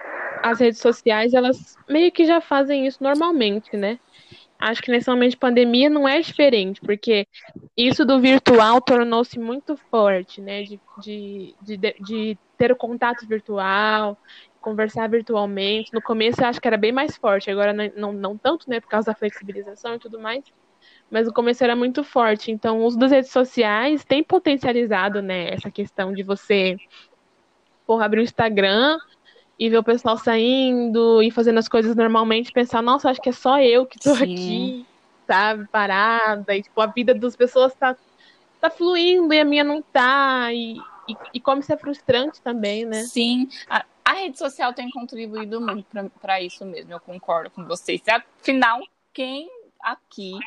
as 0.43 0.59
redes 0.59 0.81
sociais, 0.81 1.35
elas 1.35 1.77
meio 1.87 2.11
que 2.11 2.25
já 2.25 2.41
fazem 2.41 2.87
isso 2.87 3.03
normalmente, 3.03 3.77
né? 3.77 3.99
Acho 4.61 4.83
que 4.83 4.91
nesse 4.91 5.09
momento 5.09 5.31
de 5.31 5.37
pandemia 5.39 5.89
não 5.89 6.07
é 6.07 6.21
diferente, 6.21 6.81
porque 6.83 7.27
isso 7.77 8.05
do 8.05 8.21
virtual 8.21 8.81
tornou-se 8.81 9.39
muito 9.39 9.77
forte, 9.77 10.41
né? 10.41 10.63
De, 10.63 10.81
de, 11.03 11.55
de, 11.63 11.77
de 11.79 12.39
ter 12.59 12.71
o 12.71 12.77
contato 12.77 13.27
virtual, 13.27 14.19
conversar 14.61 15.09
virtualmente. 15.09 15.95
No 15.95 16.03
começo 16.03 16.43
eu 16.43 16.47
acho 16.47 16.61
que 16.61 16.69
era 16.69 16.77
bem 16.77 16.93
mais 16.93 17.17
forte, 17.17 17.51
agora 17.51 17.73
não, 17.73 17.91
não, 17.97 18.13
não 18.13 18.37
tanto, 18.37 18.69
né? 18.69 18.81
Por 18.81 18.89
causa 18.89 19.07
da 19.07 19.15
flexibilização 19.15 19.95
e 19.95 19.99
tudo 19.99 20.21
mais. 20.21 20.45
Mas 21.11 21.27
no 21.27 21.33
começo 21.33 21.65
era 21.65 21.75
muito 21.75 22.05
forte. 22.05 22.53
Então, 22.53 22.81
o 22.81 22.85
uso 22.85 22.99
das 22.99 23.11
redes 23.11 23.31
sociais 23.31 24.05
tem 24.05 24.23
potencializado, 24.23 25.23
né? 25.23 25.55
Essa 25.55 25.71
questão 25.71 26.13
de 26.13 26.23
você 26.23 26.77
porra, 27.87 28.05
abrir 28.05 28.21
o 28.21 28.23
Instagram 28.23 28.99
e 29.61 29.69
ver 29.69 29.77
o 29.77 29.85
pessoal 29.85 30.17
saindo 30.17 31.23
e 31.23 31.31
fazendo 31.31 31.59
as 31.59 31.69
coisas 31.69 31.95
normalmente, 31.95 32.51
pensar, 32.51 32.81
nossa, 32.81 33.11
acho 33.11 33.21
que 33.21 33.29
é 33.29 33.33
só 33.33 33.61
eu 33.61 33.85
que 33.85 33.99
tô 33.99 34.15
Sim. 34.15 34.23
aqui, 34.23 34.87
sabe, 35.27 35.69
parada, 35.69 36.57
e 36.57 36.63
tipo, 36.63 36.81
a 36.81 36.87
vida 36.87 37.15
das 37.15 37.37
pessoas 37.37 37.75
tá, 37.75 37.95
tá 38.59 38.71
fluindo 38.71 39.35
e 39.35 39.39
a 39.39 39.45
minha 39.45 39.63
não 39.63 39.83
tá, 39.83 40.51
e, 40.51 40.79
e, 41.07 41.15
e 41.35 41.41
como 41.41 41.61
isso 41.61 41.71
é 41.75 41.77
frustrante 41.77 42.41
também, 42.41 42.87
né? 42.87 43.03
Sim, 43.03 43.49
a, 43.69 43.85
a 44.03 44.13
rede 44.15 44.39
social 44.39 44.73
tem 44.73 44.91
contribuído 44.91 45.61
muito 45.61 45.87
para 46.19 46.41
isso 46.41 46.65
mesmo, 46.65 46.93
eu 46.93 47.01
concordo 47.01 47.51
com 47.51 47.67
vocês. 47.67 48.01
Afinal, 48.41 48.81
quem 49.13 49.47
aqui 49.83 50.39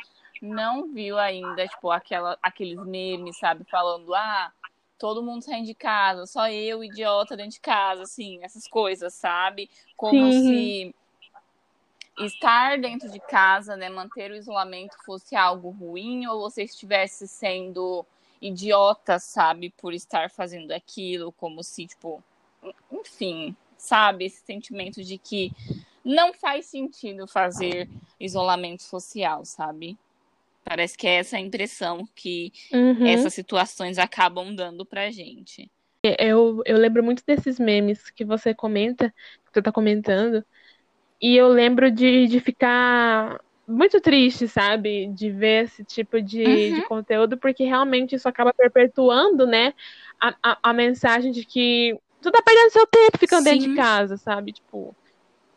não 0.42 0.92
viu 0.92 1.20
ainda, 1.20 1.68
tipo, 1.68 1.88
aquela, 1.88 2.36
aqueles 2.42 2.84
memes, 2.84 3.38
sabe, 3.38 3.64
falando, 3.70 4.12
ah, 4.12 4.52
todo 4.98 5.22
mundo 5.22 5.42
saindo 5.42 5.66
de 5.66 5.74
casa, 5.74 6.26
só 6.26 6.48
eu, 6.48 6.82
idiota, 6.84 7.36
dentro 7.36 7.52
de 7.52 7.60
casa, 7.60 8.02
assim, 8.02 8.42
essas 8.42 8.66
coisas, 8.66 9.14
sabe? 9.14 9.70
Como 9.96 10.30
Sim. 10.32 10.48
se 10.48 12.24
estar 12.24 12.78
dentro 12.78 13.10
de 13.10 13.18
casa, 13.20 13.76
né, 13.76 13.88
manter 13.88 14.30
o 14.30 14.36
isolamento 14.36 14.96
fosse 15.04 15.34
algo 15.34 15.70
ruim 15.70 16.26
ou 16.26 16.40
você 16.40 16.62
estivesse 16.62 17.26
sendo 17.26 18.06
idiota, 18.40 19.18
sabe, 19.18 19.70
por 19.70 19.92
estar 19.92 20.30
fazendo 20.30 20.70
aquilo, 20.72 21.32
como 21.32 21.62
se, 21.62 21.86
tipo, 21.86 22.22
enfim, 22.92 23.56
sabe, 23.76 24.26
esse 24.26 24.44
sentimento 24.44 25.02
de 25.02 25.18
que 25.18 25.50
não 26.04 26.32
faz 26.34 26.66
sentido 26.66 27.26
fazer 27.26 27.88
isolamento 28.20 28.82
social, 28.82 29.44
sabe? 29.44 29.96
Parece 30.64 30.96
que 30.96 31.06
é 31.06 31.16
essa 31.16 31.36
a 31.36 31.40
impressão 31.40 32.08
que 32.14 32.50
uhum. 32.72 33.06
essas 33.06 33.34
situações 33.34 33.98
acabam 33.98 34.54
dando 34.54 34.86
pra 34.86 35.10
gente. 35.10 35.70
Eu, 36.18 36.62
eu 36.64 36.76
lembro 36.76 37.02
muito 37.02 37.22
desses 37.26 37.58
memes 37.58 38.10
que 38.10 38.24
você 38.24 38.54
comenta, 38.54 39.10
que 39.10 39.52
você 39.52 39.62
tá 39.62 39.72
comentando, 39.72 40.44
e 41.20 41.36
eu 41.36 41.48
lembro 41.48 41.90
de, 41.90 42.26
de 42.26 42.40
ficar 42.40 43.40
muito 43.66 44.00
triste, 44.00 44.46
sabe? 44.46 45.06
De 45.08 45.30
ver 45.30 45.64
esse 45.64 45.84
tipo 45.84 46.20
de, 46.20 46.44
uhum. 46.44 46.74
de 46.74 46.82
conteúdo, 46.82 47.38
porque 47.38 47.64
realmente 47.64 48.14
isso 48.14 48.28
acaba 48.28 48.52
perpetuando, 48.52 49.46
né, 49.46 49.72
a, 50.20 50.34
a, 50.42 50.58
a, 50.62 50.72
mensagem 50.72 51.32
de 51.32 51.44
que 51.44 51.98
tu 52.20 52.30
tá 52.30 52.42
perdendo 52.42 52.70
seu 52.70 52.86
tempo 52.86 53.18
ficando 53.18 53.44
Sim. 53.44 53.50
dentro 53.52 53.70
de 53.70 53.76
casa, 53.76 54.16
sabe? 54.16 54.52
Tipo, 54.52 54.94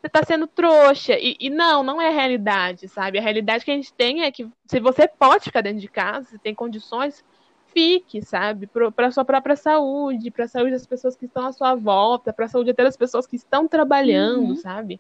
você 0.02 0.10
tá 0.10 0.24
sendo 0.24 0.48
trouxa. 0.48 1.18
E, 1.20 1.36
e, 1.40 1.50
não, 1.50 1.84
não 1.84 2.02
é 2.02 2.08
a 2.08 2.12
realidade, 2.12 2.88
sabe? 2.88 3.18
A 3.18 3.22
realidade 3.22 3.66
que 3.66 3.72
a 3.72 3.76
gente 3.76 3.94
tem 3.94 4.24
é 4.24 4.32
que 4.32 4.50
se 4.66 4.80
você 4.80 5.08
pode 5.08 5.46
ficar 5.46 5.62
dentro 5.62 5.80
de 5.80 5.88
casa, 5.88 6.30
se 6.30 6.40
tem 6.40 6.54
condições, 6.54 7.24
fique, 7.68 8.22
sabe? 8.22 8.68
Para 8.96 9.12
sua 9.12 9.26
própria 9.26 9.56
saúde, 9.56 10.32
para 10.32 10.46
a 10.46 10.48
saúde 10.48 10.72
das 10.72 10.88
pessoas 10.88 11.16
que 11.16 11.26
estão 11.26 11.46
à 11.46 11.52
sua 11.52 11.76
volta, 11.76 12.34
para 12.34 12.46
a 12.46 12.50
saúde 12.50 12.72
até 12.72 12.84
das 12.84 12.98
pessoas 12.98 13.28
que 13.28 13.36
estão 13.36 13.68
trabalhando, 13.68 14.50
uhum. 14.50 14.56
sabe? 14.56 15.00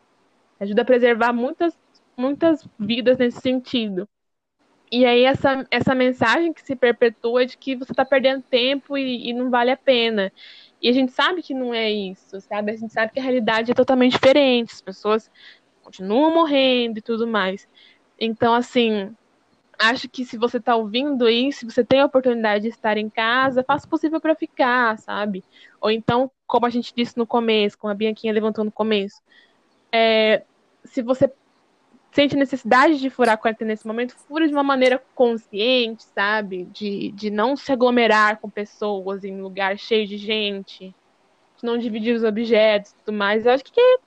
Ajuda 0.59 0.81
a 0.81 0.85
preservar 0.85 1.33
muitas, 1.33 1.77
muitas 2.15 2.67
vidas 2.79 3.17
nesse 3.17 3.39
sentido. 3.39 4.07
E 4.91 5.05
aí 5.05 5.23
essa, 5.23 5.67
essa 5.69 5.93
mensagem 5.93 6.53
que 6.53 6.61
se 6.61 6.75
perpetua 6.75 7.45
de 7.45 7.57
que 7.57 7.75
você 7.75 7.91
está 7.91 8.05
perdendo 8.05 8.43
tempo 8.43 8.97
e, 8.97 9.29
e 9.29 9.33
não 9.33 9.49
vale 9.49 9.71
a 9.71 9.77
pena. 9.77 10.31
E 10.81 10.89
a 10.89 10.93
gente 10.93 11.11
sabe 11.11 11.41
que 11.41 11.53
não 11.53 11.73
é 11.73 11.89
isso, 11.89 12.39
sabe? 12.41 12.71
A 12.71 12.75
gente 12.75 12.93
sabe 12.93 13.11
que 13.11 13.19
a 13.19 13.23
realidade 13.23 13.71
é 13.71 13.75
totalmente 13.75 14.13
diferente, 14.13 14.73
as 14.73 14.81
pessoas 14.81 15.31
continuam 15.81 16.33
morrendo 16.33 16.99
e 16.99 17.01
tudo 17.01 17.27
mais. 17.27 17.67
Então, 18.19 18.53
assim, 18.53 19.15
acho 19.79 20.09
que 20.09 20.25
se 20.25 20.37
você 20.37 20.57
está 20.57 20.75
ouvindo 20.75 21.25
aí, 21.25 21.51
se 21.51 21.65
você 21.65 21.83
tem 21.83 21.99
a 21.99 22.05
oportunidade 22.05 22.63
de 22.63 22.69
estar 22.69 22.97
em 22.97 23.09
casa, 23.09 23.63
faça 23.63 23.85
o 23.85 23.89
possível 23.89 24.19
para 24.19 24.35
ficar, 24.35 24.97
sabe? 24.99 25.43
Ou 25.79 25.89
então, 25.91 26.31
como 26.45 26.65
a 26.65 26.69
gente 26.69 26.93
disse 26.95 27.17
no 27.17 27.27
começo, 27.27 27.77
como 27.77 27.91
a 27.91 27.95
Bianquinha 27.95 28.33
levantou 28.33 28.63
no 28.63 28.71
começo, 28.71 29.21
é, 29.91 30.43
se 30.83 31.01
você 31.01 31.31
sente 32.11 32.35
necessidade 32.35 32.99
de 32.99 33.09
furar 33.09 33.35
a 33.35 33.37
quarentena 33.37 33.69
nesse 33.69 33.85
momento, 33.85 34.15
fura 34.27 34.47
de 34.47 34.53
uma 34.53 34.63
maneira 34.63 35.01
consciente, 35.13 36.03
sabe? 36.03 36.65
De, 36.65 37.11
de 37.11 37.29
não 37.29 37.55
se 37.55 37.71
aglomerar 37.71 38.39
com 38.39 38.49
pessoas 38.49 39.23
em 39.23 39.39
lugar 39.41 39.77
cheio 39.77 40.07
de 40.07 40.17
gente, 40.17 40.95
de 41.57 41.63
não 41.63 41.77
dividir 41.77 42.15
os 42.15 42.23
objetos 42.23 42.91
e 42.91 42.95
tudo 42.95 43.17
mais. 43.17 43.45
Eu 43.45 43.51
acho 43.53 43.65
que, 43.65 43.99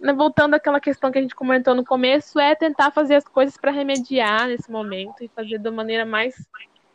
né, 0.00 0.12
voltando 0.12 0.54
àquela 0.54 0.80
questão 0.80 1.10
que 1.10 1.18
a 1.18 1.22
gente 1.22 1.34
comentou 1.34 1.74
no 1.74 1.84
começo, 1.84 2.38
é 2.40 2.54
tentar 2.54 2.90
fazer 2.90 3.16
as 3.16 3.24
coisas 3.24 3.56
para 3.56 3.70
remediar 3.70 4.48
nesse 4.48 4.70
momento 4.70 5.22
e 5.22 5.28
fazer 5.28 5.58
da 5.58 5.70
maneira 5.70 6.04
mais 6.04 6.34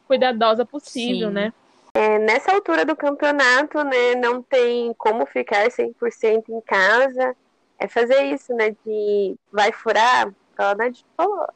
cuidadosa 0.08 0.66
possível, 0.66 1.30
Sim. 1.30 1.34
né? 1.34 1.54
É, 1.94 2.20
nessa 2.20 2.52
altura 2.52 2.86
do 2.86 2.96
campeonato, 2.96 3.84
né, 3.84 4.16
não 4.16 4.42
tem 4.42 4.94
como 4.98 5.26
ficar 5.26 5.68
100% 5.68 6.50
em 6.50 6.62
casa. 6.62 7.36
É 7.80 7.88
fazer 7.88 8.24
isso, 8.26 8.54
né, 8.54 8.76
de 8.86 9.36
vai 9.52 9.72
furar, 9.72 10.32
ela 10.62 10.76
né, 10.76 10.92
falou. 11.16 11.48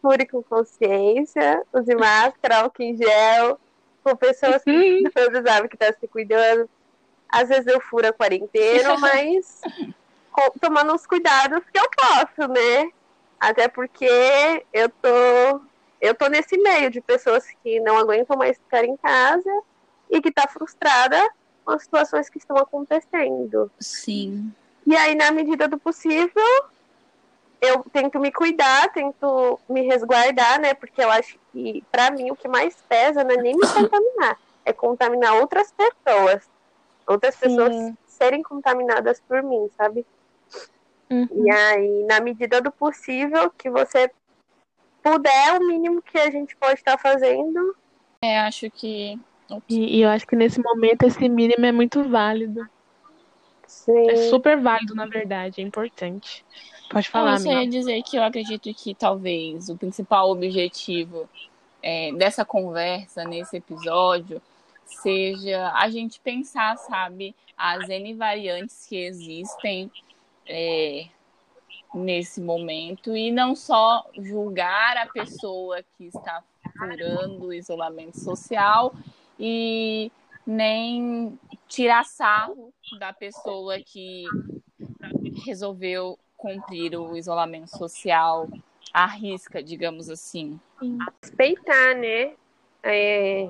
Fure 0.00 0.26
com 0.26 0.42
consciência, 0.42 1.62
use 1.72 1.94
máscara, 1.94 2.62
álcool 2.62 2.82
em 2.82 2.96
gel, 2.96 3.58
com 4.02 4.16
pessoas 4.16 4.62
que 4.64 5.02
você 5.14 5.42
sabe 5.46 5.68
que 5.68 5.76
tá 5.76 5.92
se 5.92 6.08
cuidando. 6.08 6.68
Às 7.28 7.48
vezes 7.48 7.66
eu 7.66 7.80
furo 7.80 8.08
a 8.08 8.12
quarentena, 8.12 8.96
mas 8.98 9.60
tomando 10.60 10.94
os 10.94 11.06
cuidados 11.06 11.62
que 11.72 11.78
eu 11.78 11.88
posso, 11.96 12.48
né? 12.48 12.90
Até 13.38 13.68
porque 13.68 14.64
eu 14.72 14.88
tô, 14.88 15.60
eu 16.00 16.14
tô 16.14 16.28
nesse 16.28 16.56
meio 16.58 16.90
de 16.90 17.00
pessoas 17.00 17.46
que 17.62 17.80
não 17.80 17.98
aguentam 17.98 18.36
mais 18.36 18.56
ficar 18.56 18.84
em 18.84 18.96
casa 18.96 19.62
e 20.10 20.20
que 20.20 20.30
tá 20.30 20.46
frustrada 20.48 21.18
com 21.64 21.72
as 21.72 21.82
situações 21.82 22.28
que 22.28 22.38
estão 22.38 22.56
acontecendo. 22.56 23.70
Sim. 23.80 24.52
E 24.86 24.94
aí, 24.96 25.14
na 25.14 25.30
medida 25.30 25.68
do 25.68 25.78
possível, 25.78 26.44
eu 27.62 27.84
tento 27.92 28.18
me 28.18 28.32
cuidar, 28.32 28.92
tento 28.92 29.58
me 29.68 29.82
resguardar, 29.82 30.60
né? 30.60 30.74
Porque 30.74 31.00
eu 31.00 31.10
acho 31.12 31.38
que, 31.52 31.84
para 31.92 32.10
mim, 32.10 32.28
o 32.32 32.36
que 32.36 32.48
mais 32.48 32.74
pesa 32.88 33.22
não 33.22 33.30
é 33.30 33.36
nem 33.36 33.54
me 33.54 33.66
contaminar, 33.68 34.36
é 34.64 34.72
contaminar 34.72 35.36
outras 35.36 35.72
pessoas. 35.72 36.50
Outras 37.06 37.36
Sim. 37.36 37.40
pessoas 37.40 37.94
serem 38.04 38.42
contaminadas 38.42 39.20
por 39.20 39.44
mim, 39.44 39.70
sabe? 39.76 40.04
Uhum. 41.08 41.28
E 41.30 41.50
aí, 41.52 42.04
na 42.04 42.20
medida 42.20 42.60
do 42.60 42.72
possível, 42.72 43.48
que 43.50 43.70
você 43.70 44.10
puder, 45.00 45.60
o 45.60 45.66
mínimo 45.66 46.02
que 46.02 46.18
a 46.18 46.30
gente 46.30 46.56
pode 46.56 46.74
estar 46.74 46.98
fazendo. 46.98 47.76
É, 48.20 48.40
acho 48.40 48.68
que. 48.70 49.20
E, 49.68 49.98
e 49.98 50.02
eu 50.02 50.08
acho 50.08 50.26
que 50.26 50.34
nesse 50.34 50.60
momento 50.60 51.04
esse 51.04 51.28
mínimo 51.28 51.64
é 51.64 51.70
muito 51.70 52.02
válido. 52.08 52.68
Sim. 53.68 54.10
É 54.10 54.16
super 54.28 54.60
válido, 54.60 54.94
na 54.94 55.06
verdade, 55.06 55.60
é 55.60 55.64
importante. 55.64 56.44
Pode 56.92 57.08
falar, 57.08 57.40
Eu 57.40 57.62
ia 57.62 57.66
dizer 57.66 58.02
que 58.02 58.18
eu 58.18 58.22
acredito 58.22 58.72
que 58.74 58.94
talvez 58.94 59.70
o 59.70 59.78
principal 59.78 60.30
objetivo 60.30 61.26
é, 61.82 62.12
dessa 62.12 62.44
conversa, 62.44 63.24
nesse 63.24 63.56
episódio, 63.56 64.42
seja 64.84 65.72
a 65.74 65.88
gente 65.88 66.20
pensar, 66.20 66.76
sabe, 66.76 67.34
as 67.56 67.88
N 67.88 68.12
variantes 68.12 68.86
que 68.86 68.96
existem 68.96 69.90
é, 70.46 71.06
nesse 71.94 72.42
momento 72.42 73.16
e 73.16 73.30
não 73.30 73.56
só 73.56 74.04
julgar 74.18 74.98
a 74.98 75.06
pessoa 75.06 75.82
que 75.96 76.08
está 76.08 76.44
furando 76.76 77.46
o 77.46 77.54
isolamento 77.54 78.20
social 78.20 78.94
e 79.40 80.12
nem 80.46 81.38
tirar 81.66 82.04
sarro 82.04 82.70
da 82.98 83.14
pessoa 83.14 83.78
que 83.80 84.24
resolveu 85.46 86.18
cumprir 86.42 86.98
o 86.98 87.16
isolamento 87.16 87.70
social 87.70 88.48
à 88.92 89.06
risca, 89.06 89.62
digamos 89.62 90.10
assim. 90.10 90.58
Respeitar, 91.22 91.94
né? 91.94 92.34
É, 92.82 93.48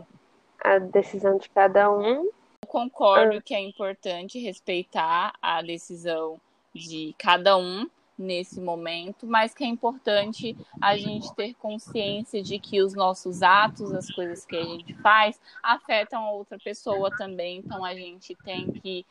a 0.62 0.78
decisão 0.78 1.38
de 1.38 1.48
cada 1.48 1.90
um. 1.90 2.24
Eu 2.60 2.68
concordo 2.68 3.38
ah. 3.38 3.42
que 3.42 3.54
é 3.54 3.60
importante 3.60 4.38
respeitar 4.38 5.32
a 5.40 5.62
decisão 5.62 6.38
de 6.74 7.14
cada 7.18 7.56
um, 7.56 7.88
nesse 8.18 8.60
momento, 8.60 9.26
mas 9.26 9.54
que 9.54 9.64
é 9.64 9.66
importante 9.66 10.56
a 10.80 10.96
gente 10.96 11.34
ter 11.34 11.54
consciência 11.54 12.42
de 12.42 12.58
que 12.58 12.82
os 12.82 12.94
nossos 12.94 13.42
atos, 13.42 13.92
as 13.92 14.10
coisas 14.10 14.44
que 14.44 14.56
a 14.56 14.62
gente 14.62 14.94
faz, 15.00 15.40
afetam 15.62 16.22
a 16.22 16.30
outra 16.30 16.58
pessoa 16.58 17.10
também. 17.16 17.58
Então 17.58 17.84
a 17.84 17.94
gente 17.94 18.34
tem 18.44 18.70
que 18.70 19.04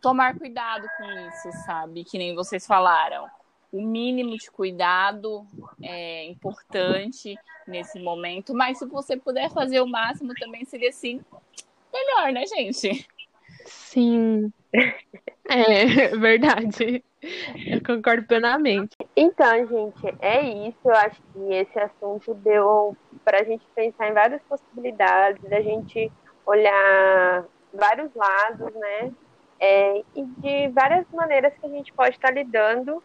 tomar 0.00 0.38
cuidado 0.38 0.86
com 0.96 1.04
isso, 1.28 1.52
sabe? 1.64 2.04
Que 2.04 2.18
nem 2.18 2.34
vocês 2.34 2.66
falaram. 2.66 3.26
O 3.72 3.80
mínimo 3.80 4.36
de 4.36 4.50
cuidado 4.50 5.46
é 5.80 6.24
importante 6.24 7.36
nesse 7.68 8.00
momento, 8.00 8.52
mas 8.52 8.78
se 8.78 8.86
você 8.86 9.16
puder 9.16 9.48
fazer 9.50 9.80
o 9.80 9.86
máximo 9.86 10.34
também 10.34 10.64
seria 10.64 10.88
assim 10.88 11.20
melhor, 11.92 12.32
né, 12.32 12.44
gente? 12.46 13.06
Sim. 13.64 14.52
É 15.48 16.08
verdade. 16.16 17.04
Eu 17.66 17.82
concordo 17.84 18.26
plenamente. 18.26 18.96
Então, 19.14 19.66
gente, 19.66 20.16
é 20.20 20.42
isso. 20.68 20.78
Eu 20.84 20.94
acho 20.94 21.22
que 21.32 21.52
esse 21.52 21.78
assunto 21.78 22.34
deu 22.34 22.96
para 23.24 23.40
a 23.40 23.44
gente 23.44 23.64
pensar 23.74 24.08
em 24.08 24.14
várias 24.14 24.42
possibilidades, 24.42 25.42
da 25.48 25.60
gente 25.60 26.10
olhar 26.46 27.44
vários 27.72 28.12
lados, 28.14 28.74
né? 28.74 29.12
É, 29.60 30.02
e 30.16 30.24
de 30.24 30.68
várias 30.68 31.06
maneiras 31.12 31.52
que 31.58 31.66
a 31.66 31.68
gente 31.68 31.92
pode 31.92 32.16
estar 32.16 32.32
lidando 32.32 33.02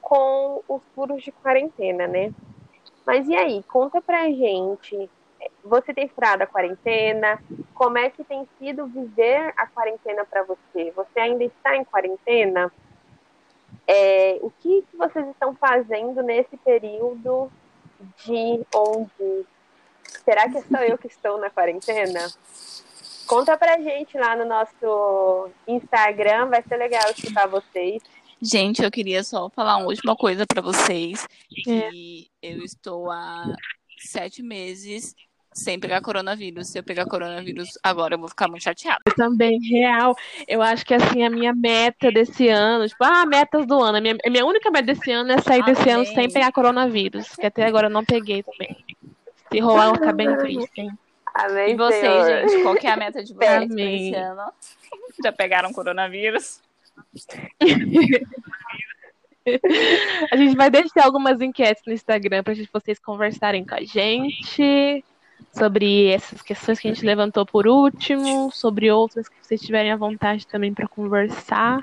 com 0.00 0.62
os 0.66 0.82
furos 0.94 1.22
de 1.22 1.30
quarentena, 1.30 2.06
né? 2.06 2.32
Mas 3.06 3.28
e 3.28 3.36
aí, 3.36 3.62
conta 3.64 4.00
pra 4.00 4.24
gente 4.30 5.10
você 5.62 5.92
tem 5.94 6.08
furado 6.08 6.42
a 6.42 6.46
quarentena? 6.46 7.42
Como 7.74 7.98
é 7.98 8.10
que 8.10 8.24
tem 8.24 8.46
sido 8.58 8.86
viver 8.86 9.52
a 9.56 9.66
quarentena 9.66 10.24
para 10.24 10.42
você? 10.42 10.92
Você 10.94 11.20
ainda 11.20 11.44
está 11.44 11.76
em 11.76 11.84
quarentena? 11.84 12.72
É, 13.86 14.38
o 14.40 14.50
que, 14.50 14.84
vocês 14.94 15.26
estão 15.28 15.54
fazendo 15.54 16.22
nesse 16.22 16.56
período 16.58 17.50
de 18.24 18.64
onde 18.74 19.46
será 20.24 20.48
que 20.48 20.62
sou 20.62 20.80
eu 20.80 20.96
que 20.96 21.06
estou 21.06 21.38
na 21.38 21.50
quarentena? 21.50 22.20
Conta 23.26 23.56
pra 23.56 23.78
gente 23.80 24.16
lá 24.18 24.36
no 24.36 24.44
nosso 24.44 25.50
Instagram, 25.66 26.46
vai 26.46 26.62
ser 26.62 26.76
legal 26.76 27.10
escutar 27.10 27.46
vocês. 27.46 28.02
Gente, 28.40 28.82
eu 28.82 28.90
queria 28.90 29.24
só 29.24 29.48
falar 29.48 29.78
uma 29.78 29.86
última 29.86 30.14
coisa 30.14 30.44
para 30.46 30.60
vocês. 30.60 31.26
Que 31.48 32.28
é. 32.42 32.50
eu 32.50 32.62
estou 32.62 33.10
há 33.10 33.44
sete 33.98 34.42
meses 34.42 35.14
sem 35.54 35.78
pegar 35.78 36.02
coronavírus. 36.02 36.68
Se 36.68 36.78
eu 36.78 36.82
pegar 36.82 37.06
coronavírus 37.06 37.70
agora, 37.82 38.14
eu 38.14 38.18
vou 38.18 38.28
ficar 38.28 38.48
muito 38.48 38.62
chateada. 38.64 39.00
Eu 39.06 39.14
também, 39.14 39.58
real. 39.60 40.14
Eu 40.46 40.60
acho 40.60 40.84
que 40.84 40.92
assim, 40.92 41.22
a 41.22 41.30
minha 41.30 41.54
meta 41.54 42.10
desse 42.10 42.48
ano, 42.48 42.86
tipo, 42.86 43.02
ah, 43.04 43.24
metas 43.24 43.66
do 43.66 43.80
ano. 43.80 43.98
A 43.98 44.00
minha, 44.00 44.16
a 44.24 44.30
minha 44.30 44.44
única 44.44 44.70
meta 44.70 44.86
desse 44.86 45.10
ano 45.10 45.32
é 45.32 45.40
sair 45.40 45.62
Amém. 45.62 45.74
desse 45.74 45.88
ano 45.88 46.04
sem 46.06 46.30
pegar 46.30 46.52
coronavírus. 46.52 47.28
Que 47.36 47.46
até 47.46 47.64
agora 47.64 47.86
eu 47.86 47.90
não 47.90 48.04
peguei 48.04 48.42
também. 48.42 48.76
Se 49.50 49.60
rolar, 49.60 49.84
eu 49.84 49.90
vou 49.90 49.98
ficar 50.00 50.12
bem 50.12 50.36
triste, 50.36 50.80
hein? 50.80 50.90
Amém, 51.34 51.72
e 51.72 51.76
vocês, 51.76 52.00
Senhor. 52.00 52.48
gente, 52.48 52.62
qual 52.62 52.76
que 52.76 52.86
é 52.86 52.92
a 52.92 52.96
meta 52.96 53.24
de 53.24 53.34
vocês 53.34 53.70
esse 53.70 54.14
ano? 54.14 54.52
Já 55.22 55.32
pegaram 55.32 55.72
coronavírus? 55.72 56.62
a 60.30 60.36
gente 60.36 60.56
vai 60.56 60.70
deixar 60.70 61.04
algumas 61.04 61.40
enquetes 61.40 61.82
no 61.86 61.92
Instagram 61.92 62.44
para 62.44 62.54
vocês 62.72 63.00
conversarem 63.00 63.64
com 63.64 63.74
a 63.74 63.82
gente 63.82 65.04
sobre 65.52 66.06
essas 66.06 66.40
questões 66.40 66.78
que 66.78 66.86
a 66.88 66.94
gente 66.94 67.04
levantou 67.04 67.44
por 67.44 67.66
último, 67.66 68.50
sobre 68.52 68.90
outras 68.90 69.28
que 69.28 69.36
vocês 69.42 69.60
tiverem 69.60 69.92
a 69.92 69.96
vontade 69.96 70.46
também 70.46 70.72
para 70.72 70.88
conversar. 70.88 71.78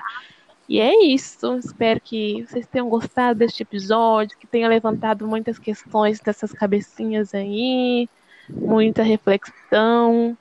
E 0.68 0.80
é 0.80 1.04
isso. 1.04 1.56
Espero 1.56 2.00
que 2.00 2.42
vocês 2.42 2.66
tenham 2.66 2.88
gostado 2.88 3.38
deste 3.38 3.62
episódio, 3.62 4.36
que 4.38 4.46
tenha 4.46 4.68
levantado 4.68 5.26
muitas 5.26 5.58
questões 5.58 6.20
dessas 6.20 6.52
cabecinhas 6.52 7.34
aí, 7.34 8.08
muita 8.48 9.02
reflexão, 9.02 10.36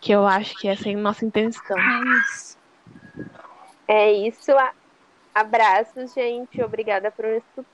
que 0.00 0.12
eu 0.12 0.26
acho 0.26 0.56
que 0.58 0.68
essa 0.68 0.88
é 0.88 0.94
a 0.94 0.98
nossa 0.98 1.24
intenção. 1.24 1.78
É 1.78 2.00
isso. 2.20 2.58
É 3.86 4.12
isso. 4.12 4.52
Abraços, 5.34 6.12
gente. 6.14 6.62
Obrigada 6.62 7.10
por 7.10 7.24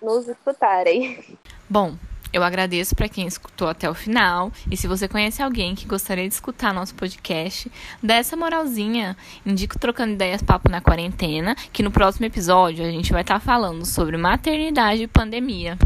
nos 0.03 0.29
escutarem. 0.29 1.39
Bom, 1.69 1.97
eu 2.33 2.43
agradeço 2.43 2.95
para 2.95 3.09
quem 3.09 3.27
escutou 3.27 3.69
até 3.69 3.89
o 3.89 3.95
final. 3.95 4.53
E 4.71 4.77
se 4.77 4.87
você 4.87 5.09
conhece 5.09 5.43
alguém 5.43 5.75
que 5.75 5.87
gostaria 5.87 6.29
de 6.29 6.35
escutar 6.35 6.75
nosso 6.75 6.95
podcast, 6.95 7.71
dá 8.03 8.14
essa 8.17 8.37
moralzinha. 8.37 9.17
Indico 9.45 9.79
Trocando 9.79 10.12
Ideias 10.12 10.43
Papo 10.43 10.71
na 10.71 10.81
Quarentena, 10.81 11.55
que 11.73 11.83
no 11.83 11.91
próximo 11.91 12.27
episódio 12.27 12.85
a 12.85 12.91
gente 12.91 13.12
vai 13.12 13.23
estar 13.23 13.41
tá 13.41 13.41
falando 13.41 13.87
sobre 13.87 14.17
maternidade 14.17 15.03
e 15.03 15.09
pandemia. 15.09 15.79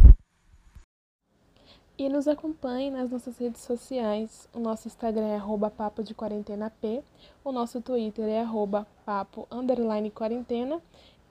E 2.01 2.09
nos 2.09 2.27
acompanhe 2.27 2.91
nas 2.91 3.11
nossas 3.11 3.37
redes 3.37 3.61
sociais. 3.61 4.49
O 4.55 4.59
nosso 4.59 4.89
Instagram 4.89 5.27
é 5.27 5.37
arroba 5.37 5.71
papo 5.71 6.03
de 6.03 6.15
quarentena 6.15 6.73
P. 6.81 7.05
O 7.45 7.53
nosso 7.53 7.79
Twitter 7.83 8.27
é 8.27 8.41
arroba 8.41 8.87
papo 9.05 9.47
underline 9.51 10.11
quarentena. 10.11 10.81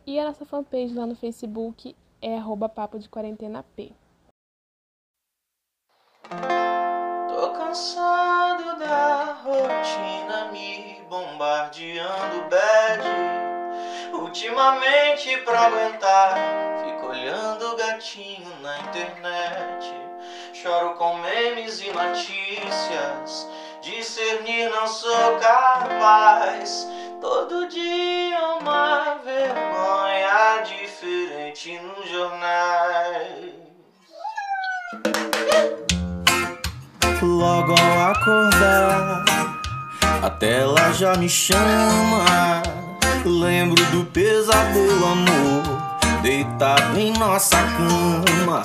E 0.05 0.19
a 0.19 0.25
nossa 0.25 0.45
fanpage 0.45 0.93
lá 0.93 1.07
no 1.07 1.15
Facebook 1.15 1.95
é 2.21 2.37
arroba 2.37 2.69
papo 2.69 2.99
de 2.99 3.09
quarentena 3.09 3.65
P. 3.75 3.91
Tô 7.29 7.51
cansado 7.53 8.77
da 8.77 9.41
rotina 9.41 10.51
me 10.51 11.01
bombardeando 11.09 12.47
bad. 12.47 14.19
Ultimamente 14.21 15.35
pra 15.37 15.61
aguentar, 15.61 16.35
fico 16.83 17.07
olhando 17.07 17.75
gatinho 17.75 18.55
na 18.61 18.77
internet. 18.81 19.68
Choro 20.61 20.93
com 20.95 21.17
memes 21.19 21.79
e 21.79 21.89
notícias, 21.89 23.47
discernir 23.81 24.69
não 24.69 24.85
sou 24.87 25.37
capaz. 25.37 26.85
Todo 27.21 27.69
dia 27.69 28.37
uma 28.59 29.19
vergonha 29.23 30.61
diferente 30.65 31.79
nos 31.79 32.09
jornais. 32.09 33.53
Logo 37.21 37.73
ao 37.79 38.11
acordar, 38.11 39.23
a 40.21 40.29
tela 40.29 40.91
já 40.91 41.15
me 41.15 41.29
chama. 41.29 42.61
Lembro 43.23 43.81
do 43.91 44.03
pesadelo, 44.07 45.05
amor, 45.05 46.21
deitado 46.21 46.99
em 46.99 47.13
nossa 47.13 47.55
cama. 47.55 48.61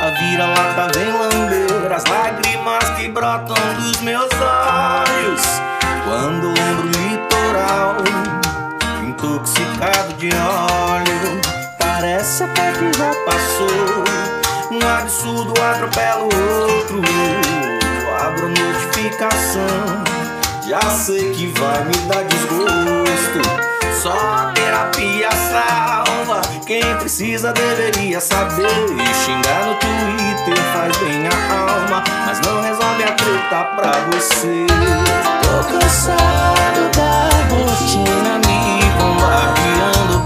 A 0.00 0.10
vira-lata 0.10 0.96
vem 0.96 1.10
lamber 1.12 1.92
as 1.92 2.04
lágrimas 2.04 2.88
que 2.96 3.08
brotam 3.08 3.56
dos 3.80 4.00
meus 4.00 4.30
olhos. 4.32 5.42
Quando 6.04 6.46
lembro 6.46 6.86
o 6.86 6.90
litoral, 7.08 7.96
intoxicado 9.04 10.14
de 10.14 10.28
óleo, 10.28 11.40
parece 11.78 12.44
até 12.44 12.72
que 12.72 12.96
já 12.96 13.12
passou. 13.24 14.04
Um 14.70 14.88
absurdo 14.88 15.52
atropela 15.60 16.22
o 16.22 16.72
outro 16.72 17.02
abro 18.24 18.48
notificação. 18.48 20.04
Já 20.68 20.80
sei 20.90 21.32
que 21.32 21.46
vai 21.58 21.84
me 21.84 21.94
dar 22.06 22.24
desgosto. 22.24 23.67
Só 24.00 24.52
terapia 24.54 25.28
salva. 25.32 26.40
Quem 26.64 26.82
precisa 26.98 27.52
deveria 27.52 28.20
saber. 28.20 28.68
Xingar 29.24 29.66
no 29.66 29.74
Twitter 29.74 30.56
faz 30.72 30.96
bem 30.98 31.26
a 31.26 31.34
alma. 31.60 32.04
Mas 32.24 32.40
não 32.40 32.62
resolve 32.62 33.02
a 33.02 33.12
treta 33.12 33.64
pra 33.74 33.92
você. 34.12 34.66
Tô 35.42 35.78
cansado 35.78 36.90
da 36.96 37.28
rotina 37.50 38.38
me 38.46 38.84
bombardeando 38.98 40.17